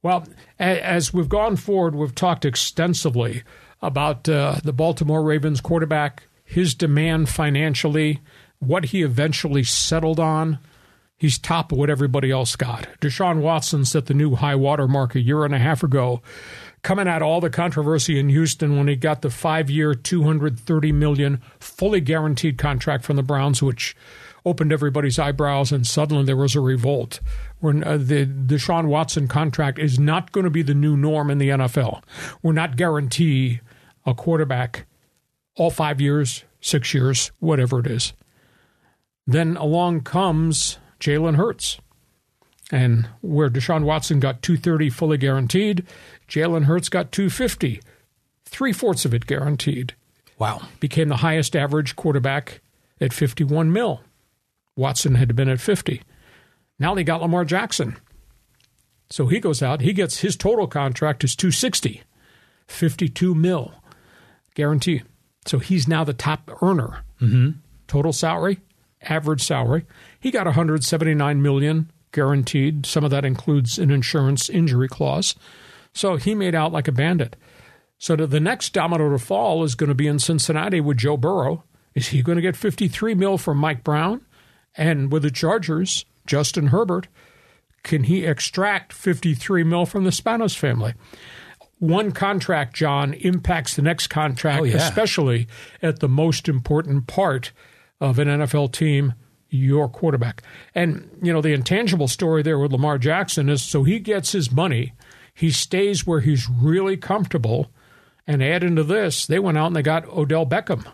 Well, 0.04 0.28
as 0.60 1.13
we've 1.13 1.30
gone 1.30 1.56
forward, 1.56 1.95
we've 1.95 2.13
talked 2.13 2.45
extensively 2.45 3.43
about 3.82 4.28
uh, 4.28 4.60
the 4.63 4.74
Baltimore 4.74 5.24
Ravens 5.24 5.62
quarterback, 5.62 6.24
his 6.44 6.74
demand 6.74 7.30
financially, 7.30 8.22
what 8.60 8.86
he 8.86 9.04
eventually 9.04 9.63
settled 9.63 10.20
on. 10.20 10.60
He's 11.20 11.40
top 11.40 11.72
of 11.72 11.78
what 11.80 11.90
everybody 11.90 12.30
else 12.30 12.56
got. 12.56 12.88
Deshaun 13.02 13.42
Watson 13.42 13.86
set 13.86 14.06
the 14.06 14.13
new 14.13 14.36
high 14.36 14.56
water 14.56 14.88
mark 14.88 15.16
a 15.16 15.20
year 15.20 15.46
and 15.46 15.54
a 15.54 15.60
half 15.60 15.82
ago, 15.82 16.22
coming 16.84 17.08
out 17.08 17.24
all 17.24 17.42
the 17.42 17.50
controversy 17.50 18.20
in 18.20 18.30
Houston 18.30 18.78
when 18.78 18.88
he 18.88 18.96
got 18.96 19.24
the 19.24 19.32
five-year, 19.32 19.96
two 19.96 20.24
hundred 20.24 20.60
thirty 20.60 20.92
million 20.92 21.42
fully 21.60 22.02
guaranteed 22.02 22.60
contract 22.60 23.04
from 23.04 23.16
the 23.16 23.24
Browns, 23.24 23.63
which 23.63 23.96
opened 24.46 24.72
everybody's 24.72 25.20
eyebrows, 25.20 25.72
and 25.72 25.86
suddenly 25.86 26.24
there 26.24 26.38
was 26.38 26.56
a 26.56 26.62
revolt. 26.62 27.20
When 27.60 27.84
uh, 27.84 27.98
the 27.98 28.26
Deshaun 28.26 28.86
Watson 28.86 29.28
contract 29.28 29.80
is 29.80 30.00
not 30.00 30.32
going 30.32 30.46
to 30.46 30.52
be 30.52 30.62
the 30.62 30.76
new 30.76 30.96
norm 30.96 31.32
in 31.32 31.40
the 31.40 31.50
NFL. 31.50 32.04
We're 32.44 32.54
not 32.54 32.78
guarantee 32.78 33.60
a 34.08 34.15
quarterback 34.15 34.88
all 35.56 35.70
five 35.70 36.00
years, 36.00 36.46
six 36.62 36.93
years, 36.93 37.32
whatever 37.39 37.80
it 37.80 37.88
is. 37.88 38.13
Then 39.28 39.58
along 39.58 40.02
comes 40.02 40.80
Jalen 41.00 41.36
Hurts. 41.36 41.80
And 42.72 43.08
where 43.22 43.50
Deshaun 43.50 43.84
Watson 43.84 44.20
got 44.20 44.41
230 44.41 44.89
fully 44.89 45.17
guaranteed, 45.17 45.86
Jalen 46.28 46.65
Hurts 46.65 46.89
got 46.89 47.12
250, 47.12 47.82
three 48.46 48.74
fourths 48.74 49.06
of 49.06 49.13
it 49.13 49.26
guaranteed. 49.26 49.93
Wow. 50.38 50.62
Became 50.80 51.08
the 51.08 51.17
highest 51.17 51.56
average 51.56 51.96
quarterback 51.96 52.62
at 53.00 53.13
51 53.13 53.72
mil. 53.72 54.02
Watson 54.76 55.15
had 55.15 55.36
been 55.36 55.50
at 55.50 55.62
50. 55.62 56.02
Now 56.78 56.93
they 56.93 57.04
got 57.04 57.22
Lamar 57.22 57.46
Jackson. 57.46 57.98
So 59.10 59.28
he 59.28 59.39
goes 59.39 59.63
out, 59.63 59.82
he 59.82 59.93
gets 59.93 60.20
his 60.20 60.36
total 60.36 60.67
contract 60.67 61.24
is 61.24 61.36
260, 61.36 62.04
52 62.67 63.34
mil 63.34 63.74
guarantee. 64.58 65.04
So 65.46 65.60
he's 65.60 65.88
now 65.88 66.04
the 66.04 66.13
top 66.13 66.50
earner. 66.62 67.04
Mm-hmm. 67.22 67.60
Total 67.88 68.12
salary, 68.12 68.60
average 69.04 69.43
salary. 69.43 69.86
He 70.20 70.32
got 70.32 70.48
179 70.48 71.41
million 71.41 71.91
guaranteed. 72.12 72.86
Some 72.86 73.04
of 73.04 73.12
that 73.12 73.24
includes 73.24 73.78
an 73.78 73.91
insurance 73.91 74.50
injury 74.50 74.88
clause. 74.88 75.36
So 75.93 76.15
he 76.15 76.34
made 76.34 76.56
out 76.56 76.74
like 76.74 76.88
a 76.88 76.91
bandit. 76.91 77.36
So 78.00 78.15
the 78.15 78.39
next 78.39 78.74
domino 78.74 79.10
to 79.12 79.20
fall 79.20 79.63
is 79.63 79.76
going 79.76 79.89
to 79.89 79.96
be 79.96 80.08
in 80.08 80.20
Cincinnati 80.20 80.82
with 80.82 80.98
Joe 80.98 81.17
Burrow. 81.17 81.63
Is 81.93 82.08
he 82.08 82.22
going 82.22 82.36
to 82.36 82.41
get 82.41 82.56
53 82.56 83.13
mil 83.13 83.38
from 83.38 83.58
Mike 83.58 83.84
Brown? 83.84 84.22
And 84.76 85.12
with 85.12 85.24
the 85.24 85.32
Chargers, 85.32 86.06
Justin 86.26 86.67
Herbert, 86.67 87.08
can 87.84 88.04
he 88.04 88.26
extract 88.26 88.91
53 88.91 89.63
mil 89.63 89.86
from 89.86 90.04
the 90.04 90.10
Spanos 90.10 90.56
family? 90.56 90.93
One 91.80 92.12
contract, 92.12 92.76
John, 92.76 93.13
impacts 93.13 93.76
the 93.76 93.82
next 93.82 94.08
contract, 94.08 94.62
oh, 94.62 94.66
yeah. 94.66 94.78
especially 94.78 95.48
at 95.82 96.00
the 96.00 96.10
most 96.10 96.50
important 96.50 97.08
part 97.08 97.52
of 98.00 98.20
an 98.20 98.28
NFL 98.28 98.74
team, 98.74 99.13
your 99.50 99.88
quarterback. 99.88 100.42
And, 100.76 101.10
you 101.22 101.32
know, 101.32 101.42
the 101.42 101.54
intangible 101.54 102.08
story 102.08 102.44
there 102.44 102.60
with 102.60 102.72
Lamar 102.72 102.98
Jackson 102.98 103.50
is 103.50 103.62
so 103.62 103.84
he 103.84 104.00
gets 104.00 104.32
his 104.32 104.52
money, 104.52 104.94
he 105.34 105.52
stays 105.52 106.06
where 106.06 106.20
he's 106.20 106.50
really 106.50 106.98
comfortable. 106.98 107.72
And 108.30 108.44
add 108.44 108.62
into 108.62 108.84
this, 108.84 109.26
they 109.26 109.40
went 109.40 109.58
out 109.58 109.68
and 109.68 109.76
they 109.76 109.82
got 109.82 110.06
Odell 110.10 110.46
Beckham 110.46 110.86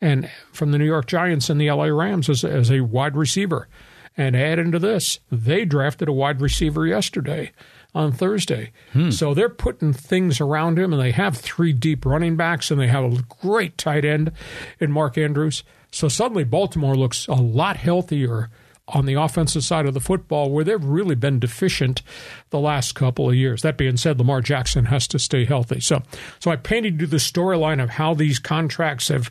and 0.00 0.30
from 0.50 0.70
the 0.70 0.78
New 0.78 0.86
York 0.86 1.06
Giants 1.06 1.50
and 1.50 1.60
the 1.60 1.70
LA 1.70 1.86
Rams 1.86 2.30
as, 2.30 2.42
as 2.42 2.70
a 2.70 2.80
wide 2.80 3.16
receiver. 3.16 3.68
And 4.16 4.34
add 4.34 4.58
into 4.58 4.78
this, 4.78 5.20
they 5.30 5.64
drafted 5.64 6.08
a 6.08 6.12
wide 6.12 6.40
receiver 6.40 6.86
yesterday 6.86 7.52
on 7.94 8.12
Thursday. 8.12 8.72
Hmm. 8.92 9.10
So 9.10 9.34
they're 9.34 9.48
putting 9.48 9.92
things 9.92 10.40
around 10.40 10.78
him, 10.78 10.92
and 10.92 11.00
they 11.00 11.12
have 11.12 11.36
three 11.36 11.72
deep 11.72 12.04
running 12.04 12.36
backs, 12.36 12.70
and 12.70 12.80
they 12.80 12.88
have 12.88 13.04
a 13.04 13.22
great 13.42 13.78
tight 13.78 14.04
end 14.04 14.32
in 14.78 14.92
Mark 14.92 15.18
Andrews. 15.18 15.62
So 15.92 16.08
suddenly 16.08 16.44
Baltimore 16.44 16.96
looks 16.96 17.26
a 17.26 17.34
lot 17.34 17.76
healthier 17.76 18.50
on 18.88 19.06
the 19.06 19.14
offensive 19.14 19.64
side 19.64 19.86
of 19.86 19.94
the 19.94 20.00
football 20.00 20.50
where 20.50 20.64
they've 20.64 20.84
really 20.84 21.14
been 21.14 21.38
deficient 21.38 22.02
the 22.50 22.58
last 22.58 22.94
couple 22.94 23.28
of 23.28 23.36
years. 23.36 23.62
That 23.62 23.76
being 23.76 23.96
said, 23.96 24.18
Lamar 24.18 24.40
Jackson 24.40 24.86
has 24.86 25.06
to 25.08 25.18
stay 25.18 25.44
healthy. 25.44 25.80
So 25.80 26.02
so 26.38 26.50
I 26.50 26.56
painted 26.56 27.00
you 27.00 27.06
the 27.06 27.18
storyline 27.18 27.82
of 27.82 27.90
how 27.90 28.14
these 28.14 28.38
contracts 28.38 29.08
have 29.08 29.30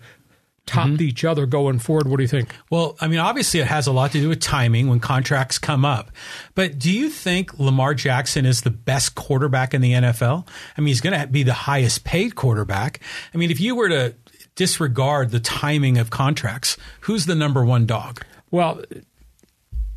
topped 0.70 0.92
mm-hmm. 0.92 1.02
each 1.02 1.26
other 1.26 1.46
going 1.46 1.80
forward. 1.80 2.08
What 2.08 2.18
do 2.18 2.24
you 2.24 2.28
think? 2.28 2.56
Well, 2.70 2.96
I 3.02 3.08
mean, 3.08 3.20
obviously 3.20 3.60
it 3.60 3.68
has 3.68 3.88
a 3.88 3.92
lot 3.92 4.12
to 4.12 4.20
do 4.20 4.30
with 4.30 4.40
timing 4.40 4.88
when 4.88 5.00
contracts 5.00 5.58
come 5.58 5.84
up. 5.84 6.12
But 6.54 6.78
do 6.78 6.92
you 6.92 7.10
think 7.10 7.60
Lamar 7.60 7.94
Jackson 7.96 8.46
is 8.46 8.62
the 8.62 8.70
best 8.70 9.16
quarterback 9.16 9.74
in 9.74 9.82
the 9.82 9.94
NFL? 9.94 10.48
I 10.78 10.82
mean, 10.82 10.88
he's 10.88 11.02
going 11.02 11.20
to 11.20 11.28
be 11.28 11.44
the 11.44 11.54
highest 11.54 12.04
paid 12.04 12.36
quarterback. 12.36 13.02
I 13.34 13.38
mean, 13.38 13.50
if 13.50 13.60
you 13.60 13.76
were 13.76 13.90
to 13.90 14.16
disregard 14.56 15.32
the 15.32 15.40
timing 15.40 15.98
of 15.98 16.10
contracts, 16.10 16.78
who's 17.02 17.26
the 17.26 17.36
number 17.36 17.66
one 17.66 17.86
dog? 17.86 18.24
Well, 18.52 18.84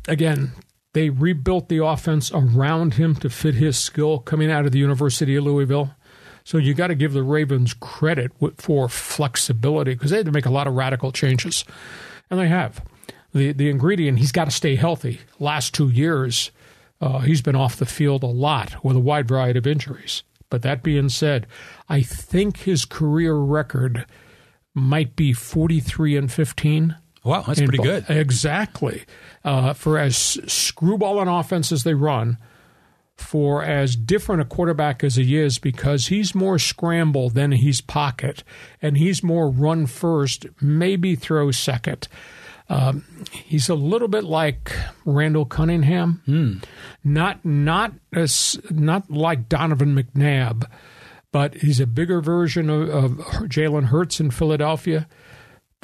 again, 0.07 0.53
they 0.93 1.09
rebuilt 1.09 1.69
the 1.69 1.83
offense 1.83 2.31
around 2.33 2.95
him 2.95 3.15
to 3.15 3.29
fit 3.29 3.55
his 3.55 3.77
skill 3.77 4.19
coming 4.19 4.51
out 4.51 4.65
of 4.65 4.71
the 4.71 4.79
University 4.79 5.35
of 5.35 5.43
Louisville. 5.43 5.95
So 6.43 6.57
you 6.57 6.73
got 6.73 6.87
to 6.87 6.95
give 6.95 7.13
the 7.13 7.23
Ravens 7.23 7.73
credit 7.73 8.31
for 8.57 8.89
flexibility 8.89 9.93
because 9.93 10.11
they 10.11 10.17
had 10.17 10.25
to 10.25 10.31
make 10.31 10.45
a 10.45 10.51
lot 10.51 10.67
of 10.67 10.73
radical 10.73 11.11
changes, 11.11 11.63
and 12.29 12.39
they 12.39 12.47
have. 12.49 12.83
the 13.33 13.53
the 13.53 13.69
ingredient. 13.69 14.19
He's 14.19 14.31
got 14.31 14.45
to 14.45 14.51
stay 14.51 14.75
healthy. 14.75 15.21
Last 15.39 15.73
two 15.73 15.89
years, 15.89 16.51
uh, 17.01 17.19
he's 17.19 17.41
been 17.41 17.55
off 17.55 17.77
the 17.77 17.85
field 17.85 18.23
a 18.23 18.27
lot 18.27 18.83
with 18.83 18.95
a 18.95 18.99
wide 18.99 19.27
variety 19.27 19.57
of 19.59 19.67
injuries. 19.67 20.23
But 20.49 20.61
that 20.61 20.83
being 20.83 21.09
said, 21.09 21.47
I 21.89 22.01
think 22.03 22.57
his 22.57 22.85
career 22.85 23.33
record 23.35 24.05
might 24.75 25.15
be 25.15 25.33
43 25.33 26.15
and 26.17 26.31
15. 26.31 26.95
Wow, 27.23 27.41
that's 27.41 27.61
pretty 27.61 27.77
good. 27.77 28.05
Exactly. 28.09 29.05
Uh, 29.43 29.73
for 29.73 29.97
as 29.97 30.15
screwball 30.17 31.21
an 31.21 31.27
offense 31.27 31.71
as 31.71 31.83
they 31.83 31.93
run, 31.93 32.37
for 33.17 33.63
as 33.63 33.95
different 33.95 34.41
a 34.41 34.45
quarterback 34.45 35.03
as 35.03 35.15
he 35.15 35.37
is, 35.37 35.59
because 35.59 36.07
he's 36.07 36.33
more 36.33 36.57
scramble 36.57 37.29
than 37.29 37.51
he's 37.51 37.81
pocket, 37.81 38.43
and 38.81 38.97
he's 38.97 39.23
more 39.23 39.49
run 39.49 39.85
first, 39.85 40.45
maybe 40.61 41.15
throw 41.15 41.51
second. 41.51 42.07
Um, 42.69 43.05
he's 43.31 43.69
a 43.69 43.75
little 43.75 44.07
bit 44.07 44.23
like 44.23 44.71
Randall 45.05 45.45
Cunningham, 45.45 46.61
not 47.03 47.43
not 47.45 47.93
as 48.13 48.59
not 48.71 49.11
like 49.11 49.49
Donovan 49.49 49.95
McNabb, 49.95 50.63
but 51.31 51.55
he's 51.55 51.79
a 51.79 51.85
bigger 51.87 52.21
version 52.21 52.69
of, 52.69 52.89
of 52.89 53.11
Jalen 53.49 53.85
Hurts 53.85 54.19
in 54.19 54.31
Philadelphia. 54.31 55.07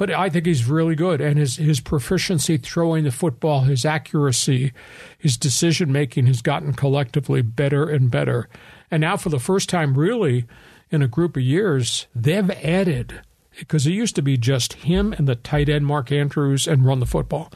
But 0.00 0.12
I 0.12 0.30
think 0.30 0.46
he's 0.46 0.64
really 0.64 0.94
good, 0.94 1.20
and 1.20 1.38
his 1.38 1.56
his 1.56 1.78
proficiency 1.78 2.56
throwing 2.56 3.04
the 3.04 3.10
football, 3.10 3.64
his 3.64 3.84
accuracy, 3.84 4.72
his 5.18 5.36
decision 5.36 5.92
making 5.92 6.24
has 6.24 6.40
gotten 6.40 6.72
collectively 6.72 7.42
better 7.42 7.86
and 7.86 8.10
better. 8.10 8.48
And 8.90 9.02
now, 9.02 9.18
for 9.18 9.28
the 9.28 9.38
first 9.38 9.68
time, 9.68 9.98
really, 9.98 10.46
in 10.90 11.02
a 11.02 11.06
group 11.06 11.36
of 11.36 11.42
years, 11.42 12.06
they've 12.14 12.50
added 12.50 13.20
because 13.58 13.86
it 13.86 13.92
used 13.92 14.16
to 14.16 14.22
be 14.22 14.38
just 14.38 14.72
him 14.72 15.12
and 15.12 15.28
the 15.28 15.34
tight 15.34 15.68
end 15.68 15.84
Mark 15.84 16.10
Andrews 16.10 16.66
and 16.66 16.86
run 16.86 17.00
the 17.00 17.04
football. 17.04 17.52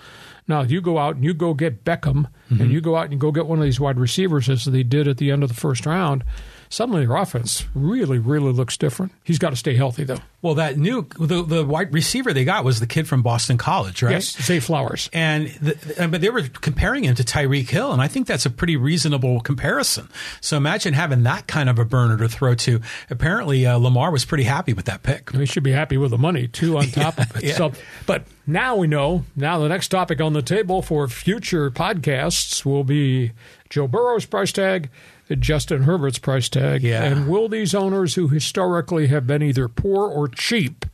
Now 0.46 0.61
you 0.61 0.83
go 0.83 0.98
out 0.98 1.14
and 1.14 1.24
you 1.24 1.33
go 1.33 1.54
get 1.54 1.83
Beckham 1.83 2.26
and 2.50 2.59
mm-hmm. 2.59 2.70
you 2.70 2.83
go 2.83 2.96
out 2.96 3.11
and 3.11 3.18
go 3.18 3.33
get 3.33 3.46
one 3.46 3.59
of 3.59 3.64
these 3.64 3.80
wide 3.80 3.98
receivers 3.98 4.50
as 4.50 4.66
they 4.66 4.83
did 4.83 5.09
at 5.09 5.16
the 5.16 5.30
end 5.30 5.42
of 5.42 5.48
the 5.48 5.54
first 5.54 5.87
round. 5.87 6.24
Suddenly 6.68 7.07
their 7.07 7.16
offense 7.16 7.64
really, 7.74 8.18
really 8.18 8.53
looks 8.53 8.77
different. 8.77 9.12
He's 9.22 9.38
got 9.38 9.50
to 9.50 9.57
stay 9.57 9.74
healthy 9.74 10.05
though. 10.05 10.18
Well, 10.42 10.55
that 10.57 10.77
new 10.77 11.07
the 11.18 11.42
the 11.42 11.64
wide 11.64 11.92
receiver 11.94 12.33
they 12.35 12.44
got 12.44 12.64
was 12.64 12.79
the 12.81 12.87
kid 12.87 13.09
from 13.09 13.22
Boston 13.22 13.57
College, 13.57 14.03
right? 14.03 14.12
Yes, 14.12 14.37
Zay 14.42 14.61
Flowers. 14.61 15.09
And 15.12 15.48
the, 15.62 15.94
and- 15.98 16.12
but 16.12 16.20
they 16.20 16.29
were 16.31 16.42
comparing 16.42 17.05
him 17.05 17.14
to 17.14 17.24
Tyreek 17.24 17.68
Hill, 17.70 17.92
and 17.92 18.03
I 18.03 18.09
think 18.09 18.27
that's 18.27 18.44
a 18.44 18.50
pretty 18.50 18.77
reasonable 18.77 19.40
comparison. 19.40 20.09
So 20.42 20.57
imagine 20.59 20.92
having 20.94 21.22
that 21.22 21.46
kind 21.46 21.68
of 21.70 21.79
a 21.79 21.85
burner 21.85 22.18
to 22.18 22.29
throw 22.29 22.55
to. 22.57 22.81
Apparently, 23.09 23.66
uh, 23.66 23.79
Lamar 23.79 24.11
was 24.11 24.24
pretty 24.27 24.44
happy 24.44 24.74
with 24.74 24.85
that 24.85 25.03
pick. 25.03 25.31
He 25.33 25.46
should 25.46 25.62
be 25.62 25.72
happy 25.72 25.96
with 25.96 26.11
the 26.11 26.18
money 26.18 26.46
too 26.48 26.77
on 26.77 26.85
top 26.88 27.18
of 27.18 27.37
it. 27.37 27.44
yeah. 27.44 27.55
So, 27.55 27.72
but 28.07 28.24
now 28.46 28.77
we 28.77 28.87
know. 28.87 29.24
Now 29.35 29.59
the 29.61 29.68
next 29.68 29.88
topic 29.88 30.20
on 30.20 30.35
the 30.35 30.42
table 30.42 30.83
for 30.83 31.09
future 31.09 31.70
podcasts 31.70 32.64
will 32.66 32.85
be 32.85 33.33
Joe 33.70 33.88
Burrow's 33.88 34.27
price 34.27 34.53
tag, 34.53 34.90
Justin 35.38 35.82
Herbert's 35.84 36.18
price 36.18 36.48
tag, 36.48 36.82
Yeah. 36.82 37.02
and 37.04 37.28
will 37.28 37.48
these 37.48 37.74
owners 37.74 38.14
who 38.14 38.28
historically 38.28 39.06
have 39.08 39.26
been 39.26 39.42
either 39.42 39.68
poor 39.68 40.08
or 40.08 40.28
cheap, 40.28 40.84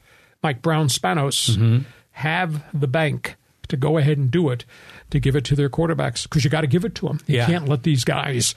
like 0.43 0.63
Brown 0.63 0.89
Spanos, 0.89 1.51
Mm-hmm. 1.57 1.79
have 2.13 2.63
the 2.79 2.87
bank 2.89 3.37
to 3.69 3.77
go 3.77 3.99
ahead 3.99 4.19
and 4.19 4.31
do 4.31 4.49
it 4.51 4.65
to 5.11 5.21
give 5.21 5.37
it 5.37 5.45
to 5.45 5.55
their 5.57 5.69
quarterbacks 5.69 6.25
because 6.25 6.45
you 6.45 6.51
got 6.51 6.61
to 6.63 6.67
give 6.67 6.85
it 6.85 6.95
to 6.97 7.07
them. 7.07 7.21
You 7.27 7.37
Yeah. 7.39 7.47
can't 7.47 7.69
let 7.69 7.83
these 7.85 8.05
guys 8.05 8.55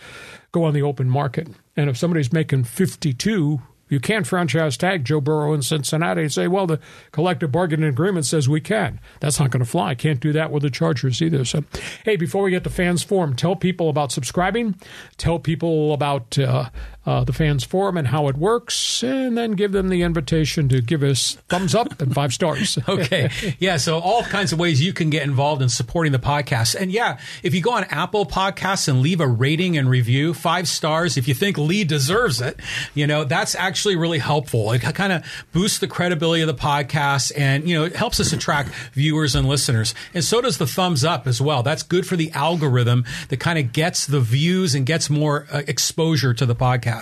go 0.52 0.64
on 0.64 0.74
the 0.74 0.82
open 0.82 1.10
market. 1.10 1.48
And 1.78 1.90
if 1.90 1.98
somebody's 1.98 2.32
making 2.34 2.64
52, 2.66 3.62
you 3.94 4.00
can't 4.00 4.26
franchise 4.26 4.76
tag 4.76 5.06
Joe 5.06 5.22
Burrow 5.22 5.54
in 5.54 5.62
Cincinnati 5.62 6.24
and 6.24 6.34
say, 6.34 6.48
well, 6.48 6.66
the 6.66 6.80
collective 7.12 7.52
bargaining 7.52 7.88
agreement 7.88 8.26
says 8.26 8.50
we 8.50 8.60
can. 8.60 9.00
That's 9.20 9.40
not 9.40 9.52
going 9.52 9.64
to 9.64 9.70
fly. 9.70 9.94
Can't 9.94 10.20
do 10.20 10.34
that 10.34 10.52
with 10.52 10.64
the 10.64 10.72
Chargers 10.72 11.22
either. 11.22 11.46
So, 11.46 11.64
hey, 12.04 12.16
before 12.16 12.42
we 12.44 12.50
get 12.50 12.64
to 12.64 12.72
Fans 12.72 13.04
Forum, 13.04 13.36
tell 13.36 13.56
people 13.56 13.90
about 13.90 14.12
subscribing, 14.12 14.76
tell 15.18 15.38
people 15.38 15.94
about 15.94 16.40
uh, 16.40 16.70
uh, 17.06 17.24
the 17.24 17.34
Fans 17.34 17.64
Forum 17.64 17.98
and 17.98 18.08
how 18.08 18.28
it 18.28 18.38
works, 18.38 19.04
and 19.04 19.38
then 19.38 19.52
give 19.52 19.72
them 19.72 19.90
the 19.90 20.02
invitation 20.02 20.70
to 20.70 20.82
give 20.82 21.04
us 21.04 21.38
thumbs 21.50 21.76
up 21.76 22.02
and 22.02 22.14
five 22.14 22.34
stars. 22.34 22.78
Okay. 22.94 23.30
Yeah. 23.60 23.78
So 23.78 24.00
all 24.00 24.24
kinds 24.24 24.54
of 24.54 24.60
ways 24.60 24.82
you 24.82 24.94
can 24.94 25.10
get 25.10 25.24
involved 25.24 25.62
in 25.62 25.70
supporting 25.70 26.12
the 26.12 26.20
podcast. 26.20 26.76
And 26.76 26.92
yeah, 26.92 27.18
if 27.42 27.56
you 27.56 27.62
go 27.62 27.72
on 27.72 27.86
Apple 27.86 28.26
Podcasts 28.26 28.88
and 28.88 29.02
leave 29.02 29.20
a 29.20 29.28
rating 29.28 29.78
and 29.78 29.90
review, 29.90 30.34
five 30.34 30.68
stars, 30.68 31.18
if 31.18 31.28
you 31.28 31.34
think 31.34 31.58
Lee 31.58 31.84
deserves 31.84 32.40
it, 32.40 32.60
you 32.94 33.08
know, 33.08 33.24
that's 33.24 33.56
actually 33.56 33.96
really 33.96 34.20
helpful. 34.20 34.72
It 34.74 34.82
kind 34.82 35.12
of 35.14 35.24
boosts 35.54 35.80
the 35.80 35.88
credibility 35.88 36.42
of 36.44 36.48
the 36.48 36.54
podcast 36.54 37.32
and, 37.36 37.68
you 37.68 37.78
know, 37.80 37.86
it 37.86 37.96
helps 37.96 38.20
us 38.20 38.32
attract 38.34 38.70
viewers 38.94 39.34
and 39.34 39.48
listeners. 39.48 39.96
And 40.14 40.24
so 40.24 40.42
does 40.42 40.58
the 40.58 40.68
thumbs 40.68 41.04
up 41.04 41.26
as 41.26 41.42
well. 41.42 41.64
That's 41.64 41.84
good 41.84 42.06
for 42.06 42.16
the 42.16 42.32
algorithm 42.34 43.06
that 43.30 43.40
kind 43.40 43.58
of 43.58 43.74
gets 43.74 44.06
the 44.06 44.20
views 44.20 44.76
and 44.76 44.86
gets 44.86 45.10
more 45.10 45.48
uh, 45.52 45.62
exposure 45.68 46.34
to 46.36 46.46
the 46.46 46.56
podcast. 46.56 46.93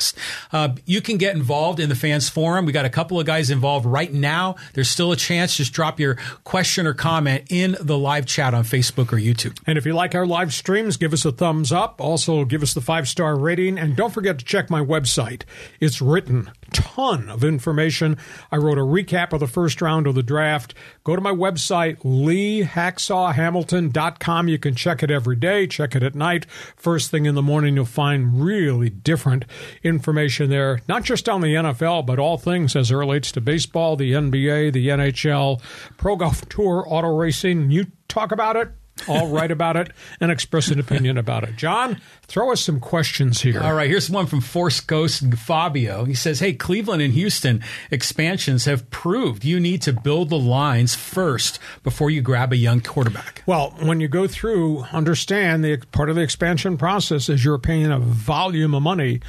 Uh, 0.51 0.69
you 0.85 1.01
can 1.01 1.17
get 1.17 1.35
involved 1.35 1.79
in 1.79 1.89
the 1.89 1.95
fans 1.95 2.29
forum. 2.29 2.65
We 2.65 2.71
got 2.71 2.85
a 2.85 2.89
couple 2.89 3.19
of 3.19 3.25
guys 3.25 3.49
involved 3.49 3.85
right 3.85 4.11
now. 4.11 4.55
There's 4.73 4.89
still 4.89 5.11
a 5.11 5.15
chance. 5.15 5.57
Just 5.57 5.73
drop 5.73 5.99
your 5.99 6.15
question 6.43 6.87
or 6.87 6.93
comment 6.93 7.45
in 7.49 7.77
the 7.79 7.97
live 7.97 8.25
chat 8.25 8.53
on 8.53 8.63
Facebook 8.63 9.11
or 9.11 9.17
YouTube. 9.17 9.59
And 9.67 9.77
if 9.77 9.85
you 9.85 9.93
like 9.93 10.15
our 10.15 10.25
live 10.25 10.53
streams, 10.53 10.97
give 10.97 11.13
us 11.13 11.25
a 11.25 11.31
thumbs 11.31 11.71
up. 11.71 11.99
Also, 11.99 12.45
give 12.45 12.63
us 12.63 12.73
the 12.73 12.81
five 12.81 13.07
star 13.07 13.37
rating. 13.37 13.77
And 13.77 13.95
don't 13.95 14.13
forget 14.13 14.39
to 14.39 14.45
check 14.45 14.69
my 14.69 14.81
website. 14.81 15.43
It's 15.79 16.01
written 16.01 16.51
ton 16.71 17.29
of 17.29 17.43
information. 17.43 18.17
I 18.51 18.57
wrote 18.57 18.77
a 18.77 18.81
recap 18.81 19.33
of 19.33 19.39
the 19.39 19.47
first 19.47 19.81
round 19.81 20.05
of 20.07 20.15
the 20.15 20.23
draft. 20.23 20.73
Go 21.03 21.15
to 21.15 21.21
my 21.21 21.31
website, 21.31 21.97
leehacksawhamilton.com. 21.99 24.47
You 24.47 24.59
can 24.59 24.75
check 24.75 25.03
it 25.03 25.11
every 25.11 25.35
day, 25.35 25.67
check 25.67 25.93
it 25.95 26.03
at 26.03 26.15
night. 26.15 26.45
First 26.75 27.11
thing 27.11 27.25
in 27.25 27.35
the 27.35 27.41
morning, 27.41 27.75
you'll 27.75 27.85
find 27.85 28.41
really 28.41 28.89
different 28.89 29.43
information 29.83 30.49
there, 30.49 30.81
not 30.87 31.03
just 31.03 31.27
on 31.27 31.41
the 31.41 31.55
NFL, 31.55 32.05
but 32.05 32.19
all 32.19 32.37
things 32.37 32.75
as 32.75 32.91
it 32.91 32.95
relates 32.95 33.31
to 33.33 33.41
baseball, 33.41 33.95
the 33.95 34.13
NBA, 34.13 34.73
the 34.73 34.87
NHL, 34.89 35.61
Pro 35.97 36.15
Golf 36.15 36.47
Tour, 36.49 36.85
auto 36.87 37.15
racing. 37.15 37.71
You 37.71 37.87
talk 38.07 38.31
about 38.31 38.55
it. 38.55 38.71
I'll 39.07 39.27
write 39.31 39.51
about 39.51 39.77
it 39.77 39.91
and 40.19 40.31
express 40.31 40.69
an 40.69 40.79
opinion 40.79 41.17
about 41.17 41.43
it. 41.43 41.55
John, 41.55 41.99
throw 42.27 42.51
us 42.51 42.61
some 42.61 42.79
questions 42.79 43.41
here. 43.41 43.61
All 43.61 43.73
right, 43.73 43.89
here's 43.89 44.09
one 44.09 44.25
from 44.25 44.41
Force 44.41 44.79
Ghost 44.79 45.33
Fabio. 45.35 46.05
He 46.05 46.13
says, 46.13 46.39
Hey, 46.39 46.53
Cleveland 46.53 47.01
and 47.01 47.13
Houston 47.13 47.63
expansions 47.89 48.65
have 48.65 48.89
proved 48.89 49.43
you 49.43 49.59
need 49.59 49.81
to 49.83 49.93
build 49.93 50.29
the 50.29 50.39
lines 50.39 50.95
first 50.95 51.59
before 51.83 52.09
you 52.09 52.21
grab 52.21 52.51
a 52.51 52.57
young 52.57 52.81
quarterback. 52.81 53.43
Well, 53.45 53.75
when 53.81 53.99
you 53.99 54.07
go 54.07 54.27
through, 54.27 54.83
understand 54.91 55.63
the 55.63 55.77
part 55.91 56.09
of 56.09 56.15
the 56.15 56.21
expansion 56.21 56.77
process 56.77 57.29
is 57.29 57.43
you're 57.43 57.57
paying 57.57 57.91
a 57.91 57.99
volume 57.99 58.75
of 58.75 58.83
money, 58.83 59.21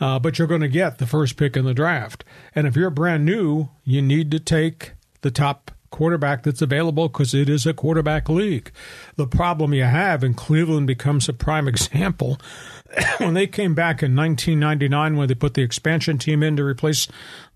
uh, 0.00 0.18
but 0.18 0.38
you're 0.38 0.48
going 0.48 0.60
to 0.60 0.68
get 0.68 0.98
the 0.98 1.06
first 1.06 1.36
pick 1.36 1.56
in 1.56 1.64
the 1.64 1.74
draft. 1.74 2.24
And 2.54 2.66
if 2.66 2.76
you're 2.76 2.90
brand 2.90 3.24
new, 3.24 3.68
you 3.84 4.02
need 4.02 4.30
to 4.30 4.38
take 4.38 4.92
the 5.22 5.30
top 5.30 5.70
quarterback 5.90 6.42
that's 6.42 6.60
available 6.60 7.08
because 7.08 7.32
it 7.32 7.48
is 7.48 7.64
a 7.64 7.72
quarterback 7.72 8.28
league. 8.28 8.70
The 9.16 9.26
problem 9.26 9.72
you 9.72 9.84
have, 9.84 10.22
and 10.22 10.36
Cleveland 10.36 10.86
becomes 10.86 11.28
a 11.28 11.32
prime 11.32 11.68
example, 11.72 12.38
when 13.18 13.34
they 13.34 13.46
came 13.46 13.74
back 13.74 14.02
in 14.02 14.14
1999 14.14 15.16
when 15.16 15.28
they 15.28 15.34
put 15.34 15.54
the 15.54 15.62
expansion 15.62 16.18
team 16.18 16.42
in 16.42 16.56
to 16.56 16.64
replace 16.64 17.08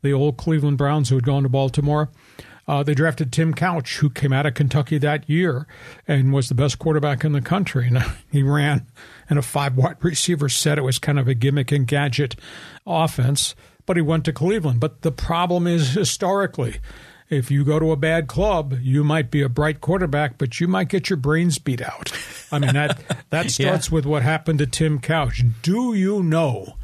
the 0.03 0.13
old 0.13 0.37
Cleveland 0.37 0.79
Browns 0.79 1.09
who 1.09 1.17
had 1.17 1.25
gone 1.25 1.43
to 1.43 1.49
Baltimore. 1.49 2.09
Uh, 2.69 2.85
they 2.85 2.95
drafted 2.95 3.33
Tim 3.33 3.53
Couch, 3.53 3.97
who 3.97 4.09
came 4.09 4.33
out 4.33 4.47
of 4.47 4.55
Kentucky 4.55 4.97
that 4.99 5.29
year 5.29 5.67
and 6.07 6.33
was 6.33 6.49
the 6.49 6.55
best 6.55 6.79
quarterback 6.79 7.25
in 7.25 7.33
the 7.33 7.41
country. 7.41 7.91
And 7.93 8.05
he 8.31 8.43
ran 8.45 8.87
in 9.31 9.39
a 9.39 9.43
five 9.43 9.77
wide 9.77 9.97
receiver 10.03 10.49
set. 10.49 10.77
It 10.77 10.83
was 10.83 10.99
kind 10.99 11.19
of 11.19 11.29
a 11.29 11.35
gimmick 11.35 11.73
and 11.73 11.87
gadget 11.87 12.37
offense, 12.87 13.55
but 13.87 13.97
he 13.97 14.03
went 14.03 14.25
to 14.27 14.33
Cleveland. 14.33 14.81
But 14.81 15.03
the 15.03 15.13
problem 15.13 15.67
is 15.67 15.95
historically, 15.95 16.81
if 17.31 17.51
you 17.51 17.65
go 17.65 17.79
to 17.79 17.93
a 17.93 17.97
bad 17.97 18.27
club, 18.27 18.79
you 18.83 19.05
might 19.05 19.31
be 19.31 19.41
a 19.41 19.49
bright 19.49 19.81
quarterback, 19.81 20.37
but 20.37 20.61
you 20.61 20.67
might 20.67 20.89
get 20.89 21.09
your 21.09 21.17
brains 21.17 21.59
beat 21.59 21.81
out. 21.81 22.13
I 22.51 22.59
mean, 22.59 22.75
that, 22.75 23.01
that 23.31 23.51
starts 23.51 23.91
with 23.91 24.05
what 24.05 24.23
happened 24.23 24.59
to 24.59 24.67
Tim 24.67 24.99
Couch. 24.99 25.45
Do 25.63 25.95
you 25.95 26.23
know 26.23 26.75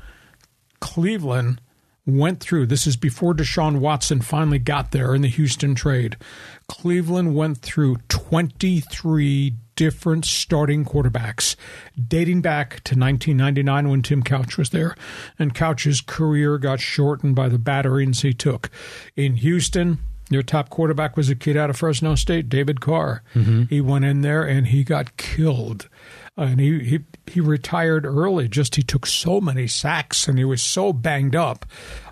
Cleveland 0.81 1.61
went 2.07 2.39
through 2.41 2.67
this 2.67 2.87
is 2.87 2.97
before 2.97 3.35
Deshaun 3.35 3.81
Watson 3.81 4.21
finally 4.21 4.61
got 4.61 4.93
there 4.93 5.15
in 5.15 5.23
the 5.23 5.29
Houston 5.29 5.75
trade. 5.75 6.17
Cleveland 6.69 7.35
went 7.35 7.59
through 7.59 7.97
23 8.09 9.55
different 9.77 10.25
starting 10.25 10.85
quarterbacks 10.85 11.55
dating 12.09 12.41
back 12.41 12.81
to 12.85 12.99
1999 12.99 13.89
when 13.91 14.03
Tim 14.03 14.23
Couch 14.23 14.57
was 14.57 14.71
there. 14.71 14.97
And 15.39 15.55
Couch's 15.55 16.01
career 16.01 16.59
got 16.59 16.81
shortened 16.81 17.37
by 17.37 17.49
the 17.49 17.59
batterings 17.59 18.23
he 18.23 18.33
took. 18.33 18.71
In 19.15 19.37
Houston, 19.37 19.99
their 20.31 20.43
top 20.43 20.71
quarterback 20.71 21.17
was 21.17 21.31
a 21.31 21.37
kid 21.37 21.57
out 21.57 21.71
of 21.71 21.77
Fresno 21.77 22.15
State, 22.17 22.49
David 22.49 22.81
Carr. 22.81 23.23
Mm-hmm. 23.35 23.65
He 23.65 23.81
went 23.81 24.05
in 24.05 24.23
there 24.23 24.43
and 24.43 24.69
he 24.69 24.83
got 24.83 25.17
killed. 25.17 25.89
And 26.39 26.61
he, 26.61 26.81
he 26.81 26.99
he 27.27 27.41
retired 27.41 28.05
early. 28.05 28.47
Just 28.47 28.75
he 28.75 28.83
took 28.83 29.07
so 29.07 29.41
many 29.41 29.67
sacks 29.67 30.29
and 30.29 30.37
he 30.37 30.45
was 30.45 30.63
so 30.63 30.93
banged 30.93 31.35
up. 31.35 31.65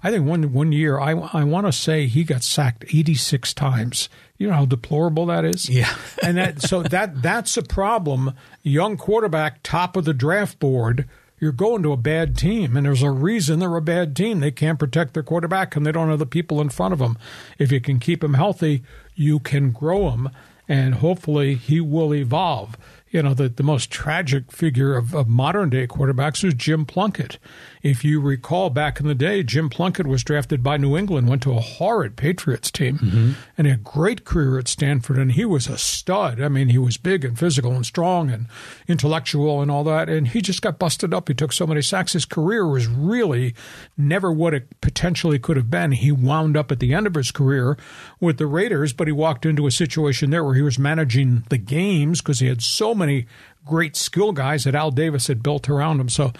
I 0.02 0.10
think 0.10 0.26
one 0.26 0.52
one 0.52 0.72
year 0.72 0.98
I 0.98 1.10
I 1.10 1.44
want 1.44 1.66
to 1.66 1.72
say 1.72 2.06
he 2.06 2.24
got 2.24 2.42
sacked 2.42 2.84
86 2.88 3.52
times 3.52 4.08
You 4.36 4.48
know 4.48 4.54
how 4.54 4.64
deplorable 4.64 5.26
that 5.26 5.44
is. 5.44 5.68
Yeah. 5.68 5.94
and 6.22 6.36
that 6.36 6.62
so 6.62 6.82
that 6.82 7.22
that's 7.22 7.56
a 7.56 7.62
problem. 7.62 8.34
Young 8.62 8.96
quarterback, 8.96 9.62
top 9.62 9.96
of 9.96 10.04
the 10.04 10.14
draft 10.14 10.58
board. 10.58 11.08
You're 11.40 11.52
going 11.52 11.82
to 11.82 11.92
a 11.92 11.96
bad 11.96 12.38
team, 12.38 12.76
and 12.76 12.86
there's 12.86 13.02
a 13.02 13.10
reason 13.10 13.58
they're 13.58 13.76
a 13.76 13.82
bad 13.82 14.16
team. 14.16 14.40
They 14.40 14.52
can't 14.52 14.78
protect 14.78 15.12
their 15.12 15.22
quarterback, 15.22 15.76
and 15.76 15.84
they 15.84 15.92
don't 15.92 16.08
have 16.08 16.20
the 16.20 16.26
people 16.26 16.60
in 16.60 16.70
front 16.70 16.94
of 16.94 17.00
them. 17.00 17.18
If 17.58 17.70
you 17.70 17.80
can 17.80 17.98
keep 17.98 18.24
him 18.24 18.34
healthy, 18.34 18.82
you 19.14 19.40
can 19.40 19.72
grow 19.72 20.10
him, 20.10 20.30
and 20.68 20.94
hopefully 20.94 21.56
he 21.56 21.80
will 21.80 22.14
evolve 22.14 22.78
you 23.14 23.22
know, 23.22 23.32
the, 23.32 23.48
the 23.48 23.62
most 23.62 23.92
tragic 23.92 24.50
figure 24.50 24.96
of, 24.96 25.14
of 25.14 25.28
modern 25.28 25.70
day 25.70 25.86
quarterbacks 25.86 26.42
is 26.42 26.52
Jim 26.52 26.84
Plunkett. 26.84 27.38
If 27.84 28.04
you 28.04 28.20
recall 28.20 28.70
back 28.70 28.98
in 28.98 29.06
the 29.06 29.14
day, 29.14 29.44
Jim 29.44 29.70
Plunkett 29.70 30.08
was 30.08 30.24
drafted 30.24 30.60
by 30.60 30.76
New 30.76 30.96
England, 30.96 31.28
went 31.28 31.42
to 31.42 31.52
a 31.52 31.60
horrid 31.60 32.16
Patriots 32.16 32.72
team, 32.72 32.98
mm-hmm. 32.98 33.32
and 33.56 33.66
a 33.68 33.76
great 33.76 34.24
career 34.24 34.58
at 34.58 34.66
Stanford. 34.66 35.18
And 35.18 35.32
he 35.32 35.44
was 35.44 35.68
a 35.68 35.78
stud. 35.78 36.40
I 36.40 36.48
mean, 36.48 36.68
he 36.70 36.78
was 36.78 36.96
big 36.96 37.24
and 37.24 37.38
physical 37.38 37.72
and 37.72 37.86
strong 37.86 38.28
and 38.30 38.46
intellectual 38.88 39.62
and 39.62 39.70
all 39.70 39.84
that. 39.84 40.08
And 40.08 40.26
he 40.26 40.40
just 40.40 40.62
got 40.62 40.80
busted 40.80 41.14
up. 41.14 41.28
He 41.28 41.34
took 41.34 41.52
so 41.52 41.68
many 41.68 41.82
sacks. 41.82 42.14
His 42.14 42.24
career 42.24 42.66
was 42.66 42.88
really 42.88 43.54
never 43.96 44.32
what 44.32 44.54
it 44.54 44.80
potentially 44.80 45.38
could 45.38 45.56
have 45.56 45.70
been. 45.70 45.92
He 45.92 46.10
wound 46.10 46.56
up 46.56 46.72
at 46.72 46.80
the 46.80 46.92
end 46.92 47.06
of 47.06 47.14
his 47.14 47.30
career 47.30 47.78
with 48.18 48.38
the 48.38 48.46
Raiders, 48.46 48.92
but 48.92 49.06
he 49.06 49.12
walked 49.12 49.46
into 49.46 49.68
a 49.68 49.70
situation 49.70 50.30
there 50.30 50.42
where 50.42 50.54
he 50.54 50.62
was 50.62 50.78
managing 50.80 51.44
the 51.48 51.58
games 51.58 52.20
because 52.20 52.40
he 52.40 52.48
had 52.48 52.60
so 52.60 52.92
many 52.92 53.04
many 53.04 53.26
great 53.64 53.96
skill 53.96 54.32
guys 54.32 54.64
that 54.64 54.74
Al 54.74 54.90
Davis 54.90 55.26
had 55.26 55.42
built 55.42 55.68
around 55.68 56.00
him. 56.00 56.08
So, 56.08 56.32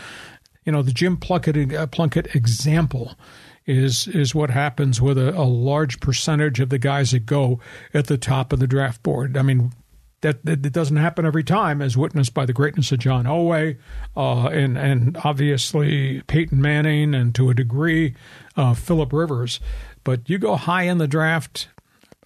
you 0.65 0.73
know, 0.73 0.83
the 0.83 0.93
Jim 0.93 1.17
Plunkett, 1.17 1.91
Plunkett 1.91 2.35
example 2.35 3.15
is 3.67 4.07
is 4.09 4.35
what 4.35 4.51
happens 4.51 5.01
with 5.01 5.17
a, 5.17 5.35
a, 5.35 5.45
large 5.45 5.99
percentage 6.01 6.61
of 6.61 6.69
the 6.69 6.79
guys 6.79 7.13
that 7.13 7.25
go 7.25 7.61
at 7.95 8.09
the 8.09 8.19
top 8.19 8.53
of 8.53 8.61
the 8.61 8.67
draft 8.67 9.03
board. 9.03 9.39
I 9.39 9.43
mean, 9.43 9.73
that, 10.21 10.45
that, 10.45 10.63
that 10.63 10.73
doesn't 10.73 10.97
happen 10.97 11.27
every 11.27 11.45
time, 11.45 11.83
as 11.83 11.97
witnessed 11.97 12.35
by 12.35 12.47
the 12.47 12.53
greatness 12.53 12.93
of 12.93 12.99
John 12.99 13.25
Elway, 13.25 13.79
uh, 14.17 14.47
and 14.47 14.77
and 14.77 15.17
obviously 15.23 16.23
Peyton 16.27 16.61
Manning, 16.61 17.15
and 17.15 17.35
to 17.35 17.51
a 17.51 17.55
degree, 17.55 18.15
uh, 18.57 18.75
Philip 18.75 19.13
Rivers. 19.13 19.61
But 20.03 20.29
you 20.29 20.39
go 20.39 20.57
high 20.57 20.85
in 20.85 20.99
the 20.99 21.09
draft, 21.09 21.69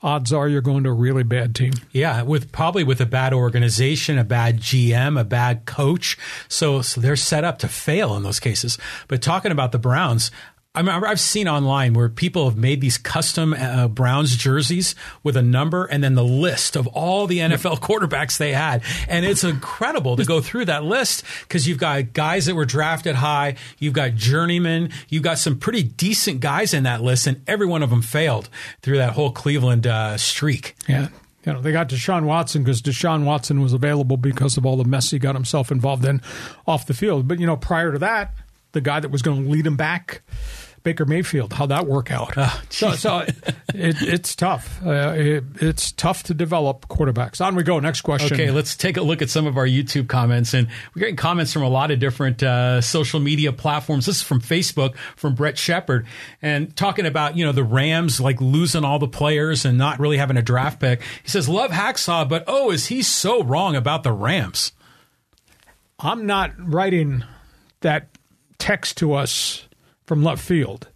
odds 0.02 0.32
are 0.32 0.48
you're 0.48 0.60
going 0.60 0.84
to 0.84 0.90
a 0.90 0.92
really 0.92 1.22
bad 1.22 1.54
team. 1.54 1.72
Yeah, 1.92 2.22
with 2.22 2.52
probably 2.52 2.84
with 2.84 3.00
a 3.00 3.06
bad 3.06 3.32
organization, 3.32 4.18
a 4.18 4.24
bad 4.24 4.58
GM, 4.60 5.20
a 5.20 5.24
bad 5.24 5.66
coach. 5.66 6.18
So, 6.48 6.82
so 6.82 7.00
they're 7.00 7.16
set 7.16 7.44
up 7.44 7.58
to 7.60 7.68
fail 7.68 8.16
in 8.16 8.22
those 8.22 8.40
cases. 8.40 8.78
But 9.08 9.22
talking 9.22 9.52
about 9.52 9.72
the 9.72 9.78
Browns, 9.78 10.30
I 10.74 10.82
mean, 10.82 10.90
I've 11.02 11.18
seen 11.18 11.48
online 11.48 11.94
where 11.94 12.08
people 12.08 12.48
have 12.48 12.56
made 12.56 12.80
these 12.80 12.98
custom 12.98 13.52
uh, 13.52 13.88
Browns 13.88 14.36
jerseys 14.36 14.94
with 15.24 15.36
a 15.36 15.42
number 15.42 15.86
and 15.86 16.04
then 16.04 16.14
the 16.14 16.22
list 16.22 16.76
of 16.76 16.86
all 16.88 17.26
the 17.26 17.38
NFL 17.38 17.80
quarterbacks 17.80 18.36
they 18.38 18.52
had. 18.52 18.82
And 19.08 19.24
it's 19.24 19.42
incredible 19.42 20.16
to 20.16 20.24
go 20.24 20.40
through 20.40 20.66
that 20.66 20.84
list 20.84 21.24
because 21.42 21.66
you've 21.66 21.78
got 21.78 22.12
guys 22.12 22.46
that 22.46 22.54
were 22.54 22.66
drafted 22.66 23.16
high, 23.16 23.56
you've 23.78 23.94
got 23.94 24.14
journeymen, 24.14 24.90
you've 25.08 25.22
got 25.22 25.38
some 25.38 25.58
pretty 25.58 25.82
decent 25.82 26.40
guys 26.40 26.74
in 26.74 26.84
that 26.84 27.02
list, 27.02 27.26
and 27.26 27.42
every 27.48 27.66
one 27.66 27.82
of 27.82 27.90
them 27.90 28.02
failed 28.02 28.48
through 28.82 28.98
that 28.98 29.14
whole 29.14 29.32
Cleveland 29.32 29.86
uh, 29.86 30.16
streak. 30.16 30.76
Yeah. 30.86 31.08
You 31.44 31.54
know, 31.54 31.60
they 31.62 31.72
got 31.72 31.88
Deshaun 31.88 32.24
Watson 32.24 32.62
because 32.62 32.82
Deshaun 32.82 33.24
Watson 33.24 33.62
was 33.62 33.72
available 33.72 34.18
because 34.18 34.58
of 34.58 34.66
all 34.66 34.76
the 34.76 34.84
mess 34.84 35.10
he 35.10 35.18
got 35.18 35.34
himself 35.34 35.72
involved 35.72 36.04
in 36.04 36.20
off 36.66 36.86
the 36.86 36.94
field. 36.94 37.26
But, 37.26 37.40
you 37.40 37.46
know, 37.46 37.56
prior 37.56 37.90
to 37.90 37.98
that, 38.00 38.34
the 38.72 38.80
guy 38.80 39.00
that 39.00 39.10
was 39.10 39.22
going 39.22 39.44
to 39.44 39.50
lead 39.50 39.66
him 39.66 39.76
back 39.76 40.22
Baker 40.82 41.04
Mayfield. 41.04 41.52
How'd 41.52 41.70
that 41.70 41.86
work 41.86 42.10
out? 42.10 42.32
Oh, 42.36 42.62
so, 42.70 42.92
so 42.92 43.18
it, 43.74 44.00
it's 44.00 44.34
tough. 44.34 44.80
Uh, 44.84 45.12
it, 45.16 45.44
it's 45.60 45.92
tough 45.92 46.22
to 46.24 46.34
develop 46.34 46.88
quarterbacks. 46.88 47.44
On 47.44 47.54
we 47.56 47.62
go. 47.62 47.78
Next 47.80 48.02
question. 48.02 48.34
Okay, 48.34 48.50
let's 48.50 48.76
take 48.76 48.96
a 48.96 49.02
look 49.02 49.20
at 49.20 49.28
some 49.28 49.46
of 49.46 49.56
our 49.56 49.66
YouTube 49.66 50.08
comments, 50.08 50.54
and 50.54 50.68
we're 50.94 51.00
getting 51.00 51.16
comments 51.16 51.52
from 51.52 51.62
a 51.62 51.68
lot 51.68 51.90
of 51.90 51.98
different 51.98 52.42
uh, 52.42 52.80
social 52.80 53.20
media 53.20 53.52
platforms. 53.52 54.06
This 54.06 54.16
is 54.16 54.22
from 54.22 54.40
Facebook 54.40 54.96
from 55.16 55.34
Brett 55.34 55.58
Shepard, 55.58 56.06
and 56.40 56.74
talking 56.76 57.06
about 57.06 57.36
you 57.36 57.44
know 57.44 57.52
the 57.52 57.64
Rams 57.64 58.20
like 58.20 58.40
losing 58.40 58.84
all 58.84 58.98
the 58.98 59.08
players 59.08 59.64
and 59.64 59.76
not 59.76 59.98
really 59.98 60.16
having 60.16 60.36
a 60.36 60.42
draft 60.42 60.80
pick. 60.80 61.02
He 61.22 61.28
says, 61.28 61.48
"Love 61.48 61.70
Hacksaw, 61.70 62.28
but 62.28 62.44
oh, 62.46 62.70
is 62.70 62.86
he 62.86 63.02
so 63.02 63.42
wrong 63.42 63.76
about 63.76 64.04
the 64.04 64.12
Rams?" 64.12 64.72
I'm 66.00 66.26
not 66.26 66.52
writing 66.56 67.24
that 67.80 68.08
text 68.58 68.96
to 68.98 69.12
us 69.14 69.66
from 70.04 70.22
left 70.22 70.42
field. 70.42 70.88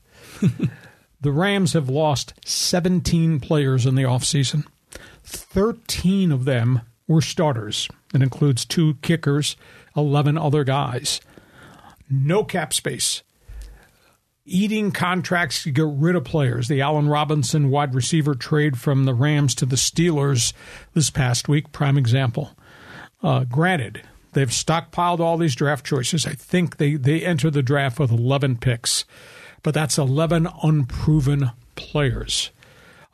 the 1.21 1.33
Rams 1.33 1.73
have 1.73 1.89
lost 1.89 2.35
17 2.45 3.41
players 3.41 3.87
in 3.87 3.95
the 3.95 4.03
offseason. 4.03 4.65
13 5.25 6.33
of 6.33 6.45
them 6.45 6.81
were 7.07 7.21
starters. 7.21 7.89
It 8.15 8.23
includes 8.23 8.65
two 8.65 8.95
kickers, 9.03 9.57
11 9.97 10.37
other 10.37 10.65
guys. 10.65 11.21
No 12.11 12.45
cap 12.45 12.73
space. 12.73 13.23
Eating 14.45 14.91
contracts 14.91 15.63
to 15.63 15.71
get 15.71 15.87
rid 15.87 16.17
of 16.17 16.25
players. 16.25 16.69
The 16.69 16.81
Allen 16.81 17.09
Robinson 17.09 17.71
wide 17.71 17.95
receiver 17.95 18.35
trade 18.35 18.79
from 18.79 19.05
the 19.05 19.15
Rams 19.15 19.55
to 19.57 19.67
the 19.67 19.77
Steelers 19.77 20.53
this 20.95 21.11
past 21.11 21.49
week, 21.49 21.71
prime 21.71 21.97
example. 21.97 22.51
Uh, 23.23 23.45
granted, 23.45 24.03
They've 24.33 24.49
stockpiled 24.49 25.21
all 25.21 25.37
these 25.37 25.55
draft 25.55 25.85
choices. 25.85 26.27
I 26.27 26.33
think 26.33 26.79
they, 26.79 26.95
they 26.95 27.23
enter 27.23 27.51
the 27.51 27.63
draft 27.63 27.99
with 27.99 28.11
11 28.11 28.59
picks, 28.59 29.05
but 29.63 29.75
that's 29.75 29.99
11 29.99 30.49
unproven 30.63 31.51
players. 31.75 32.51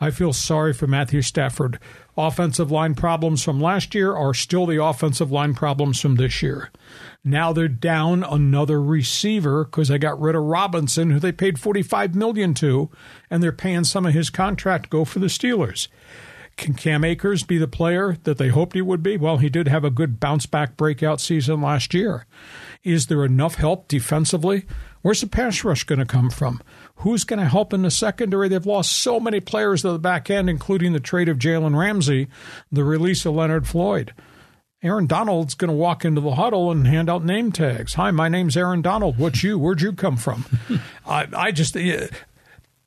I 0.01 0.11
feel 0.11 0.33
sorry 0.33 0.73
for 0.73 0.87
Matthew 0.87 1.23
Stafford. 1.23 1.81
Offensive 2.17 2.71
line 2.71 2.95
problems 2.95 3.43
from 3.43 3.61
last 3.61 3.95
year 3.95 4.15
are 4.15 4.35
still 4.35 4.65
the 4.65 4.83
offensive 4.83 5.33
line 5.33 5.55
problems 5.55 6.01
from 6.01 6.17
this 6.17 6.41
year. 6.41 6.71
Now 7.25 7.53
they're 7.53 7.69
down 7.69 8.23
another 8.23 8.81
receiver 8.81 9.65
because 9.65 9.89
they 9.89 9.99
got 9.99 10.21
rid 10.21 10.37
of 10.37 10.45
Robinson, 10.45 11.11
who 11.11 11.19
they 11.19 11.33
paid 11.33 11.59
45 11.59 12.15
million 12.15 12.55
to, 12.55 12.91
and 13.29 13.43
they're 13.43 13.53
paying 13.53 13.85
some 13.85 14.07
of 14.07 14.15
his 14.15 14.31
contract 14.31 14.91
go 14.91 15.05
for 15.05 15.19
the 15.19 15.27
Steelers. 15.27 15.89
Can 16.59 16.75
Cam 16.75 17.05
Akers 17.05 17.45
be 17.45 17.57
the 17.57 17.69
player 17.69 18.19
that 18.25 18.37
they 18.37 18.49
hoped 18.49 18.75
he 18.75 18.83
would 18.83 19.03
be? 19.03 19.17
Well, 19.17 19.39
he 19.39 19.49
did 19.49 19.69
have 19.69 19.85
a 19.85 19.91
good 19.91 20.19
bounce 20.19 20.45
back 20.45 20.77
breakout 20.77 21.21
season 21.21 21.63
last 21.63 21.95
year. 21.95 22.27
Is 22.83 23.07
there 23.07 23.25
enough 23.25 23.55
help 23.55 23.87
defensively? 23.87 24.67
Where's 25.01 25.21
the 25.21 25.29
pass 25.29 25.63
rush 25.63 25.85
going 25.85 26.01
to 26.01 26.05
come 26.05 26.31
from? 26.31 26.61
Who's 26.97 27.23
going 27.23 27.39
to 27.39 27.49
help 27.49 27.73
in 27.73 27.83
the 27.83 27.91
secondary? 27.93 28.49
They've 28.49 28.67
lost 28.67 28.93
so 28.93 29.21
many 29.21 29.39
players 29.39 29.83
to 29.83 29.93
the 29.93 30.01
back 30.01 30.31
end, 30.31 30.51
including 30.51 30.93
the 30.93 31.01
trade 31.01 31.29
of 31.29 31.39
Jalen 31.39 31.79
Ramsey, 31.79 32.27
the 32.73 32.83
release 32.83 33.25
of 33.25 33.37
Leonard 33.37 33.69
Floyd. 33.69 34.13
Aaron 34.83 35.07
Donald's 35.07 35.55
going 35.55 35.71
to 35.71 35.77
walk 35.77 36.05
into 36.05 36.21
the 36.21 36.35
huddle 36.35 36.73
and 36.73 36.89
hand 36.89 37.09
out 37.09 37.25
name 37.25 37.53
tags. 37.53 37.95
Hi, 37.95 38.11
my 38.11 38.29
name's 38.29 38.57
Aaron 38.57 38.83
Donald. 38.83 39.17
What's 39.17 39.45
you? 39.45 39.59
Where'd 39.59 39.81
you 39.81 39.93
come 39.93 40.17
from? 40.17 40.45
I, 41.07 41.29
I 41.37 41.53
just, 41.53 41.77
eh, 41.77 42.09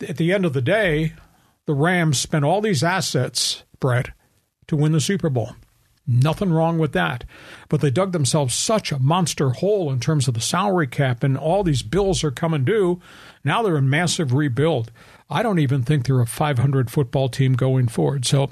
at 0.07 0.17
the 0.17 0.34
end 0.34 0.45
of 0.45 0.51
the 0.51 0.61
day, 0.61 1.13
the 1.72 1.76
Rams 1.76 2.19
spent 2.19 2.43
all 2.43 2.59
these 2.59 2.84
assets, 2.84 3.63
Brett, 3.80 4.09
to 4.67 4.76
win 4.76 4.91
the 4.91 4.99
Super 4.99 5.30
Bowl. 5.30 5.55
Nothing 6.05 6.51
wrong 6.51 6.78
with 6.78 6.91
that. 6.91 7.24
But 7.69 7.80
they 7.80 7.89
dug 7.89 8.11
themselves 8.11 8.53
such 8.53 8.91
a 8.91 8.99
monster 8.99 9.51
hole 9.51 9.89
in 9.89 10.01
terms 10.01 10.28
of 10.28 10.34
the 10.34 10.41
salary 10.41 10.88
cap, 10.88 11.24
and 11.24 11.38
all 11.38 11.63
these 11.63 11.82
bills 11.82 12.26
are 12.26 12.32
coming 12.32 12.65
due. 12.65 12.99
Now 13.45 13.63
they're 13.63 13.78
in 13.78 13.89
massive 13.89 14.34
rebuild. 14.34 14.91
I 15.30 15.43
don't 15.43 15.59
even 15.59 15.84
think 15.84 16.05
they're 16.05 16.19
a 16.19 16.28
500 16.28 16.91
football 16.91 17.30
team 17.30 17.53
going 17.53 17.88
forward. 17.88 18.26
So 18.26 18.49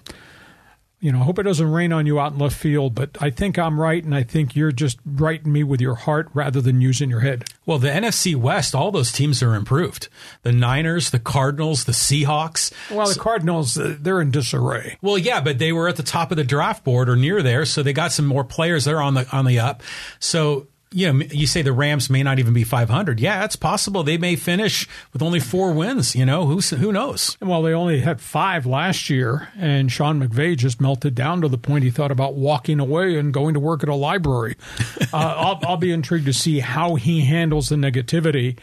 you 1.02 1.12
know, 1.14 1.22
I 1.22 1.24
hope 1.24 1.40
it 1.40 1.44
doesn't 1.44 1.72
rain 1.72 1.94
on 1.94 2.06
you 2.06 2.20
out 2.20 2.34
in 2.34 2.40
left 2.40 2.58
field, 2.58 2.94
but 2.94 3.18
I 3.22 3.30
think 3.30 3.58
I'm 3.58 3.80
right, 3.80 4.04
and 4.04 4.14
I 4.14 4.24
think 4.24 4.56
you're 4.56 4.72
just 4.72 5.00
writing 5.06 5.52
me 5.52 5.64
with 5.64 5.80
your 5.80 5.96
heart 5.96 6.28
rather 6.34 6.60
than 6.60 6.82
using 6.82 7.10
your 7.10 7.22
head. 7.22 7.46
Well, 7.66 7.80
the 7.80 7.88
NFC 7.88 8.36
West, 8.36 8.76
all 8.76 8.92
those 8.92 9.12
teams 9.12 9.42
are 9.42 9.56
improved. 9.56 10.10
The 10.42 10.52
Niners, 10.52 11.12
the 11.12 11.20
Cardinals, 11.20 11.86
the 11.86 11.94
Seahawks. 11.94 12.74
Well, 12.92 13.08
the 13.08 13.20
Cardinals, 13.20 13.78
uh, 13.78 13.96
they're 14.00 14.20
in 14.20 14.32
disarray. 14.32 14.98
Well, 15.02 15.18
yeah, 15.18 15.40
but 15.40 15.58
they 15.58 15.72
were 15.72 15.88
at 15.88 15.96
the 15.96 16.04
top 16.04 16.32
of 16.32 16.38
the 16.38 16.44
draft 16.44 16.84
board 16.84 17.08
or 17.08 17.16
near 17.16 17.42
there, 17.42 17.64
so 17.64 17.82
they 17.82 17.94
got 17.94 18.12
some 18.12 18.26
more 18.26 18.44
players 18.44 18.84
there 18.84 19.02
on 19.02 19.14
the 19.14 19.28
on 19.32 19.46
the 19.46 19.60
up. 19.60 19.82
So 20.20 20.68
you 20.92 21.12
know, 21.12 21.24
you 21.32 21.46
say 21.46 21.62
the 21.62 21.72
Rams 21.72 22.10
may 22.10 22.24
not 22.24 22.40
even 22.40 22.54
be 22.54 22.64
500. 22.64 23.20
Yeah, 23.20 23.46
it's 23.46 23.56
possible 23.56 24.04
they 24.04 24.18
may 24.18 24.36
finish 24.36 24.88
with 25.14 25.22
only 25.22 25.40
four 25.40 25.72
wins. 25.72 26.16
You 26.16 26.26
know, 26.26 26.48
who 26.48 26.60
who 26.60 26.92
knows? 26.92 27.38
Well, 27.42 27.62
they 27.62 27.74
only 27.74 28.00
had 28.00 28.20
five 28.20 28.66
last 28.66 29.10
year, 29.10 29.50
and 29.56 29.92
Sean 29.92 30.20
McVay 30.20 30.58
just 30.58 30.82
melted 30.82 31.14
down 31.14 31.42
to 31.42 31.48
the 31.48 31.60
point 31.60 31.84
he 31.84 31.92
thought 31.92 32.12
about 32.12 32.34
walking 32.34 32.80
away 32.80 33.18
and 33.18 33.34
going 33.34 33.54
to 33.54 33.60
work 33.60 33.84
at 33.84 33.90
a 33.90 33.96
library. 33.96 34.56
uh, 35.14 35.18
I'll, 35.18 35.60
I'll 35.64 35.78
be 35.78 35.92
intrigued 35.92 36.26
to 36.26 36.34
see 36.34 36.60
how 36.60 36.96
he 36.96 37.22
handles 37.22 37.70
the 37.70 37.76
negativity 37.76 38.58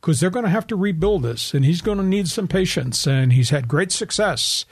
because 0.00 0.20
they're 0.20 0.30
going 0.30 0.44
to 0.44 0.50
have 0.50 0.66
to 0.68 0.76
rebuild 0.76 1.24
this, 1.24 1.52
and 1.52 1.64
he's 1.64 1.80
going 1.80 1.98
to 1.98 2.04
need 2.04 2.28
some 2.28 2.46
patience. 2.46 3.08
And 3.08 3.32
he's 3.32 3.50
had 3.50 3.66
great 3.66 3.90
success, 3.90 4.66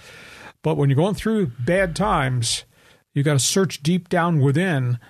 but 0.62 0.76
when 0.76 0.90
you're 0.90 0.96
going 0.96 1.14
through 1.16 1.46
bad 1.58 1.96
times, 1.96 2.64
you 3.12 3.24
got 3.24 3.32
to 3.32 3.40
search 3.40 3.82
deep 3.82 4.08
down 4.08 4.38
within 4.38 5.00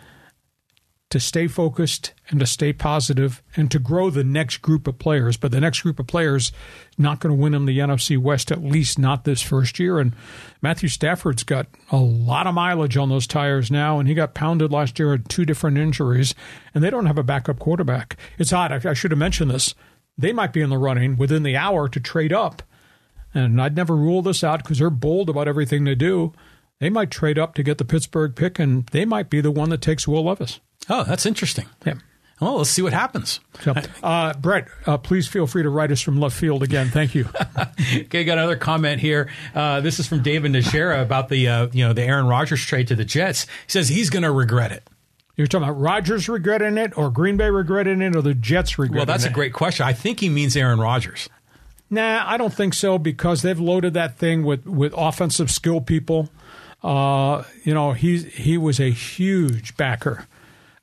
to 1.10 1.18
stay 1.18 1.48
focused 1.48 2.14
and 2.28 2.38
to 2.38 2.46
stay 2.46 2.72
positive 2.72 3.42
and 3.56 3.68
to 3.70 3.80
grow 3.80 4.10
the 4.10 4.22
next 4.22 4.58
group 4.58 4.86
of 4.86 4.98
players. 4.98 5.36
But 5.36 5.50
the 5.50 5.60
next 5.60 5.82
group 5.82 5.98
of 5.98 6.06
players 6.06 6.52
not 6.96 7.18
going 7.18 7.36
to 7.36 7.40
win 7.40 7.52
them 7.52 7.66
the 7.66 7.80
NFC 7.80 8.16
West, 8.16 8.52
at 8.52 8.62
least 8.62 8.96
not 8.96 9.24
this 9.24 9.42
first 9.42 9.80
year. 9.80 9.98
And 9.98 10.12
Matthew 10.62 10.88
Stafford's 10.88 11.42
got 11.42 11.66
a 11.90 11.96
lot 11.96 12.46
of 12.46 12.54
mileage 12.54 12.96
on 12.96 13.08
those 13.08 13.26
tires 13.26 13.70
now, 13.72 13.98
and 13.98 14.08
he 14.08 14.14
got 14.14 14.34
pounded 14.34 14.70
last 14.70 14.98
year 15.00 15.10
with 15.10 15.26
two 15.26 15.44
different 15.44 15.78
injuries, 15.78 16.34
and 16.74 16.82
they 16.82 16.90
don't 16.90 17.06
have 17.06 17.18
a 17.18 17.24
backup 17.24 17.58
quarterback. 17.58 18.16
It's 18.38 18.52
odd. 18.52 18.70
I, 18.70 18.90
I 18.90 18.94
should 18.94 19.10
have 19.10 19.18
mentioned 19.18 19.50
this. 19.50 19.74
They 20.16 20.32
might 20.32 20.52
be 20.52 20.60
in 20.60 20.70
the 20.70 20.78
running 20.78 21.16
within 21.16 21.42
the 21.42 21.56
hour 21.56 21.88
to 21.88 21.98
trade 21.98 22.32
up. 22.32 22.62
And 23.34 23.60
I'd 23.60 23.76
never 23.76 23.96
rule 23.96 24.22
this 24.22 24.44
out 24.44 24.62
because 24.62 24.78
they're 24.78 24.90
bold 24.90 25.28
about 25.28 25.48
everything 25.48 25.84
they 25.84 25.94
do. 25.94 26.32
They 26.78 26.90
might 26.90 27.10
trade 27.10 27.38
up 27.38 27.54
to 27.54 27.62
get 27.62 27.78
the 27.78 27.84
Pittsburgh 27.84 28.34
pick, 28.36 28.60
and 28.60 28.86
they 28.86 29.04
might 29.04 29.28
be 29.28 29.40
the 29.40 29.50
one 29.50 29.70
that 29.70 29.82
takes 29.82 30.06
Will 30.06 30.24
Levis. 30.24 30.60
Oh, 30.88 31.04
that's 31.04 31.26
interesting. 31.26 31.66
Yeah. 31.84 31.94
Well, 32.40 32.56
let's 32.56 32.70
see 32.70 32.80
what 32.80 32.94
happens. 32.94 33.40
So, 33.62 33.74
uh, 34.02 34.32
Brett, 34.32 34.68
uh, 34.86 34.96
please 34.96 35.28
feel 35.28 35.46
free 35.46 35.62
to 35.62 35.68
write 35.68 35.92
us 35.92 36.00
from 36.00 36.18
left 36.18 36.34
field 36.34 36.62
again. 36.62 36.88
Thank 36.88 37.14
you. 37.14 37.28
okay, 37.94 38.24
got 38.24 38.38
another 38.38 38.56
comment 38.56 39.00
here. 39.00 39.28
Uh, 39.54 39.82
this 39.82 40.00
is 40.00 40.06
from 40.06 40.22
David 40.22 40.52
Najera 40.52 41.02
about 41.02 41.28
the 41.28 41.46
uh, 41.48 41.68
you 41.72 41.86
know 41.86 41.92
the 41.92 42.02
Aaron 42.02 42.26
Rodgers 42.26 42.64
trade 42.64 42.88
to 42.88 42.96
the 42.96 43.04
Jets. 43.04 43.42
He 43.44 43.48
says 43.68 43.88
he's 43.90 44.08
going 44.08 44.22
to 44.22 44.30
regret 44.30 44.72
it. 44.72 44.88
You're 45.36 45.46
talking 45.46 45.68
about 45.68 45.78
Rodgers 45.78 46.28
regretting 46.30 46.78
it, 46.78 46.96
or 46.96 47.10
Green 47.10 47.36
Bay 47.36 47.50
regretting 47.50 48.00
it, 48.00 48.16
or 48.16 48.22
the 48.22 48.34
Jets 48.34 48.78
regretting 48.78 48.96
it? 48.96 48.98
Well, 49.00 49.06
that's 49.06 49.26
it? 49.26 49.30
a 49.30 49.34
great 49.34 49.52
question. 49.52 49.84
I 49.86 49.92
think 49.92 50.20
he 50.20 50.30
means 50.30 50.56
Aaron 50.56 50.80
Rodgers. 50.80 51.28
Nah, 51.90 52.22
I 52.24 52.36
don't 52.36 52.54
think 52.54 52.72
so 52.72 52.98
because 52.98 53.42
they've 53.42 53.58
loaded 53.58 53.94
that 53.94 54.16
thing 54.16 54.44
with, 54.44 54.64
with 54.64 54.94
offensive 54.96 55.50
skill 55.50 55.80
people. 55.80 56.30
Uh, 56.82 57.42
you 57.64 57.74
know, 57.74 57.92
he 57.92 58.18
he 58.22 58.56
was 58.56 58.80
a 58.80 58.90
huge 58.90 59.76
backer 59.76 60.26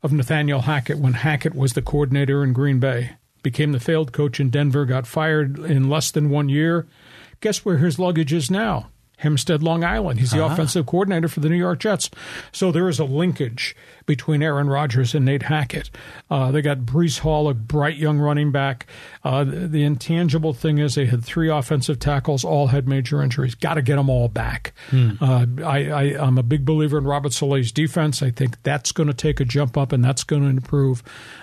of 0.08 0.14
Nathaniel 0.14 0.62
Hackett 0.62 1.00
when 1.00 1.12
Hackett 1.12 1.54
was 1.54 1.74
the 1.74 1.82
coordinator 1.82 2.42
in 2.42 2.54
Green 2.54 2.80
Bay. 2.80 3.18
Became 3.44 3.74
the 3.74 3.80
failed 3.80 4.14
coach 4.14 4.40
in 4.40 4.50
Denver, 4.50 4.86
got 4.86 5.06
fired 5.06 5.60
in 5.60 5.90
less 5.90 6.12
than 6.12 6.30
one 6.30 6.48
year. 6.48 6.88
Guess 7.42 7.66
where 7.66 7.80
his 7.80 8.00
luggage 8.00 8.32
is 8.32 8.50
now? 8.50 8.88
Hempstead, 9.18 9.64
Long 9.64 9.84
Island. 9.84 10.20
He's 10.20 10.32
the 10.32 10.44
uh-huh. 10.44 10.54
offensive 10.54 10.86
coordinator 10.86 11.28
for 11.28 11.40
the 11.40 11.50
New 11.50 11.56
York 11.56 11.80
Jets. 11.80 12.10
So 12.52 12.72
there 12.72 12.88
is 12.88 13.00
a 13.00 13.04
linkage 13.04 13.76
between 14.06 14.44
Aaron 14.44 14.70
Rodgers 14.70 15.16
and 15.16 15.26
Nate 15.26 15.44
Hackett. 15.44 15.90
Uh, 16.30 16.52
they 16.52 16.62
got 16.62 16.80
Breece 16.80 17.20
Hall, 17.20 17.50
a 17.50 17.56
bright 17.56 17.98
young 17.98 18.20
running 18.20 18.52
back. 18.52 18.86
Uh, 19.24 19.44
the, 19.44 19.68
the, 19.68 19.84
intangible 19.84 20.54
thing 20.54 20.78
is 20.78 20.94
they 20.94 21.08
had 21.08 21.26
three 21.26 21.50
offensive 21.50 21.98
tackles, 21.98 22.46
all 22.46 22.68
had 22.68 22.88
major 22.88 23.22
injuries. 23.24 23.56
Got 23.56 23.76
to 23.76 23.82
get 23.82 23.96
them 23.96 24.10
all 24.10 24.28
back. 24.28 24.74
Hmm. 24.92 25.12
Uh, 25.20 25.46
I, 25.64 25.90
I, 25.90 26.04
am 26.28 26.38
a 26.38 26.44
big 26.44 26.64
believer 26.64 27.00
in 27.00 27.06
Robert 27.06 27.34
Saleh's 27.34 27.72
defense. 27.72 28.22
I 28.22 28.30
think 28.30 28.62
that's 28.62 28.92
going 28.92 29.08
to 29.08 29.16
take 29.16 29.40
a 29.40 29.46
jump 29.46 29.78
up 29.78 29.92
and 29.92 30.04
that's 30.04 30.24
going 30.24 30.44
to 30.44 30.50
improve. 30.50 31.02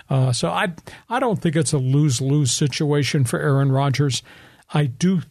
Uh, 0.09 0.33
so 0.33 0.49
I, 0.49 0.73
I 1.09 1.19
don't 1.19 1.43
think 1.43 1.57
it's 1.57 1.73
a 1.73 1.79
lose 1.79 2.21
lose 2.21 2.53
situation 2.53 3.25
for 3.25 3.41
Aaron 3.41 3.73
Rodgers. 3.73 4.23
I 4.73 4.87
do 4.87 5.23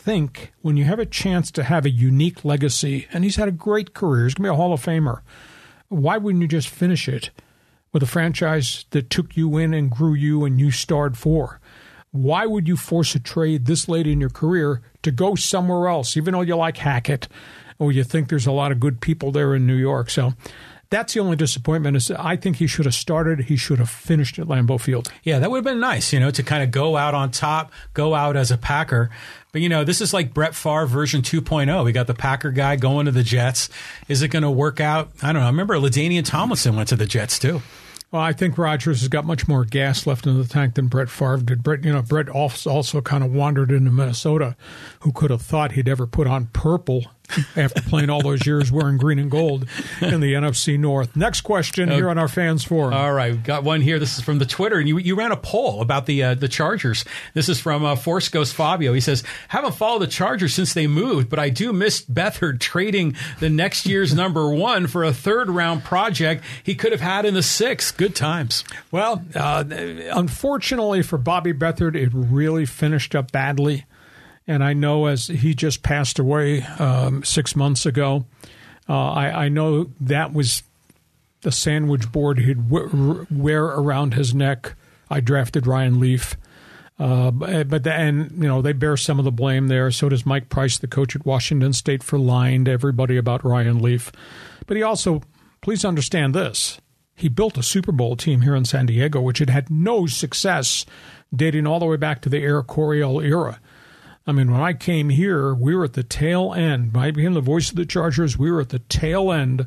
think 0.00 0.52
when 0.62 0.76
you 0.76 0.84
have 0.84 0.98
a 0.98 1.06
chance 1.06 1.50
to 1.52 1.62
have 1.62 1.84
a 1.84 1.90
unique 1.90 2.44
legacy, 2.44 3.06
and 3.12 3.22
he's 3.22 3.36
had 3.36 3.48
a 3.48 3.52
great 3.52 3.94
career, 3.94 4.24
he's 4.24 4.34
going 4.34 4.44
to 4.44 4.50
be 4.50 4.54
a 4.54 4.56
Hall 4.56 4.72
of 4.72 4.82
Famer, 4.84 5.20
why 5.88 6.16
wouldn't 6.16 6.42
you 6.42 6.48
just 6.48 6.68
finish 6.68 7.08
it 7.08 7.30
with 7.92 8.02
a 8.02 8.06
franchise 8.06 8.86
that 8.90 9.10
took 9.10 9.36
you 9.36 9.58
in 9.58 9.74
and 9.74 9.90
grew 9.90 10.14
you 10.14 10.44
and 10.44 10.58
you 10.58 10.70
starred 10.70 11.18
for? 11.18 11.60
Why 12.12 12.46
would 12.46 12.66
you 12.66 12.76
force 12.76 13.14
a 13.14 13.20
trade 13.20 13.66
this 13.66 13.88
late 13.88 14.06
in 14.06 14.20
your 14.20 14.30
career 14.30 14.82
to 15.02 15.10
go 15.10 15.34
somewhere 15.34 15.88
else, 15.88 16.16
even 16.16 16.32
though 16.32 16.40
you 16.40 16.56
like 16.56 16.78
Hackett 16.78 17.28
or 17.78 17.92
you 17.92 18.02
think 18.02 18.28
there's 18.28 18.46
a 18.46 18.52
lot 18.52 18.72
of 18.72 18.80
good 18.80 19.00
people 19.00 19.30
there 19.30 19.54
in 19.54 19.66
New 19.66 19.76
York? 19.76 20.10
So 20.10 20.34
that's 20.90 21.14
the 21.14 21.20
only 21.20 21.36
disappointment 21.36 21.96
is 21.96 22.10
I 22.10 22.36
think 22.36 22.56
he 22.56 22.66
should 22.66 22.84
have 22.84 22.94
started. 22.94 23.42
He 23.42 23.56
should 23.56 23.78
have 23.78 23.88
finished 23.88 24.38
at 24.40 24.46
Lambeau 24.46 24.80
Field. 24.80 25.10
Yeah, 25.22 25.38
that 25.38 25.50
would 25.50 25.58
have 25.58 25.64
been 25.64 25.80
nice, 25.80 26.12
you 26.12 26.18
know, 26.18 26.32
to 26.32 26.42
kind 26.42 26.64
of 26.64 26.72
go 26.72 26.96
out 26.96 27.14
on 27.14 27.30
top, 27.30 27.72
go 27.94 28.14
out 28.14 28.36
as 28.36 28.50
a 28.50 28.58
Packer. 28.58 29.10
But 29.52 29.62
you 29.62 29.68
know, 29.68 29.84
this 29.84 30.00
is 30.00 30.14
like 30.14 30.32
Brett 30.32 30.54
Favre 30.54 30.86
version 30.86 31.22
2.0. 31.22 31.84
We 31.84 31.92
got 31.92 32.06
the 32.06 32.14
Packer 32.14 32.50
guy 32.50 32.76
going 32.76 33.06
to 33.06 33.12
the 33.12 33.22
Jets. 33.22 33.68
Is 34.08 34.22
it 34.22 34.28
going 34.28 34.42
to 34.44 34.50
work 34.50 34.80
out? 34.80 35.10
I 35.22 35.32
don't 35.32 35.42
know. 35.42 35.46
I 35.46 35.50
remember 35.50 35.74
LaDainian 35.76 36.24
Tomlinson 36.24 36.76
went 36.76 36.88
to 36.90 36.96
the 36.96 37.06
Jets 37.06 37.38
too. 37.38 37.60
Well, 38.12 38.22
I 38.22 38.32
think 38.32 38.58
Rodgers 38.58 39.00
has 39.00 39.08
got 39.08 39.24
much 39.24 39.46
more 39.46 39.64
gas 39.64 40.04
left 40.04 40.26
in 40.26 40.36
the 40.36 40.44
tank 40.44 40.74
than 40.74 40.88
Brett 40.88 41.08
Favre 41.08 41.36
did. 41.38 41.62
Brett, 41.62 41.84
you 41.84 41.92
know, 41.92 42.02
Brett 42.02 42.28
also 42.28 43.00
kind 43.00 43.22
of 43.22 43.32
wandered 43.32 43.70
into 43.70 43.92
Minnesota. 43.92 44.56
Who 45.00 45.12
could 45.12 45.30
have 45.30 45.42
thought 45.42 45.72
he'd 45.72 45.88
ever 45.88 46.08
put 46.08 46.26
on 46.26 46.46
purple 46.46 47.04
after 47.56 47.82
playing 47.82 48.10
all 48.10 48.22
those 48.22 48.46
years 48.46 48.70
wearing 48.70 48.96
green 48.96 49.18
and 49.18 49.30
gold 49.30 49.66
in 50.00 50.20
the 50.20 50.34
NFC 50.34 50.78
North. 50.78 51.16
Next 51.16 51.42
question 51.42 51.90
here 51.90 52.08
on 52.10 52.18
our 52.18 52.28
fans 52.28 52.64
forum. 52.64 52.94
All 52.94 53.12
right, 53.12 53.32
we've 53.32 53.42
got 53.42 53.64
one 53.64 53.80
here. 53.80 53.98
This 53.98 54.18
is 54.18 54.24
from 54.24 54.38
the 54.38 54.46
Twitter, 54.46 54.78
and 54.78 54.88
you, 54.88 54.98
you 54.98 55.14
ran 55.14 55.32
a 55.32 55.36
poll 55.36 55.80
about 55.80 56.06
the 56.06 56.22
uh, 56.22 56.34
the 56.34 56.48
Chargers. 56.48 57.04
This 57.34 57.48
is 57.48 57.60
from 57.60 57.84
uh, 57.84 57.96
Force 57.96 58.28
Ghost 58.28 58.54
Fabio. 58.54 58.92
He 58.92 59.00
says, 59.00 59.22
"Haven't 59.48 59.74
followed 59.74 60.00
the 60.00 60.06
Chargers 60.06 60.54
since 60.54 60.74
they 60.74 60.86
moved, 60.86 61.28
but 61.28 61.38
I 61.38 61.48
do 61.48 61.72
miss 61.72 62.02
Beathard 62.02 62.60
trading 62.60 63.16
the 63.38 63.50
next 63.50 63.86
year's 63.86 64.14
number 64.14 64.52
one 64.52 64.86
for 64.86 65.04
a 65.04 65.12
third 65.12 65.50
round 65.50 65.84
project 65.84 66.44
he 66.62 66.74
could 66.74 66.92
have 66.92 67.00
had 67.00 67.24
in 67.24 67.34
the 67.34 67.42
sixth. 67.42 67.96
Good 67.96 68.14
times." 68.14 68.64
Well, 68.90 69.24
uh, 69.34 69.64
unfortunately 69.68 71.02
for 71.02 71.18
Bobby 71.18 71.52
Beathard, 71.52 71.94
it 71.94 72.10
really 72.12 72.66
finished 72.66 73.14
up 73.14 73.32
badly. 73.32 73.84
And 74.50 74.64
I 74.64 74.72
know 74.72 75.06
as 75.06 75.28
he 75.28 75.54
just 75.54 75.84
passed 75.84 76.18
away 76.18 76.62
um, 76.80 77.22
six 77.22 77.54
months 77.54 77.86
ago, 77.86 78.26
uh, 78.88 79.12
I, 79.12 79.44
I, 79.44 79.48
know 79.48 79.92
that 80.00 80.32
was 80.32 80.64
the 81.42 81.52
sandwich 81.52 82.10
board 82.10 82.40
he'd 82.40 82.68
w- 82.68 83.28
wear 83.30 83.64
around 83.66 84.14
his 84.14 84.34
neck. 84.34 84.74
I 85.08 85.20
drafted 85.20 85.68
Ryan 85.68 86.00
Leaf. 86.00 86.36
Uh, 86.98 87.30
but 87.30 87.84
the, 87.84 87.92
and 87.92 88.32
you 88.42 88.48
know 88.48 88.60
they 88.60 88.72
bear 88.72 88.96
some 88.96 89.20
of 89.20 89.24
the 89.24 89.30
blame 89.30 89.68
there. 89.68 89.92
So 89.92 90.08
does 90.08 90.26
Mike 90.26 90.48
Price, 90.48 90.78
the 90.78 90.88
coach 90.88 91.14
at 91.14 91.24
Washington 91.24 91.72
State, 91.72 92.02
for 92.02 92.18
lying 92.18 92.64
to 92.64 92.72
everybody 92.72 93.16
about 93.16 93.44
Ryan 93.44 93.80
Leaf. 93.80 94.10
But 94.66 94.76
he 94.76 94.82
also, 94.82 95.22
please 95.60 95.84
understand 95.84 96.34
this: 96.34 96.80
he 97.14 97.28
built 97.28 97.56
a 97.56 97.62
Super 97.62 97.92
Bowl 97.92 98.16
team 98.16 98.40
here 98.40 98.56
in 98.56 98.64
San 98.64 98.86
Diego, 98.86 99.20
which 99.20 99.38
had 99.38 99.48
had 99.48 99.70
no 99.70 100.06
success, 100.06 100.84
dating 101.32 101.68
all 101.68 101.78
the 101.78 101.86
way 101.86 101.96
back 101.96 102.20
to 102.22 102.28
the 102.28 102.42
Air 102.42 102.64
Coryell 102.64 103.20
era. 103.20 103.60
I 104.30 104.32
mean, 104.32 104.52
when 104.52 104.60
I 104.60 104.74
came 104.74 105.08
here, 105.08 105.52
we 105.52 105.74
were 105.74 105.86
at 105.86 105.94
the 105.94 106.04
tail 106.04 106.54
end. 106.54 106.94
When 106.94 107.02
I 107.02 107.10
became 107.10 107.34
the 107.34 107.40
voice 107.40 107.70
of 107.70 107.74
the 107.74 107.84
Chargers, 107.84 108.38
we 108.38 108.48
were 108.48 108.60
at 108.60 108.68
the 108.68 108.78
tail 108.78 109.32
end 109.32 109.66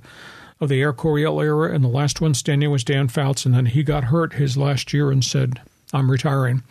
of 0.61 0.70
the 0.70 0.80
Air 0.80 0.93
Coryell 0.93 1.41
era, 1.41 1.76
and 1.76 1.84
the 1.84 1.89
last 1.89 2.22
one 2.22 2.34
standing 2.34 2.72
was 2.72 2.86
Dan 2.86 3.09
Fouts, 3.09 3.45
and 3.45 3.53
then 3.53 3.66
he 3.66 3.84
got 3.84 4.05
hurt 4.05 4.36
his 4.36 4.55
last 4.55 4.93
year 4.93 5.11
and 5.11 5.22
said, 5.22 5.61
I'm 5.91 6.09
retiring. 6.09 6.64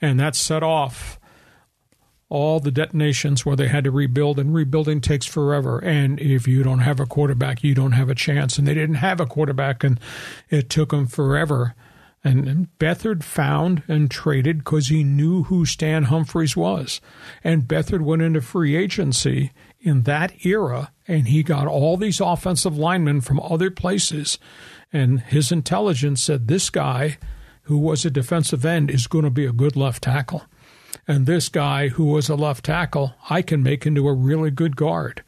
And 0.00 0.20
that 0.20 0.36
set 0.36 0.62
off 0.62 1.18
all 2.28 2.60
the 2.60 2.70
detonations 2.70 3.44
where 3.44 3.56
they 3.56 3.66
had 3.66 3.82
to 3.82 3.90
rebuild, 3.90 4.38
and 4.38 4.54
rebuilding 4.54 5.00
takes 5.00 5.26
forever. 5.26 5.80
And 5.80 6.20
if 6.20 6.46
you 6.46 6.62
don't 6.62 6.78
have 6.78 7.00
a 7.00 7.06
quarterback, 7.06 7.64
you 7.64 7.74
don't 7.74 7.90
have 7.90 8.08
a 8.08 8.14
chance. 8.14 8.56
And 8.56 8.68
they 8.68 8.74
didn't 8.74 8.94
have 8.94 9.18
a 9.18 9.26
quarterback, 9.26 9.82
and 9.82 9.98
it 10.48 10.70
took 10.70 10.90
them 10.90 11.08
forever 11.08 11.74
and 12.24 12.68
Beathard 12.78 13.24
found 13.24 13.82
and 13.88 14.10
traded 14.10 14.58
because 14.58 14.88
he 14.88 15.02
knew 15.02 15.44
who 15.44 15.66
Stan 15.66 16.04
Humphries 16.04 16.56
was. 16.56 17.00
And 17.42 17.66
Beathard 17.66 18.02
went 18.02 18.22
into 18.22 18.40
free 18.40 18.76
agency 18.76 19.50
in 19.80 20.02
that 20.02 20.46
era, 20.46 20.92
and 21.08 21.26
he 21.28 21.42
got 21.42 21.66
all 21.66 21.96
these 21.96 22.20
offensive 22.20 22.78
linemen 22.78 23.22
from 23.22 23.40
other 23.40 23.70
places. 23.70 24.38
And 24.92 25.20
his 25.20 25.50
intelligence 25.50 26.22
said 26.22 26.46
this 26.46 26.70
guy, 26.70 27.18
who 27.62 27.78
was 27.78 28.04
a 28.04 28.10
defensive 28.10 28.64
end, 28.64 28.90
is 28.90 29.08
going 29.08 29.24
to 29.24 29.30
be 29.30 29.46
a 29.46 29.52
good 29.52 29.74
left 29.74 30.04
tackle. 30.04 30.44
And 31.08 31.26
this 31.26 31.48
guy, 31.48 31.88
who 31.88 32.04
was 32.04 32.28
a 32.28 32.36
left 32.36 32.64
tackle, 32.64 33.14
I 33.28 33.42
can 33.42 33.62
make 33.62 33.84
into 33.84 34.06
a 34.06 34.14
really 34.14 34.52
good 34.52 34.76
guard. 34.76 35.24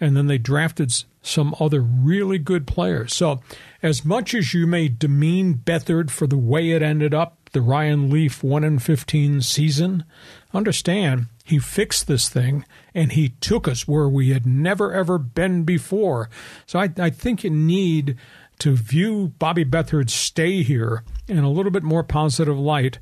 And 0.00 0.16
then 0.16 0.26
they 0.26 0.38
drafted 0.38 0.92
some 1.22 1.54
other 1.60 1.80
really 1.80 2.38
good 2.38 2.66
players. 2.66 3.14
So, 3.14 3.40
as 3.82 4.04
much 4.04 4.34
as 4.34 4.52
you 4.52 4.66
may 4.66 4.88
demean 4.88 5.54
Beathard 5.54 6.10
for 6.10 6.26
the 6.26 6.36
way 6.36 6.72
it 6.72 6.82
ended 6.82 7.14
up, 7.14 7.38
the 7.52 7.60
Ryan 7.60 8.10
Leaf 8.10 8.42
1 8.42 8.64
in 8.64 8.78
15 8.78 9.40
season, 9.42 10.04
understand 10.52 11.26
he 11.44 11.58
fixed 11.58 12.06
this 12.06 12.28
thing 12.28 12.64
and 12.94 13.12
he 13.12 13.30
took 13.40 13.68
us 13.68 13.86
where 13.86 14.08
we 14.08 14.30
had 14.30 14.46
never 14.46 14.92
ever 14.92 15.18
been 15.18 15.62
before. 15.62 16.28
So, 16.66 16.80
I, 16.80 16.90
I 16.98 17.10
think 17.10 17.44
you 17.44 17.50
need 17.50 18.16
to 18.58 18.76
view 18.76 19.32
Bobby 19.38 19.64
Beathard's 19.64 20.14
stay 20.14 20.62
here 20.62 21.04
in 21.28 21.38
a 21.38 21.50
little 21.50 21.72
bit 21.72 21.82
more 21.82 22.04
positive 22.04 22.58
light 22.58 22.98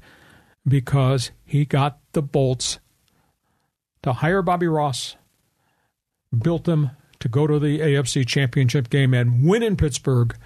because 0.67 1.31
he 1.45 1.65
got 1.65 1.99
the 2.13 2.23
bolts 2.23 2.79
to 4.03 4.15
hire 4.15 4.43
Bobby 4.43 4.69
Ross, 4.69 5.17
built 6.37 6.65
them 6.65 6.91
to 7.21 7.29
go 7.29 7.47
to 7.47 7.59
the 7.59 7.81
AFC 7.81 8.27
Championship 8.27 8.91
game 8.91 9.15
and 9.15 9.47
win 9.47 9.63
in 9.63 9.77
Pittsburgh, 9.77 10.37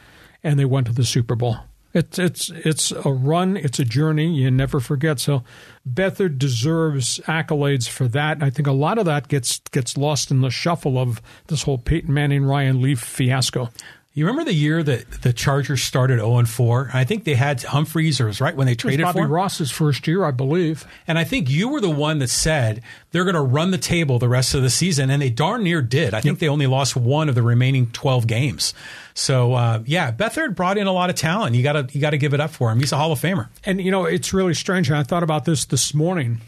and 0.43 0.59
they 0.59 0.64
went 0.64 0.87
to 0.89 0.93
the 0.93 1.05
Super 1.05 1.35
Bowl. 1.35 1.59
It's 1.95 2.18
it's 2.18 2.51
it's 2.51 2.91
a 2.91 3.12
run. 3.12 3.57
It's 3.57 3.79
a 3.79 3.85
journey. 3.85 4.35
You 4.35 4.51
never 4.51 4.81
forget. 4.81 5.20
So, 5.20 5.45
Beathard 5.89 6.39
deserves 6.39 7.20
accolades 7.20 7.89
for 7.89 8.09
that. 8.09 8.43
I 8.43 8.51
think 8.51 8.66
a 8.66 8.72
lot 8.72 8.99
of 8.99 9.05
that 9.05 9.29
gets 9.29 9.61
gets 9.70 9.97
lost 9.97 10.33
in 10.33 10.41
the 10.41 10.51
shuffle 10.51 10.99
of 10.99 11.22
this 11.47 11.62
whole 11.62 11.79
Peyton 11.79 12.12
Manning 12.12 12.45
Ryan 12.45 12.83
Leaf 12.83 12.99
fiasco. 12.99 13.70
You 14.16 14.26
remember 14.26 14.44
the 14.44 14.54
year 14.54 14.80
that 14.80 15.10
the 15.22 15.32
Chargers 15.32 15.82
started 15.82 16.20
0 16.20 16.36
and 16.38 16.48
4? 16.48 16.90
I 16.94 17.02
think 17.02 17.24
they 17.24 17.34
had 17.34 17.60
Humphries, 17.64 18.20
or 18.20 18.26
it 18.26 18.28
was 18.28 18.40
right 18.40 18.54
when 18.54 18.68
they 18.68 18.76
traded 18.76 19.02
Bobby 19.02 19.18
for 19.18 19.24
him. 19.24 19.32
Ross's 19.32 19.72
first 19.72 20.06
year, 20.06 20.24
I 20.24 20.30
believe. 20.30 20.86
And 21.08 21.18
I 21.18 21.24
think 21.24 21.50
you 21.50 21.68
were 21.68 21.80
the 21.80 21.90
one 21.90 22.20
that 22.20 22.28
said 22.28 22.80
they're 23.10 23.24
going 23.24 23.34
to 23.34 23.40
run 23.40 23.72
the 23.72 23.78
table 23.78 24.20
the 24.20 24.28
rest 24.28 24.54
of 24.54 24.62
the 24.62 24.70
season, 24.70 25.10
and 25.10 25.20
they 25.20 25.30
darn 25.30 25.64
near 25.64 25.82
did. 25.82 26.14
I 26.14 26.20
think 26.20 26.38
they 26.38 26.48
only 26.48 26.68
lost 26.68 26.94
one 26.94 27.28
of 27.28 27.34
the 27.34 27.42
remaining 27.42 27.88
12 27.90 28.28
games. 28.28 28.72
So 29.14 29.54
uh, 29.54 29.82
yeah, 29.84 30.12
Beathard 30.12 30.54
brought 30.54 30.78
in 30.78 30.86
a 30.86 30.92
lot 30.92 31.10
of 31.10 31.16
talent. 31.16 31.56
You 31.56 31.64
got 31.64 31.72
to 31.72 31.88
you 31.92 32.00
got 32.00 32.10
to 32.10 32.18
give 32.18 32.34
it 32.34 32.40
up 32.40 32.50
for 32.50 32.70
him. 32.70 32.78
He's 32.78 32.92
a 32.92 32.96
Hall 32.96 33.10
of 33.10 33.20
Famer. 33.20 33.48
And 33.64 33.80
you 33.80 33.90
know, 33.90 34.04
it's 34.04 34.32
really 34.32 34.54
strange. 34.54 34.88
And 34.88 34.96
I 34.96 35.02
thought 35.02 35.24
about 35.24 35.44
this 35.44 35.64
this 35.64 35.92
morning. 35.92 36.40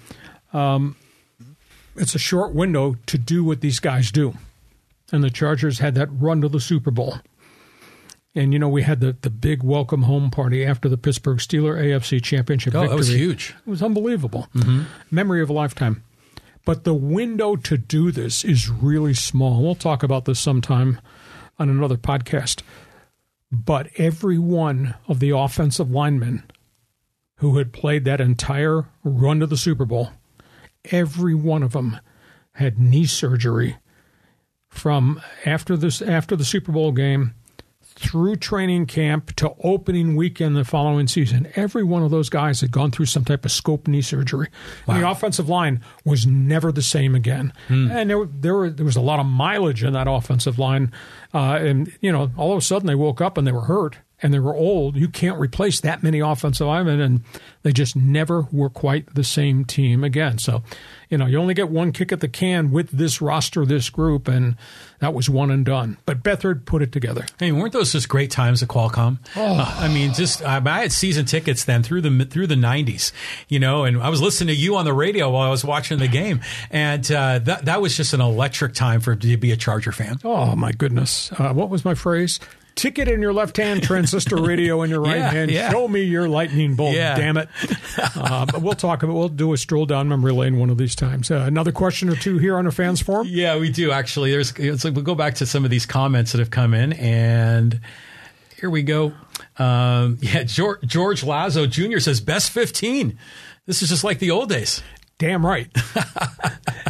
Um, 0.53 0.95
it's 1.97 2.15
a 2.15 2.21
short 2.21 2.55
window 2.55 2.95
to 3.07 3.19
do 3.19 3.43
what 3.43 3.61
these 3.61 3.81
guys 3.81 4.13
do, 4.13 4.35
and 5.11 5.25
the 5.25 5.31
Chargers 5.31 5.81
had 5.81 5.97
that 5.97 6.09
run 6.13 6.41
to 6.43 6.49
the 6.49 6.61
Super 6.61 6.93
Bowl. 6.93 7.17
And 8.37 8.53
you 8.53 8.59
know, 8.59 8.69
we 8.69 8.83
had 8.83 9.01
the, 9.01 9.17
the 9.23 9.31
big 9.31 9.63
welcome 9.63 10.03
home 10.03 10.31
party 10.31 10.65
after 10.65 10.89
the 10.89 10.99
Pittsburgh 10.99 11.39
Steeler 11.39 11.77
AFC 11.81 12.23
Championship 12.23 12.75
Oh, 12.75 12.81
victory. 12.81 12.91
that 12.91 12.97
was 12.99 13.09
huge. 13.09 13.55
It 13.67 13.71
was 13.71 13.83
unbelievable. 13.83 14.47
Mm-hmm. 14.55 14.83
Memory 15.11 15.41
of 15.43 15.49
a 15.51 15.55
lifetime. 15.55 16.05
But 16.67 16.85
the 16.85 16.95
window 16.95 17.57
to 17.57 17.79
do 17.79 18.11
this 18.13 18.45
is 18.45 18.69
really 18.69 19.15
small. 19.15 19.63
We'll 19.63 19.75
talk 19.75 20.03
about 20.03 20.27
this 20.27 20.39
sometime 20.39 21.01
on 21.59 21.71
another 21.71 21.97
podcast. 21.97 22.61
But 23.51 23.89
every 23.97 24.39
one 24.39 24.97
of 25.09 25.19
the 25.21 25.31
offensive 25.31 25.91
linemen 25.91 26.43
who 27.37 27.57
had 27.57 27.73
played 27.73 28.05
that 28.05 28.21
entire 28.21 28.85
run 29.03 29.41
to 29.41 29.47
the 29.47 29.57
Super 29.57 29.85
Bowl, 29.87 30.11
every 30.91 31.35
one 31.35 31.63
of 31.63 31.73
them 31.73 31.99
had 32.53 32.79
knee 32.79 33.07
surgery 33.07 33.77
from 34.69 35.23
after 35.47 35.77
this 35.77 36.03
after 36.03 36.37
the 36.37 36.45
Super 36.45 36.73
Bowl 36.73 36.93
game 36.93 37.35
through 37.97 38.37
training 38.37 38.85
camp 38.87 39.35
to 39.37 39.55
opening 39.65 40.17
weekend 40.17 40.55
the 40.55 40.65
following 40.65 41.07
season. 41.09 41.49
Every 41.57 41.83
one 41.83 42.03
of 42.03 42.11
those 42.11 42.29
guys 42.29 42.61
had 42.61 42.71
gone 42.71 42.91
through 42.91 43.07
some 43.07 43.25
type 43.25 43.45
of 43.47 43.51
scope 43.51 43.89
knee 43.89 44.03
surgery. 44.03 44.49
And 44.87 45.03
the 45.03 45.11
offensive 45.11 45.49
line 45.49 45.81
was 46.05 46.27
never 46.27 46.71
the 46.71 46.83
same 46.83 47.15
again. 47.15 47.53
And 47.91 48.11
there, 48.11 48.27
there, 48.27 48.55
were, 48.55 48.71
there 48.71 48.85
was 48.85 48.97
a 48.97 49.01
lot 49.01 49.19
of 49.19 49.27
mileage 49.27 49.83
in 49.83 49.95
that 49.95 50.07
offensive 50.09 50.59
line. 50.59 50.93
Uh, 51.33 51.59
and, 51.61 51.91
you 52.03 52.13
know, 52.13 52.31
all 52.37 52.53
of 52.53 52.59
a 52.59 52.63
sudden 52.63 52.87
they 52.87 52.95
woke 52.95 53.21
up 53.21 53.39
and 53.39 53.47
they 53.47 53.53
were 53.53 53.63
hurt 53.63 53.97
and 54.23 54.33
they 54.33 54.39
were 54.39 54.55
old. 54.55 54.97
You 54.97 55.09
can't 55.09 55.39
replace 55.39 55.81
that 55.81 56.03
many 56.03 56.21
offensive 56.21 56.67
linemen. 56.67 57.01
And 57.01 57.25
they 57.63 57.73
just 57.73 57.97
never 57.97 58.43
were 58.53 58.71
quite 58.71 59.15
the 59.15 59.25
same 59.25 59.65
team 59.65 60.05
again. 60.05 60.39
So, 60.39 60.63
you 61.09 61.19
know, 61.19 61.27
you 61.27 61.39
only 61.39 61.55
get 61.55 61.69
one 61.69 61.93
kick 61.93 62.13
at 62.13 62.21
the 62.21 62.29
can 62.29 62.71
with 62.71 62.91
this 62.91 63.21
roster, 63.21 63.65
this 63.65 63.91
group, 63.91 64.29
and 64.29 64.57
that 64.99 65.15
was 65.15 65.31
one 65.31 65.51
and 65.51 65.65
done. 65.65 65.99
But 66.07 66.23
Beathard 66.23 66.65
put 66.65 66.83
it 66.83 66.93
together. 66.93 67.27
Hey, 67.39 67.53
weren't 67.53 67.73
those 67.73 67.93
just 67.93 68.09
great 68.09 68.31
times 68.31 68.63
at 68.63 68.69
Qualcomm? 68.69 69.19
Uh, 69.37 69.77
I 69.79 69.89
mean, 69.89 70.13
just 70.13 70.43
I, 70.43 70.61
I 70.65 70.81
had 70.81 70.93
season 70.93 71.27
tickets 71.27 71.65
then 71.65 71.83
through 71.83 72.03
the 72.03 72.25
through 72.25 72.47
the 72.49 72.55
'90s, 72.55 73.13
you 73.49 73.59
know, 73.59 73.85
and 73.85 74.03
I 74.03 74.09
was 74.09 74.21
listening 74.21 74.55
to 74.55 74.61
you 74.61 74.77
on 74.77 74.85
the 74.85 74.93
radio 74.93 75.31
while 75.31 75.47
I 75.47 75.51
was 75.51 75.65
watching 75.65 75.99
the 75.99 76.09
game, 76.09 76.41
and 76.71 77.11
uh, 77.11 77.39
that 77.41 77.67
that 77.67 77.81
was 77.81 77.97
just 77.97 78.13
an 78.13 78.21
electric 78.21 78.75
time 78.75 79.01
for 79.01 79.15
to 79.15 79.37
be 79.37 79.53
a 79.53 79.57
Charger 79.57 79.93
fan. 79.93 80.19
Oh 80.25 80.57
my 80.57 80.73
goodness! 80.73 81.31
Uh, 81.33 81.53
what 81.53 81.69
was 81.69 81.85
my 81.85 81.95
phrase? 81.95 82.41
Ticket 82.77 83.09
in 83.09 83.21
your 83.23 83.33
left 83.33 83.57
hand, 83.57 83.83
transistor 83.83 84.37
radio 84.37 84.83
in 84.83 84.91
your 84.91 85.01
right 85.03 85.17
Yeah, 85.17 85.31
hand. 85.31 85.51
yeah. 85.51 85.71
Show 85.71 85.89
me 85.89 86.03
your 86.03 86.29
lightning 86.29 86.77
bolt. 86.77 86.95
Yeah. 86.95 87.17
Damn 87.17 87.37
it! 87.39 87.49
Uh, 88.15 88.45
but 88.45 88.61
we'll 88.61 88.75
talk 88.75 89.03
about. 89.03 89.15
We'll 89.15 89.29
do 89.31 89.53
a 89.55 89.57
stroll 89.57 89.87
down 89.87 90.09
memory 90.09 90.33
lane 90.33 90.59
one 90.59 90.69
of 90.69 90.77
these 90.77 90.95
times. 90.95 91.31
Uh, 91.31 91.37
another 91.47 91.73
question 91.73 92.09
or 92.11 92.15
two 92.17 92.37
here 92.39 92.57
on 92.59 92.67
our 92.67 92.73
fans 92.73 93.01
forum. 93.01 93.27
Yeah, 93.31 93.59
we 93.59 93.71
do 93.71 93.91
actually. 93.91 94.31
There's 94.31 94.53
it's 94.53 94.85
like 94.85 94.95
we'll 94.95 95.03
go 95.05 95.15
back 95.15 95.37
to 95.37 95.47
some 95.47 95.65
of 95.65 95.71
these 95.71 95.87
comments 95.87 96.33
that 96.33 96.39
have 96.39 96.51
come 96.51 96.75
in, 96.75 96.93
and 96.95 97.81
here 98.61 98.69
we 98.69 98.83
go. 98.83 99.13
Um, 99.59 100.19
yeah, 100.21 100.43
George, 100.45 100.81
George 100.83 101.25
Lazo 101.25 101.67
Jr. 101.67 101.99
says 101.99 102.21
best 102.21 102.51
15. 102.51 103.19
This 103.65 103.83
is 103.83 103.89
just 103.89 104.05
like 104.05 104.19
the 104.19 104.31
old 104.31 104.51
days. 104.51 104.83
Damn 105.19 105.45
right. 105.45 105.69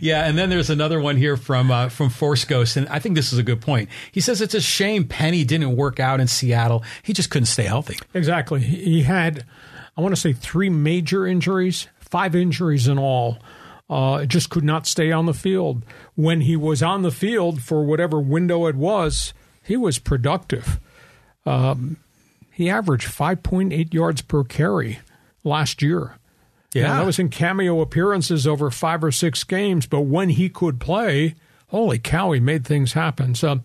Yeah, 0.00 0.26
and 0.26 0.38
then 0.38 0.48
there's 0.50 0.70
another 0.70 1.00
one 1.00 1.16
here 1.16 1.36
from 1.36 1.70
uh, 1.70 1.88
from 1.88 2.08
Force 2.10 2.44
Ghost, 2.44 2.76
and 2.76 2.88
I 2.88 2.98
think 2.98 3.14
this 3.14 3.32
is 3.32 3.38
a 3.38 3.42
good 3.42 3.60
point. 3.60 3.88
He 4.12 4.20
says 4.20 4.40
it's 4.40 4.54
a 4.54 4.60
shame 4.60 5.06
Penny 5.06 5.44
didn't 5.44 5.76
work 5.76 6.00
out 6.00 6.20
in 6.20 6.26
Seattle. 6.26 6.82
He 7.02 7.12
just 7.12 7.30
couldn't 7.30 7.46
stay 7.46 7.64
healthy. 7.64 7.98
Exactly. 8.14 8.60
He 8.60 9.02
had, 9.02 9.44
I 9.96 10.00
want 10.00 10.14
to 10.14 10.20
say, 10.20 10.32
three 10.32 10.70
major 10.70 11.26
injuries, 11.26 11.88
five 11.98 12.34
injuries 12.34 12.88
in 12.88 12.98
all. 12.98 13.38
Uh, 13.90 14.26
just 14.26 14.50
could 14.50 14.64
not 14.64 14.86
stay 14.86 15.10
on 15.10 15.26
the 15.26 15.34
field. 15.34 15.82
When 16.14 16.42
he 16.42 16.56
was 16.56 16.82
on 16.82 17.02
the 17.02 17.10
field 17.10 17.62
for 17.62 17.84
whatever 17.84 18.20
window 18.20 18.66
it 18.66 18.76
was, 18.76 19.32
he 19.64 19.76
was 19.78 19.98
productive. 19.98 20.78
Um, 21.46 21.96
he 22.52 22.68
averaged 22.68 23.08
5.8 23.08 23.94
yards 23.94 24.20
per 24.20 24.44
carry 24.44 25.00
last 25.42 25.80
year. 25.80 26.17
Now, 26.82 26.98
that 26.98 27.06
was 27.06 27.18
in 27.18 27.30
cameo 27.30 27.80
appearances 27.80 28.46
over 28.46 28.70
five 28.70 29.02
or 29.02 29.10
six 29.10 29.42
games, 29.44 29.86
but 29.86 30.02
when 30.02 30.28
he 30.28 30.48
could 30.48 30.80
play, 30.80 31.34
holy 31.68 31.98
cow, 31.98 32.32
he 32.32 32.40
made 32.40 32.66
things 32.66 32.92
happen. 32.92 33.34
So 33.34 33.60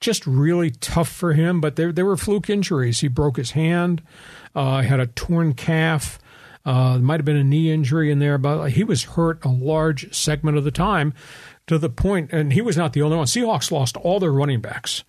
just 0.00 0.26
really 0.26 0.70
tough 0.70 1.08
for 1.08 1.34
him, 1.34 1.60
but 1.60 1.76
there, 1.76 1.92
there 1.92 2.06
were 2.06 2.16
fluke 2.16 2.50
injuries. 2.50 3.00
He 3.00 3.08
broke 3.08 3.36
his 3.36 3.52
hand, 3.52 4.02
uh, 4.54 4.82
had 4.82 5.00
a 5.00 5.06
torn 5.06 5.54
calf. 5.54 6.18
Uh, 6.62 6.98
might 6.98 7.18
have 7.18 7.24
been 7.24 7.36
a 7.36 7.44
knee 7.44 7.72
injury 7.72 8.10
in 8.10 8.18
there, 8.18 8.36
but 8.36 8.68
he 8.70 8.84
was 8.84 9.04
hurt 9.04 9.42
a 9.46 9.48
large 9.48 10.14
segment 10.14 10.58
of 10.58 10.64
the 10.64 10.70
time 10.70 11.14
to 11.70 11.78
the 11.78 11.88
point, 11.88 12.32
and 12.32 12.52
he 12.52 12.60
was 12.60 12.76
not 12.76 12.94
the 12.94 13.00
only 13.00 13.16
one. 13.16 13.26
Seahawks 13.26 13.70
lost 13.70 13.96
all 13.98 14.18
their 14.18 14.32
running 14.32 14.60
backs. 14.60 15.04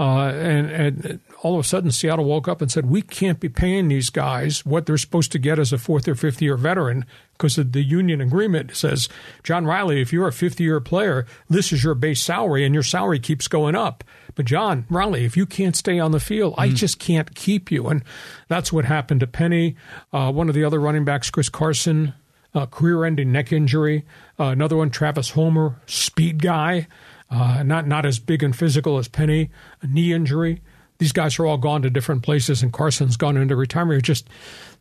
Uh, 0.00 0.30
and, 0.30 0.70
and 0.70 1.20
all 1.44 1.54
of 1.54 1.64
a 1.64 1.68
sudden, 1.68 1.92
Seattle 1.92 2.24
woke 2.24 2.48
up 2.48 2.60
and 2.60 2.72
said, 2.72 2.90
We 2.90 3.02
can't 3.02 3.38
be 3.38 3.48
paying 3.48 3.86
these 3.86 4.10
guys 4.10 4.66
what 4.66 4.84
they're 4.86 4.98
supposed 4.98 5.30
to 5.30 5.38
get 5.38 5.60
as 5.60 5.72
a 5.72 5.78
fourth 5.78 6.08
or 6.08 6.16
fifth 6.16 6.42
year 6.42 6.56
veteran 6.56 7.04
because 7.34 7.54
the 7.54 7.84
union 7.84 8.20
agreement 8.20 8.74
says, 8.74 9.08
John 9.44 9.64
Riley, 9.64 10.00
if 10.00 10.12
you're 10.12 10.26
a 10.26 10.32
fifth 10.32 10.58
year 10.58 10.80
player, 10.80 11.24
this 11.48 11.72
is 11.72 11.84
your 11.84 11.94
base 11.94 12.20
salary 12.20 12.64
and 12.64 12.74
your 12.74 12.82
salary 12.82 13.20
keeps 13.20 13.46
going 13.46 13.76
up. 13.76 14.02
But 14.34 14.46
John 14.46 14.86
Riley, 14.90 15.24
if 15.24 15.36
you 15.36 15.46
can't 15.46 15.76
stay 15.76 16.00
on 16.00 16.10
the 16.10 16.18
field, 16.18 16.54
I 16.58 16.70
just 16.70 16.98
can't 16.98 17.32
keep 17.36 17.70
you. 17.70 17.86
And 17.86 18.02
that's 18.48 18.72
what 18.72 18.86
happened 18.86 19.20
to 19.20 19.28
Penny. 19.28 19.76
Uh, 20.12 20.32
one 20.32 20.48
of 20.48 20.56
the 20.56 20.64
other 20.64 20.80
running 20.80 21.04
backs, 21.04 21.30
Chris 21.30 21.48
Carson, 21.48 22.14
uh, 22.54 22.66
career-ending 22.66 23.32
neck 23.32 23.52
injury. 23.52 24.04
Uh, 24.42 24.50
another 24.50 24.76
one, 24.76 24.90
Travis 24.90 25.30
Homer, 25.30 25.80
speed 25.86 26.42
guy, 26.42 26.88
uh, 27.30 27.62
not 27.62 27.86
not 27.86 28.04
as 28.04 28.18
big 28.18 28.42
and 28.42 28.56
physical 28.56 28.98
as 28.98 29.06
Penny, 29.06 29.50
a 29.82 29.86
knee 29.86 30.12
injury. 30.12 30.60
These 30.98 31.12
guys 31.12 31.38
are 31.38 31.46
all 31.46 31.58
gone 31.58 31.82
to 31.82 31.90
different 31.90 32.24
places, 32.24 32.60
and 32.60 32.72
Carson's 32.72 33.16
gone 33.16 33.36
into 33.36 33.54
retirement. 33.54 34.02
Just 34.02 34.28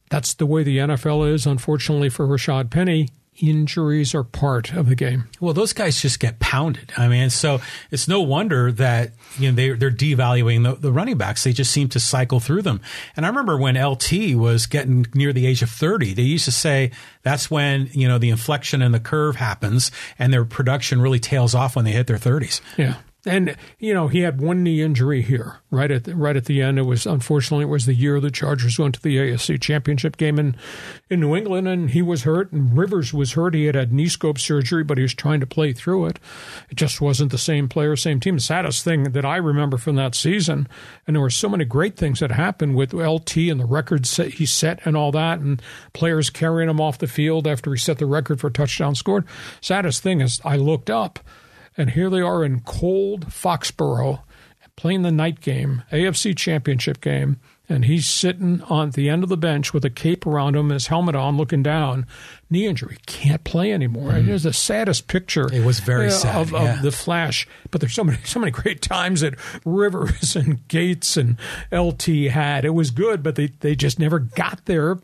that's 0.09 0.33
the 0.33 0.47
way 0.47 0.63
the 0.63 0.79
NFL 0.79 1.31
is. 1.31 1.45
Unfortunately 1.45 2.09
for 2.09 2.27
Rashaad 2.27 2.71
Penny, 2.71 3.09
injuries 3.39 4.13
are 4.13 4.23
part 4.23 4.73
of 4.73 4.89
the 4.89 4.95
game. 4.95 5.27
Well, 5.39 5.53
those 5.53 5.73
guys 5.73 6.01
just 6.01 6.19
get 6.19 6.39
pounded. 6.39 6.91
I 6.97 7.07
mean, 7.07 7.29
so 7.29 7.61
it's 7.89 8.07
no 8.07 8.21
wonder 8.21 8.71
that 8.73 9.13
you 9.37 9.49
know 9.49 9.55
they 9.55 9.69
they're 9.71 9.91
devaluing 9.91 10.63
the, 10.63 10.75
the 10.75 10.91
running 10.91 11.17
backs. 11.17 11.43
They 11.43 11.53
just 11.53 11.71
seem 11.71 11.89
to 11.89 11.99
cycle 11.99 12.39
through 12.39 12.61
them. 12.63 12.81
And 13.15 13.25
I 13.25 13.29
remember 13.29 13.57
when 13.57 13.81
LT 13.81 14.35
was 14.35 14.65
getting 14.65 15.05
near 15.13 15.33
the 15.33 15.45
age 15.47 15.61
of 15.61 15.69
thirty, 15.69 16.13
they 16.13 16.23
used 16.23 16.45
to 16.45 16.51
say 16.51 16.91
that's 17.23 17.49
when 17.49 17.89
you 17.93 18.07
know 18.07 18.17
the 18.17 18.29
inflection 18.29 18.81
and 18.81 18.93
the 18.93 18.99
curve 18.99 19.37
happens, 19.37 19.91
and 20.19 20.33
their 20.33 20.45
production 20.45 21.01
really 21.01 21.19
tails 21.19 21.55
off 21.55 21.75
when 21.75 21.85
they 21.85 21.91
hit 21.91 22.07
their 22.07 22.17
thirties. 22.17 22.61
Yeah. 22.77 22.95
And 23.23 23.55
you 23.77 23.93
know 23.93 24.07
he 24.07 24.21
had 24.21 24.41
one 24.41 24.63
knee 24.63 24.81
injury 24.81 25.21
here, 25.21 25.59
right 25.69 25.91
at 25.91 26.05
the, 26.05 26.15
right 26.15 26.35
at 26.35 26.45
the 26.45 26.61
end. 26.61 26.79
It 26.79 26.83
was 26.83 27.05
unfortunately 27.05 27.65
it 27.65 27.69
was 27.69 27.85
the 27.85 27.93
year 27.93 28.19
the 28.19 28.31
Chargers 28.31 28.79
went 28.79 28.95
to 28.95 29.01
the 29.01 29.17
AFC 29.17 29.61
Championship 29.61 30.17
game 30.17 30.39
in 30.39 30.55
in 31.07 31.19
New 31.19 31.35
England, 31.35 31.67
and 31.67 31.91
he 31.91 32.01
was 32.01 32.23
hurt. 32.23 32.51
And 32.51 32.75
Rivers 32.75 33.13
was 33.13 33.33
hurt. 33.33 33.53
He 33.53 33.65
had 33.65 33.75
had 33.75 33.93
knee 33.93 34.07
scope 34.07 34.39
surgery, 34.39 34.83
but 34.83 34.97
he 34.97 35.03
was 35.03 35.13
trying 35.13 35.39
to 35.39 35.45
play 35.45 35.71
through 35.71 36.07
it. 36.07 36.19
It 36.71 36.75
just 36.75 36.99
wasn't 36.99 37.31
the 37.31 37.37
same 37.37 37.69
player, 37.69 37.95
same 37.95 38.19
team. 38.19 38.37
The 38.37 38.41
saddest 38.41 38.83
thing 38.83 39.03
that 39.03 39.25
I 39.25 39.37
remember 39.37 39.77
from 39.77 39.97
that 39.97 40.15
season, 40.15 40.67
and 41.05 41.15
there 41.15 41.21
were 41.21 41.29
so 41.29 41.49
many 41.49 41.63
great 41.63 41.97
things 41.97 42.21
that 42.21 42.31
happened 42.31 42.75
with 42.75 42.91
LT 42.91 43.37
and 43.37 43.59
the 43.59 43.65
records 43.65 44.17
he 44.17 44.47
set 44.47 44.79
and 44.83 44.97
all 44.97 45.11
that, 45.11 45.39
and 45.39 45.61
players 45.93 46.31
carrying 46.31 46.71
him 46.71 46.81
off 46.81 46.97
the 46.97 47.05
field 47.05 47.45
after 47.45 47.71
he 47.71 47.77
set 47.77 47.99
the 47.99 48.07
record 48.07 48.39
for 48.39 48.49
touchdown 48.49 48.95
scored. 48.95 49.25
Saddest 49.61 50.01
thing 50.01 50.21
is 50.21 50.41
I 50.43 50.55
looked 50.55 50.89
up. 50.89 51.19
And 51.77 51.91
here 51.91 52.09
they 52.09 52.21
are 52.21 52.43
in 52.43 52.61
cold 52.61 53.27
Foxborough 53.27 54.21
playing 54.75 55.03
the 55.03 55.11
night 55.11 55.41
game, 55.41 55.83
AFC 55.91 56.35
championship 56.35 57.01
game, 57.01 57.39
and 57.69 57.85
he's 57.85 58.09
sitting 58.09 58.61
on 58.63 58.89
the 58.89 59.09
end 59.09 59.21
of 59.21 59.29
the 59.29 59.37
bench 59.37 59.73
with 59.73 59.85
a 59.85 59.91
cape 59.91 60.25
around 60.25 60.55
him, 60.55 60.69
his 60.69 60.87
helmet 60.87 61.15
on, 61.15 61.37
looking 61.37 61.61
down. 61.61 62.07
Knee 62.49 62.65
injury, 62.65 62.97
can't 63.05 63.43
play 63.43 63.71
anymore. 63.71 64.15
It 64.15 64.27
is 64.27 64.43
the 64.43 64.53
saddest 64.53 65.07
picture. 65.07 65.53
It 65.53 65.63
was 65.63 65.79
very 65.79 66.07
uh, 66.07 66.09
sad, 66.09 66.35
of, 66.35 66.51
yeah. 66.51 66.77
of 66.77 66.81
the 66.81 66.91
Flash. 66.91 67.47
But 67.69 67.79
there's 67.79 67.93
so 67.93 68.03
many, 68.03 68.17
so 68.25 68.39
many 68.39 68.51
great 68.51 68.81
times 68.81 69.21
that 69.21 69.35
Rivers 69.65 70.35
and 70.35 70.67
Gates 70.67 71.15
and 71.15 71.37
LT 71.71 72.07
had. 72.31 72.65
It 72.65 72.73
was 72.73 72.89
good, 72.89 73.21
but 73.21 73.35
they 73.35 73.47
they 73.59 73.75
just 73.75 73.99
never 73.99 74.19
got 74.19 74.65
there 74.65 74.97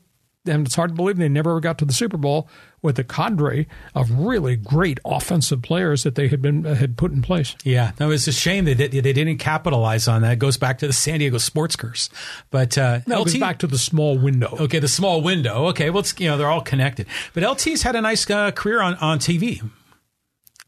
and 0.48 0.66
it's 0.66 0.76
hard 0.76 0.92
to 0.92 0.96
believe 0.96 1.18
they 1.18 1.30
never 1.30 1.60
got 1.60 1.78
to 1.80 1.86
the 1.86 1.94
Super 1.94 2.18
Bowl 2.18 2.50
with 2.82 2.96
the 2.96 3.04
cadre 3.04 3.68
of 3.96 4.12
really 4.12 4.56
great 4.56 5.00
offensive 5.04 5.62
players 5.62 6.04
that 6.04 6.16
they 6.16 6.28
had 6.28 6.42
been 6.42 6.64
had 6.64 6.96
put 6.98 7.12
in 7.12 7.22
place. 7.22 7.56
Yeah, 7.64 7.92
no, 8.00 8.12
it's 8.12 8.28
a 8.28 8.32
shame 8.32 8.66
that 8.66 8.78
they, 8.78 8.88
they 8.88 9.14
didn't 9.14 9.38
capitalize 9.38 10.08
on 10.08 10.22
that. 10.22 10.34
It 10.34 10.40
goes 10.40 10.58
back 10.58 10.78
to 10.80 10.88
the 10.88 10.94
San 10.94 11.20
Diego 11.20 11.38
sports 11.38 11.76
curse. 11.76 12.10
But 12.52 12.78
uh, 12.78 13.00
no, 13.08 13.22
LT, 13.22 13.28
it 13.28 13.32
goes 13.32 13.40
back 13.40 13.60
to 13.60 13.68
the 13.68 13.78
small 13.78 14.18
window. 14.18 14.56
Okay, 14.60 14.80
the 14.80 14.88
small 14.88 15.22
window. 15.22 15.68
Okay, 15.68 15.90
well, 15.90 16.04
you 16.18 16.28
know 16.28 16.38
they're 16.38 16.50
all 16.50 16.62
connected. 16.62 17.08
But 17.34 17.44
LT's 17.44 17.82
had 17.82 17.96
a 17.96 18.02
nice 18.02 18.30
uh, 18.30 18.52
career 18.52 18.82
on 18.82 18.96
on 18.96 19.20
TV. 19.20 19.68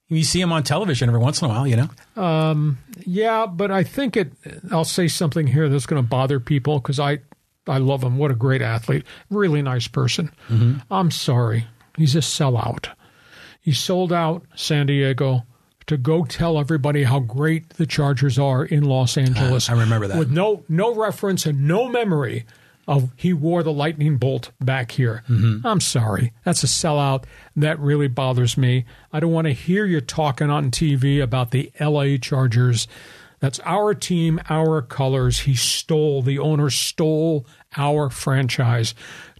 You 0.09 0.23
see 0.23 0.41
him 0.41 0.51
on 0.51 0.63
television 0.63 1.07
every 1.07 1.21
once 1.21 1.39
in 1.41 1.45
a 1.45 1.49
while, 1.49 1.67
you 1.67 1.75
know. 1.75 2.21
Um, 2.21 2.79
yeah, 3.05 3.45
but 3.45 3.69
I 3.69 3.83
think 3.83 4.17
it. 4.17 4.33
I'll 4.71 4.83
say 4.83 5.07
something 5.07 5.45
here 5.45 5.69
that's 5.69 5.85
going 5.85 6.01
to 6.01 6.07
bother 6.07 6.39
people 6.39 6.79
because 6.79 6.99
I, 6.99 7.19
I 7.67 7.77
love 7.77 8.03
him. 8.03 8.17
What 8.17 8.31
a 8.31 8.35
great 8.35 8.63
athlete, 8.63 9.03
really 9.29 9.61
nice 9.61 9.87
person. 9.87 10.31
Mm-hmm. 10.49 10.79
I'm 10.89 11.11
sorry, 11.11 11.67
he's 11.99 12.15
a 12.15 12.19
sellout. 12.19 12.89
He 13.61 13.71
sold 13.71 14.11
out 14.11 14.43
San 14.55 14.87
Diego 14.87 15.43
to 15.87 15.97
go 15.97 16.23
tell 16.23 16.59
everybody 16.59 17.03
how 17.03 17.19
great 17.19 17.69
the 17.71 17.85
Chargers 17.85 18.37
are 18.39 18.63
in 18.63 18.83
Los 18.83 19.17
Angeles. 19.17 19.69
Uh, 19.69 19.73
I 19.73 19.79
remember 19.79 20.07
that 20.07 20.17
with 20.17 20.31
no 20.31 20.63
no 20.69 20.93
reference 20.95 21.45
and 21.45 21.67
no 21.67 21.87
memory 21.87 22.45
of 22.87 23.11
he 23.15 23.33
wore 23.33 23.61
the 23.61 23.71
lightning 23.71 24.17
bolt 24.17 24.51
back 24.59 24.91
here. 24.91 25.23
Mm-hmm. 25.29 25.65
I'm 25.65 25.79
sorry. 25.79 26.33
That's 26.43 26.63
a 26.63 26.67
sellout. 26.67 27.25
That 27.55 27.79
really 27.79 28.07
bothers 28.07 28.57
me. 28.57 28.85
I 29.13 29.19
don't 29.19 29.31
want 29.31 29.45
to 29.45 29.53
hear 29.53 29.85
you 29.85 30.01
talking 30.01 30.49
on 30.49 30.71
TV 30.71 31.21
about 31.21 31.51
the 31.51 31.71
LA 31.79 32.17
Chargers. 32.17 32.87
That's 33.39 33.59
our 33.61 33.93
team, 33.93 34.41
our 34.49 34.81
colors. 34.81 35.39
He 35.41 35.55
stole, 35.55 36.21
the 36.21 36.39
owner 36.39 36.69
stole 36.69 37.45
our 37.77 38.09
franchise 38.09 38.93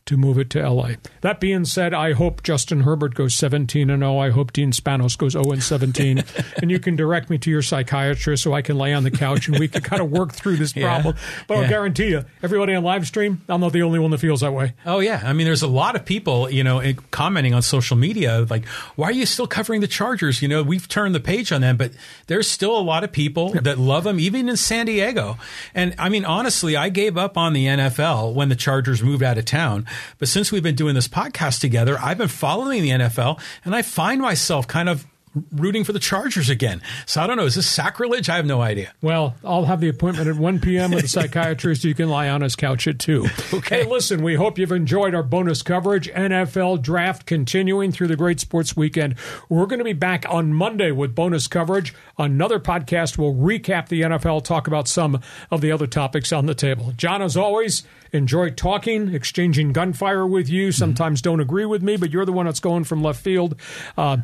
to 0.06 0.18
move 0.18 0.38
it 0.38 0.50
to 0.52 0.68
LA. 0.68 0.92
That 1.22 1.40
being 1.40 1.66
said, 1.66 1.94
I 1.94 2.14
hope 2.14 2.44
Justin 2.44 2.82
Herbert 2.82 3.14
goes 3.16 3.34
17 3.36 3.90
and 3.90 4.02
0. 4.02 4.18
I 4.18 4.30
hope 4.32 4.54
Dean 4.54 4.72
Spanos 4.72 5.18
goes 5.18 5.34
0 5.34 5.52
and 5.52 5.64
17. 5.64 6.24
and 6.62 6.72
you 6.72 6.80
can 6.80 6.96
direct 6.96 7.30
me 7.30 7.38
to 7.40 7.52
your 7.52 7.62
psychiatrist 7.62 8.44
so 8.44 8.54
I 8.54 8.62
can 8.62 8.78
lay 8.78 8.94
on 8.94 9.04
the 9.04 9.12
couch 9.12 9.48
and 9.48 9.60
we 9.60 9.68
can 9.68 9.82
kind 9.82 10.02
of 10.02 10.10
work 10.10 10.32
through 10.32 10.58
this 10.58 10.74
problem. 10.74 11.16
Yeah. 11.16 11.44
But 11.48 11.54
yeah. 11.54 11.62
I'll 11.62 11.70
guarantee 11.70 12.10
you, 12.10 12.26
everybody 12.42 12.74
on 12.74 12.84
live 12.84 13.06
stream, 13.06 13.42
I'm 13.48 13.62
not 13.62 13.74
the 13.74 13.84
only 13.84 14.00
one 14.00 14.12
that 14.12 14.20
feels 14.20 14.42
that 14.42 14.54
way. 14.54 14.74
Oh 14.86 15.00
yeah, 15.00 15.22
I 15.24 15.34
mean, 15.34 15.46
there's 15.46 15.62
a 15.62 15.68
lot 15.68 15.96
of 15.96 16.06
people, 16.06 16.50
you 16.50 16.64
know, 16.64 16.82
commenting 17.12 17.54
on 17.54 17.62
social 17.62 17.98
media 17.98 18.46
like, 18.50 18.66
"Why 18.96 19.10
are 19.10 19.12
you 19.12 19.26
still 19.26 19.48
covering 19.48 19.82
the 19.82 19.88
Chargers?" 19.88 20.42
You 20.42 20.48
know, 20.48 20.64
we've 20.64 20.88
turned 20.88 21.14
the 21.14 21.20
page 21.20 21.52
on 21.52 21.62
them, 21.62 21.78
but 21.78 21.92
there's 22.28 22.48
still 22.48 22.78
a 22.78 22.82
lot 22.82 23.04
of 23.04 23.12
people 23.12 23.52
that 23.62 23.78
love 23.78 24.04
them, 24.04 24.20
even 24.20 24.50
in 24.50 24.58
San 24.58 24.86
Diego. 24.86 25.38
And 25.76 25.94
I 25.98 26.10
mean, 26.10 26.26
honestly, 26.26 26.76
I 26.76 26.90
gave 26.90 27.18
up 27.18 27.38
on 27.38 27.54
the 27.54 27.66
NFL 27.66 28.34
when 28.34 28.50
the 28.50 28.56
Chargers 28.56 29.04
moved 29.04 29.24
out 29.24 29.38
of 29.38 29.46
town 29.46 29.86
but 30.18 30.28
since 30.28 30.52
we've 30.52 30.64
been 30.64 30.76
doing 30.76 30.96
this 30.96 31.08
podcast 31.08 31.60
together, 31.60 31.98
I've 32.02 32.18
been 32.18 32.28
following 32.28 32.82
the 32.82 32.90
NFL 32.90 33.40
and 33.66 33.76
I 33.76 33.82
find 33.82 34.22
myself 34.22 34.68
kind 34.68 34.90
of 34.90 35.06
rooting 35.52 35.84
for 35.84 35.94
the 35.94 36.00
Chargers 36.00 36.50
again. 36.50 36.82
So 37.06 37.22
I 37.22 37.28
don't 37.28 37.38
know. 37.38 37.46
Is 37.46 37.56
this 37.56 37.68
sacrilege? 37.68 38.30
I 38.30 38.36
have 38.36 38.46
no 38.46 38.62
idea. 38.62 38.94
Well, 39.02 39.36
I'll 39.44 39.66
have 39.66 39.82
the 39.82 39.90
appointment 39.90 40.28
at 40.28 40.36
1 40.36 40.60
p.m. 40.60 40.92
with 40.92 41.02
the 41.02 41.08
psychiatrist. 41.08 41.84
You 41.84 41.94
can 41.94 42.10
lie 42.10 42.30
on 42.30 42.42
his 42.42 42.56
couch 42.56 42.88
at 42.88 43.00
2. 43.00 43.28
Okay. 43.60 43.84
Hey, 43.84 43.90
listen, 43.90 44.24
we 44.24 44.36
hope 44.36 44.58
you've 44.58 44.72
enjoyed 44.72 45.14
our 45.14 45.24
bonus 45.24 45.62
coverage. 45.62 46.10
NFL 46.12 46.82
draft 46.82 47.26
continuing 47.26 47.92
through 47.92 48.08
the 48.08 48.16
great 48.16 48.40
sports 48.40 48.76
weekend. 48.76 49.16
We're 49.50 49.66
going 49.66 49.80
to 49.80 49.86
be 49.86 49.94
back 49.94 50.26
on 50.30 50.54
Monday 50.54 50.92
with 50.92 51.16
bonus 51.16 51.48
coverage. 51.48 51.94
Another 52.18 52.60
podcast 52.60 53.18
will 53.18 53.34
recap 53.34 53.90
the 53.90 54.02
NFL, 54.02 54.44
talk 54.44 54.68
about 54.68 54.88
some 54.88 55.22
of 55.52 55.62
the 55.62 55.72
other 55.72 55.88
topics 55.88 56.32
on 56.32 56.46
the 56.46 56.56
table. 56.56 56.94
John, 56.96 57.22
as 57.22 57.38
always, 57.38 57.84
enjoy 58.12 58.52
talking, 58.52 59.14
exchanging 59.14 59.74
gunfire 59.74 60.26
with 60.26 60.50
you. 60.50 60.72
Sometimes 60.72 61.22
mm-hmm. 61.22 61.32
don't 61.32 61.40
agree 61.40 61.66
with 61.66 61.82
me, 61.82 61.98
but 61.98 62.12
you're 62.12 62.26
the 62.26 62.34
one 62.34 62.46
that's 62.46 62.60
going 62.60 62.84
from 62.84 63.04
left 63.04 63.22
field. 63.22 63.56
Uh, 63.98 64.18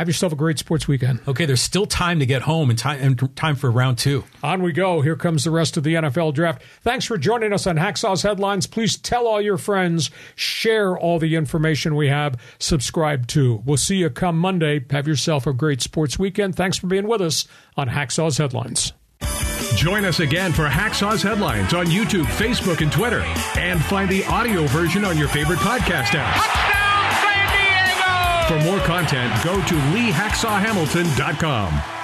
have 0.00 0.08
yourself 0.08 0.32
a 0.32 0.36
great 0.36 0.58
sports 0.58 0.88
weekend. 0.88 1.20
Okay, 1.28 1.44
there's 1.44 1.60
still 1.60 1.84
time 1.84 2.20
to 2.20 2.26
get 2.26 2.40
home 2.40 2.70
and 2.70 2.78
time, 2.78 3.00
and 3.02 3.36
time 3.36 3.54
for 3.54 3.70
round 3.70 3.98
two. 3.98 4.24
On 4.42 4.62
we 4.62 4.72
go. 4.72 5.02
Here 5.02 5.14
comes 5.14 5.44
the 5.44 5.50
rest 5.50 5.76
of 5.76 5.84
the 5.84 5.92
NFL 5.92 6.32
draft. 6.32 6.62
Thanks 6.80 7.04
for 7.04 7.18
joining 7.18 7.52
us 7.52 7.66
on 7.66 7.76
Hacksaw's 7.76 8.22
Headlines. 8.22 8.66
Please 8.66 8.96
tell 8.96 9.26
all 9.26 9.42
your 9.42 9.58
friends, 9.58 10.10
share 10.34 10.96
all 10.96 11.18
the 11.18 11.36
information 11.36 11.96
we 11.96 12.08
have, 12.08 12.40
subscribe 12.58 13.26
to. 13.28 13.62
We'll 13.66 13.76
see 13.76 13.96
you 13.96 14.08
come 14.08 14.38
Monday. 14.38 14.82
Have 14.88 15.06
yourself 15.06 15.46
a 15.46 15.52
great 15.52 15.82
sports 15.82 16.18
weekend. 16.18 16.56
Thanks 16.56 16.78
for 16.78 16.86
being 16.86 17.06
with 17.06 17.20
us 17.20 17.46
on 17.76 17.88
Hacksaw's 17.88 18.38
Headlines. 18.38 18.94
Join 19.76 20.06
us 20.06 20.20
again 20.20 20.54
for 20.54 20.66
Hacksaw's 20.66 21.22
Headlines 21.22 21.74
on 21.74 21.84
YouTube, 21.86 22.24
Facebook, 22.24 22.80
and 22.80 22.90
Twitter. 22.90 23.20
And 23.58 23.84
find 23.84 24.08
the 24.08 24.24
audio 24.24 24.66
version 24.68 25.04
on 25.04 25.18
your 25.18 25.28
favorite 25.28 25.58
podcast 25.58 26.14
app. 26.14 26.79
For 28.50 28.58
more 28.64 28.80
content, 28.80 29.32
go 29.44 29.54
to 29.54 29.74
leehacksawhamilton.com. 29.94 31.99